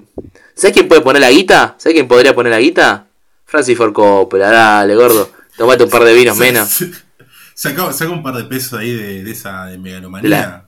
[0.56, 1.76] ¿Sabes quién puede poner la guita?
[1.78, 3.06] ¿Sabes quién podría poner la guita?
[3.44, 5.30] Francis Ford Coppola, dale, gordo.
[5.58, 6.84] Tomate un par de vinos menos.
[7.56, 10.66] Saca, saca un par de pesos ahí de, de esa de megalomanía.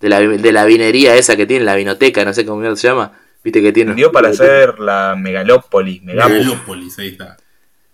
[0.00, 3.12] De la, de la vinería esa que tiene, la vinoteca, no sé cómo se llama.
[3.42, 3.94] Viste que tiene.
[3.94, 6.02] Dio para hacer la Megalópolis.
[6.02, 7.36] Megalópolis, ahí está.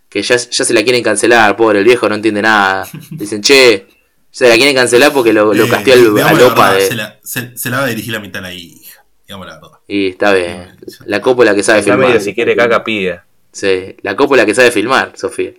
[0.09, 2.89] Que ya, ya se la quieren cancelar, pobre, el viejo no entiende nada.
[3.11, 3.87] Dicen, che,
[4.31, 6.81] se la quieren cancelar porque lo, lo Eh, al, la Opa verdad, de.
[6.87, 9.55] Se la, se- se la va a dirigir la mitad a la hija, digamos la
[9.55, 9.69] verdad.
[9.87, 10.77] Y está bien.
[11.05, 12.21] La cópola que sabe filmar.
[12.21, 13.27] si quiere caca pida.
[13.53, 15.53] Sí, la cópola que sabe filmar, Sofía.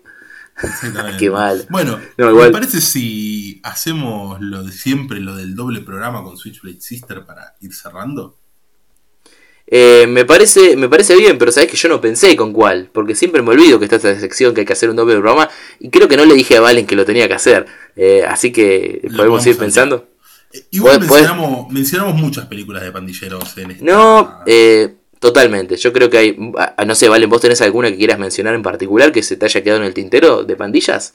[0.61, 1.17] Exactamente.
[1.19, 1.65] Qué mal.
[1.69, 6.37] Bueno, No, igual- ¿me parece si hacemos lo de siempre, lo del doble programa con
[6.37, 8.37] Switchblade Sister para ir cerrando?
[9.73, 13.15] Eh, me parece me parece bien, pero sabes que yo no pensé con cuál, porque
[13.15, 15.49] siempre me olvido que está esta sección que hay que hacer un doble programa
[15.79, 17.65] y creo que no le dije a Valen que lo tenía que hacer,
[17.95, 20.09] Eh, así que Lo podemos ir pensando.
[20.51, 20.99] Eh, Igual
[21.69, 23.85] mencionamos muchas películas de pandilleros en esta.
[23.85, 25.77] No, eh, totalmente.
[25.77, 28.63] Yo creo que hay, ah, no sé, Valen, vos tenés alguna que quieras mencionar en
[28.63, 31.13] particular que se te haya quedado en el tintero de pandillas.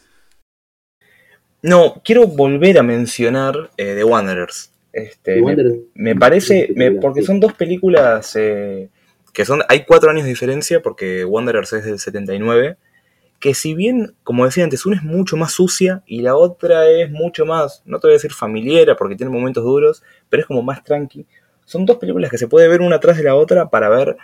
[1.62, 4.70] No, quiero volver a mencionar eh, The Wanderers.
[4.92, 5.52] Este, me,
[5.94, 8.88] me parece, me- porque son dos películas eh,
[9.32, 12.76] que son, hay cuatro años de diferencia, porque Wanderers es del 79,
[13.40, 17.10] que si bien, como decía antes, una es mucho más sucia y la otra es
[17.10, 20.62] mucho más, no te voy a decir familiar, porque tiene momentos duros, pero es como
[20.62, 21.26] más tranqui.
[21.66, 24.16] Son dos películas que se puede ver una tras de la otra para ver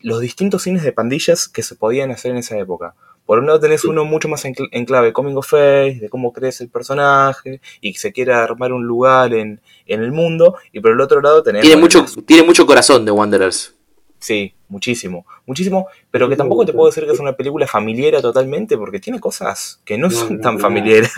[0.00, 2.94] los distintos cines de pandillas que se podían hacer en esa época.
[3.26, 6.08] Por un lado tenés uno mucho más en, cl- en clave coming of age, de
[6.08, 10.56] cómo crece el personaje y que se quiere armar un lugar en, en el mundo,
[10.70, 11.62] y por el otro lado tenés...
[11.62, 13.74] Tiene mucho, tiene mucho corazón de Wanderers.
[14.20, 18.78] Sí, muchísimo, muchísimo, pero que tampoco te puedo decir que es una película familiar totalmente,
[18.78, 21.12] porque tiene cosas que no, son tan familiares.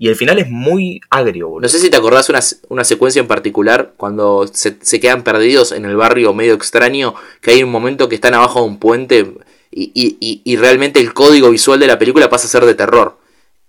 [0.00, 1.62] Y el final es muy agrio, boludo.
[1.62, 2.38] No sé si te acordás una,
[2.68, 7.50] una secuencia en particular cuando se, se quedan perdidos en el barrio medio extraño, que
[7.50, 9.34] hay un momento que están abajo de un puente
[9.72, 12.74] y, y- y- y realmente el código visual de la película pasa a ser de
[12.76, 13.18] terror.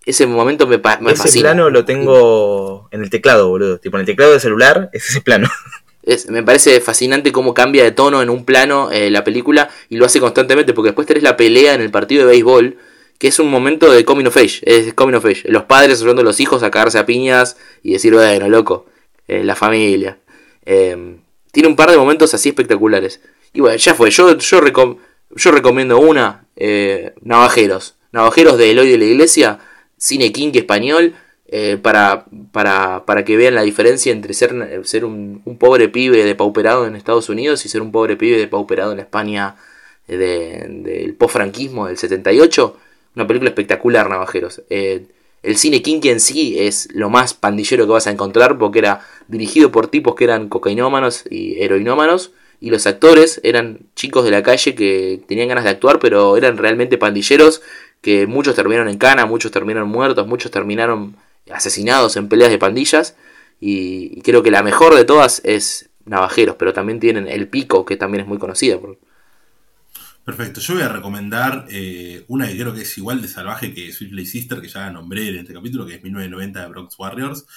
[0.06, 1.49] Ese momento me, me ese fascina.
[1.49, 3.80] plano lo tengo en el teclado, boludo.
[3.80, 5.49] Tipo, en el teclado del celular es ese plano.
[6.01, 9.97] Es- me parece fascinante cómo cambia de tono en un plano eh, la película y
[9.97, 12.77] lo hace constantemente porque después tenés la pelea en el partido de béisbol
[13.19, 15.43] que es un momento de coming of age, es coming of age.
[15.45, 18.87] Los padres ayudando a los hijos a cagarse a piñas y decir, bueno, loco,
[19.27, 20.17] eh, la familia.
[20.65, 21.17] Eh,
[21.51, 23.21] tiene un par de momentos así espectaculares.
[23.53, 24.97] Y bueno, ya fue, yo, yo, recom-
[25.35, 27.95] yo recomiendo una, eh, Navajeros.
[28.11, 29.59] Navajeros de Eloy de la Iglesia,
[29.97, 31.13] cine king español,
[31.51, 36.85] eh, para, para, para que vean la diferencia entre ser, ser un, pobre pibe depauperado
[36.87, 39.55] en Estados Unidos y ser un pobre pibe depauperado en España
[40.07, 42.77] eh, de- del post-franquismo del 78.
[43.19, 44.61] Una película espectacular, Navajeros.
[44.69, 45.07] Eh,
[45.43, 49.01] el cine kinky en sí es lo más pandillero que vas a encontrar porque era
[49.27, 52.31] dirigido por tipos que eran cocainómanos y heroinómanos
[52.61, 56.55] y los actores eran chicos de la calle que tenían ganas de actuar pero eran
[56.55, 57.61] realmente pandilleros
[57.99, 61.17] que muchos terminaron en cana, muchos terminaron muertos, muchos terminaron
[61.51, 63.17] asesinados en peleas de pandillas
[63.59, 67.97] y, creo que la mejor de todas es Navajeros, pero también tienen El Pico que
[67.97, 68.79] también es muy conocida.
[70.30, 73.91] Perfecto, yo voy a recomendar eh, una que creo que es igual de salvaje que
[73.91, 77.47] Sweet Sister, que ya la nombré en este capítulo, que es 1990 de Bronx Warriors.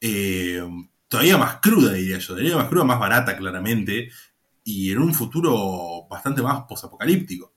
[0.00, 0.62] Eh,
[1.08, 4.12] todavía más cruda, diría yo, todavía más cruda, más barata, claramente,
[4.62, 7.52] y en un futuro bastante más posapocalíptico.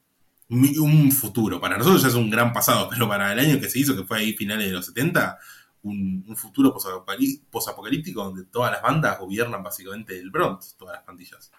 [0.50, 3.78] Un futuro, para nosotros ya es un gran pasado, pero para el año que se
[3.78, 5.38] hizo, que fue ahí finales de los 70,
[5.84, 11.04] un, un futuro posapocalí- posapocalíptico donde todas las bandas gobiernan básicamente el Bronx, todas las
[11.04, 11.52] pandillas.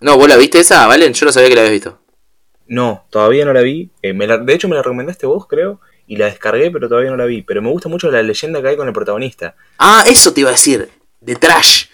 [0.00, 1.14] No, ¿vos la viste esa, Valen?
[1.14, 2.05] Yo no sabía que la habías visto.
[2.68, 3.90] No, todavía no la vi.
[4.02, 7.10] Eh, me la- de hecho, me la recomendaste vos, creo, y la descargué, pero todavía
[7.10, 7.42] no la vi.
[7.42, 9.54] Pero me gusta mucho la leyenda que hay con el protagonista.
[9.78, 10.88] Ah, eso te iba a decir.
[11.20, 11.86] De trash.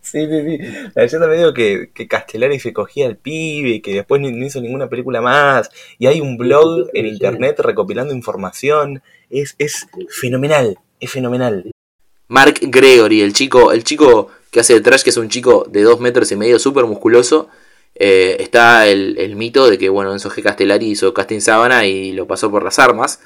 [0.00, 0.58] Sí, sí, sí.
[0.94, 4.60] La leyenda me dijo que, que Castellari se cogía al pibe, que después no hizo
[4.60, 5.70] ninguna película más.
[5.98, 9.02] Y hay un blog en internet recopilando información.
[9.30, 11.70] Es, es fenomenal, es fenomenal.
[12.28, 15.82] Mark Gregory, el chico, el chico que hace de trash, que es un chico de
[15.82, 17.48] dos metros y medio, súper musculoso.
[17.94, 20.42] Eh, está el, mito de que, bueno, Enzo G.
[20.42, 23.20] Castellari hizo casting sábana y lo pasó por las armas.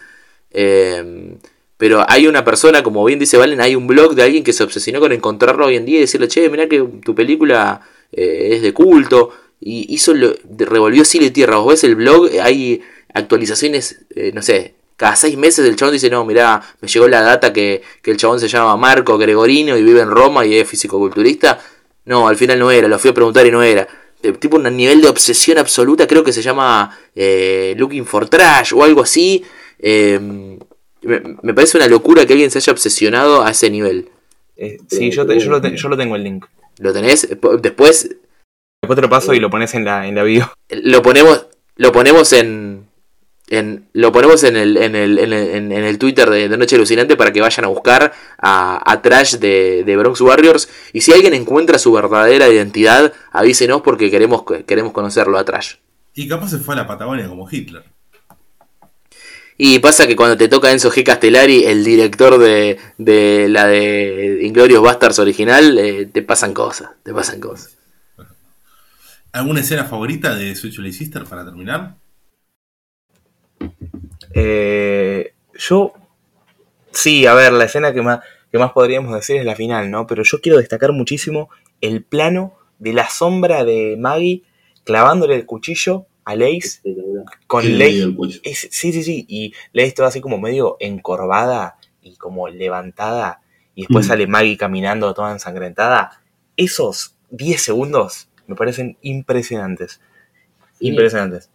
[0.50, 1.36] Eh,
[1.76, 4.64] pero hay una persona, como bien dice Valen, hay un blog de alguien que se
[4.64, 7.82] obsesionó con encontrarlo hoy en día y decirle, che, mirá que tu película
[8.12, 9.30] eh, es de culto.
[9.60, 11.58] Y hizo lo, revolvió cielo y tierra.
[11.58, 12.82] Vos ves el blog, hay
[13.14, 17.52] actualizaciones, no sé, cada seis meses el chabón dice, no, mirá, me llegó la data
[17.52, 21.60] que, que el chabón se llama Marco Gregorino y vive en Roma y es físico-culturista.
[22.04, 23.86] No, al final no era, lo fui a preguntar y no era.
[24.22, 28.72] De- tipo un nivel de obsesión absoluta, creo que se llama eh, Looking for Trash
[28.74, 29.44] o algo así.
[29.78, 30.18] Eh,
[31.02, 34.08] me, me parece una locura que alguien se haya obsesionado a ese nivel.
[34.56, 36.46] Eh, sí, yo, te- yo, lo te- yo lo tengo el link.
[36.78, 37.28] ¿Lo tenés?
[37.28, 40.52] Después Después te lo paso y lo pones en la, en la bio.
[40.70, 41.46] lo ponemos
[41.76, 42.87] lo ponemos en,
[43.50, 46.76] en lo ponemos en el, en el, en el, en- el Twitter de, de Noche
[46.76, 51.12] Alucinante para que vayan a buscar a, a Trash de, de Bronx Warriors y si
[51.12, 55.76] alguien encuentra su verdadera identidad avísenos porque queremos queremos conocerlo a Trash
[56.14, 57.84] Y capaz se fue a la Patagonia como Hitler.
[59.56, 61.02] y pasa que cuando te toca Enzo G.
[61.04, 67.12] Castellari el director de, de la de Inglorious Bastards original eh, te pasan cosas te
[67.12, 67.76] pasan cosas
[69.32, 71.96] ¿Alguna escena favorita de Switch Sister para terminar?
[74.34, 75.92] Eh, yo,
[76.92, 80.06] sí, a ver, la escena que más, que más podríamos decir es la final, ¿no?
[80.06, 81.48] Pero yo quiero destacar muchísimo
[81.80, 84.42] el plano de la sombra de Maggie
[84.84, 86.80] clavándole el cuchillo a Lace
[87.46, 88.14] con Lace.
[88.44, 93.40] es- sí, sí, sí, y Lace toda así como medio encorvada y como levantada,
[93.74, 94.08] y después Mm.
[94.08, 96.20] sale Maggie caminando toda ensangrentada.
[96.56, 100.00] Esos 10 segundos me parecen impresionantes.
[100.80, 101.50] Impresionantes.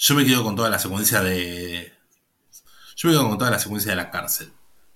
[0.00, 1.92] Yo me quedo con toda la secuencia de.
[2.96, 4.50] Yo me quedo con toda la secuencia de la cárcel.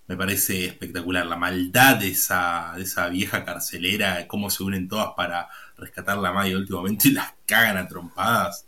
[0.06, 1.26] Me parece espectacular.
[1.26, 6.32] La maldad de esa, de esa vieja carcelera, cómo se unen todas para rescatar la
[6.32, 8.66] Maggie últimamente y las cagan a trompadas.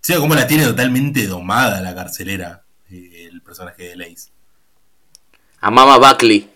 [0.00, 4.30] O sea, cómo la tiene totalmente domada la carcelera, eh, el personaje de Lace.
[5.60, 6.48] a Mama Buckley.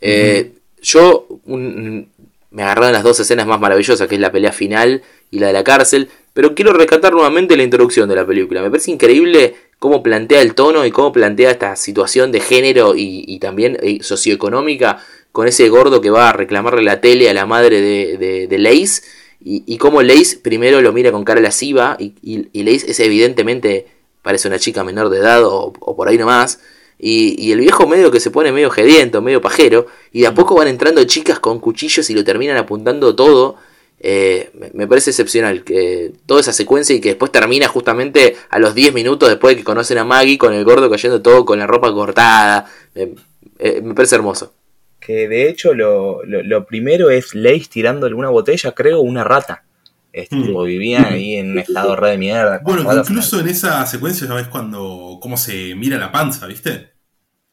[0.00, 0.52] Eh,
[0.82, 2.10] Yo un-
[2.50, 5.52] me agarraron las dos escenas más maravillosas, que es la pelea final y la de
[5.52, 8.60] la cárcel, pero quiero rescatar nuevamente la introducción de la película.
[8.60, 13.24] Me parece increíble cómo plantea el tono y cómo plantea esta situación de género y,
[13.26, 14.98] y también eh, socioeconómica
[15.32, 18.58] con ese gordo que va a reclamarle la tele a la madre de, de, de
[18.58, 19.00] Lace
[19.42, 23.00] y, y cómo Lace primero lo mira con cara lasciva y, y, y Lace es
[23.00, 23.86] evidentemente
[24.20, 26.60] parece una chica menor de edad o, o por ahí nomás
[26.98, 30.34] y, y el viejo medio que se pone medio gediento, medio pajero, y de a
[30.34, 33.56] poco van entrando chicas con cuchillos y lo terminan apuntando todo.
[33.98, 38.74] Eh, me, parece excepcional que toda esa secuencia y que después termina justamente a los
[38.74, 41.66] 10 minutos después de que conocen a Maggie con el gordo cayendo todo con la
[41.66, 42.66] ropa cortada.
[42.94, 43.14] Me-
[43.58, 44.52] eh, me parece hermoso.
[45.00, 49.64] Que de hecho lo, lo, lo primero es Lace tirándole una botella, creo, una rata.
[50.12, 50.46] Este Mm.
[50.46, 52.60] tipo vivía ahí en un estado re de mierda.
[52.62, 56.90] Bueno, incluso en esa secuencia ya ves cuando cómo se mira la panza, ¿viste?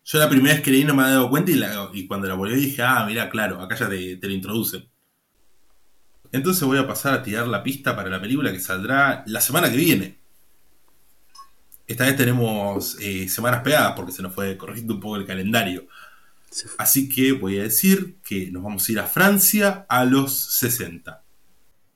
[0.05, 2.27] Yo la primera vez que leí no me había dado cuenta y, la- y cuando
[2.27, 4.83] la volví dije, ah, mira, claro, acá ya te, te lo introducen.
[6.33, 9.69] Entonces voy a pasar a tirar la pista para la película que saldrá la semana
[9.71, 10.17] que viene.
[11.87, 15.85] Esta vez tenemos eh, semanas pegadas porque se nos fue corrigiendo un poco el calendario.
[16.77, 21.23] Así que voy a decir que nos vamos a ir a Francia a los 60.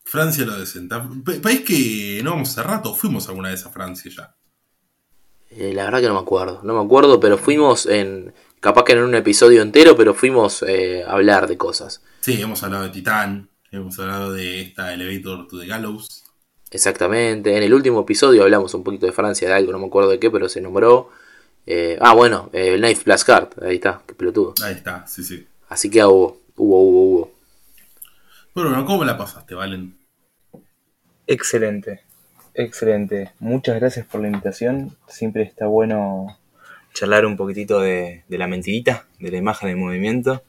[0.04, 1.10] Francia a los 60.
[1.26, 4.36] Pa- país que no vamos hace rato, fuimos alguna vez a Francia ya.
[5.50, 8.92] Eh, la verdad que no me acuerdo, no me acuerdo, pero fuimos en, capaz que
[8.94, 12.04] en un episodio entero, pero fuimos eh, a hablar de cosas.
[12.20, 16.24] Sí, hemos hablado de Titán, hemos hablado de esta Elevator to the Gallows.
[16.72, 20.10] Exactamente, en el último episodio hablamos un poquito de Francia, de algo, no me acuerdo
[20.10, 21.10] de qué, pero se nombró.
[21.66, 24.54] Eh, ah, bueno, eh, el Knife Plus Card, ahí está, qué pelotudo.
[24.64, 25.48] Ahí está, sí, sí.
[25.70, 27.32] Así que ah, hubo, hubo, hubo, hubo.
[28.54, 29.98] Pero bueno, ¿cómo la pasaste, Valen?
[31.26, 32.02] Excelente,
[32.54, 33.32] excelente.
[33.40, 34.96] Muchas gracias por la invitación.
[35.08, 36.38] Siempre está bueno
[36.94, 40.42] charlar un poquitito de, de la mentirita, de la imagen en movimiento.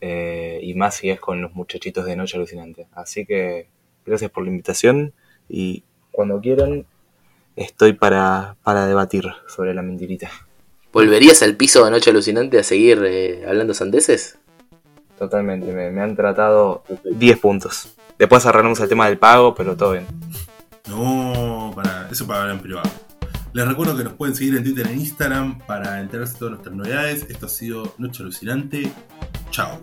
[0.00, 2.86] Eh, y más si es con los muchachitos de Noche Alucinante.
[2.92, 3.68] Así que
[4.06, 5.12] gracias por la invitación
[5.48, 6.86] y cuando quieran
[7.56, 10.30] estoy para, para debatir sobre la mentirita.
[10.92, 14.38] ¿Volverías al piso de Noche Alucinante a seguir eh, hablando sandeces?
[15.18, 17.94] Totalmente, me, me han tratado 10 puntos.
[18.18, 20.06] Después arreglamos el tema del pago, pero todo bien.
[20.88, 22.90] No, para eso para hablar en privado.
[23.52, 26.74] Les recuerdo que nos pueden seguir en Twitter e Instagram para enterarse de todas nuestras
[26.76, 27.26] novedades.
[27.28, 28.92] Esto ha sido Noche Alucinante.
[29.50, 29.80] Ciao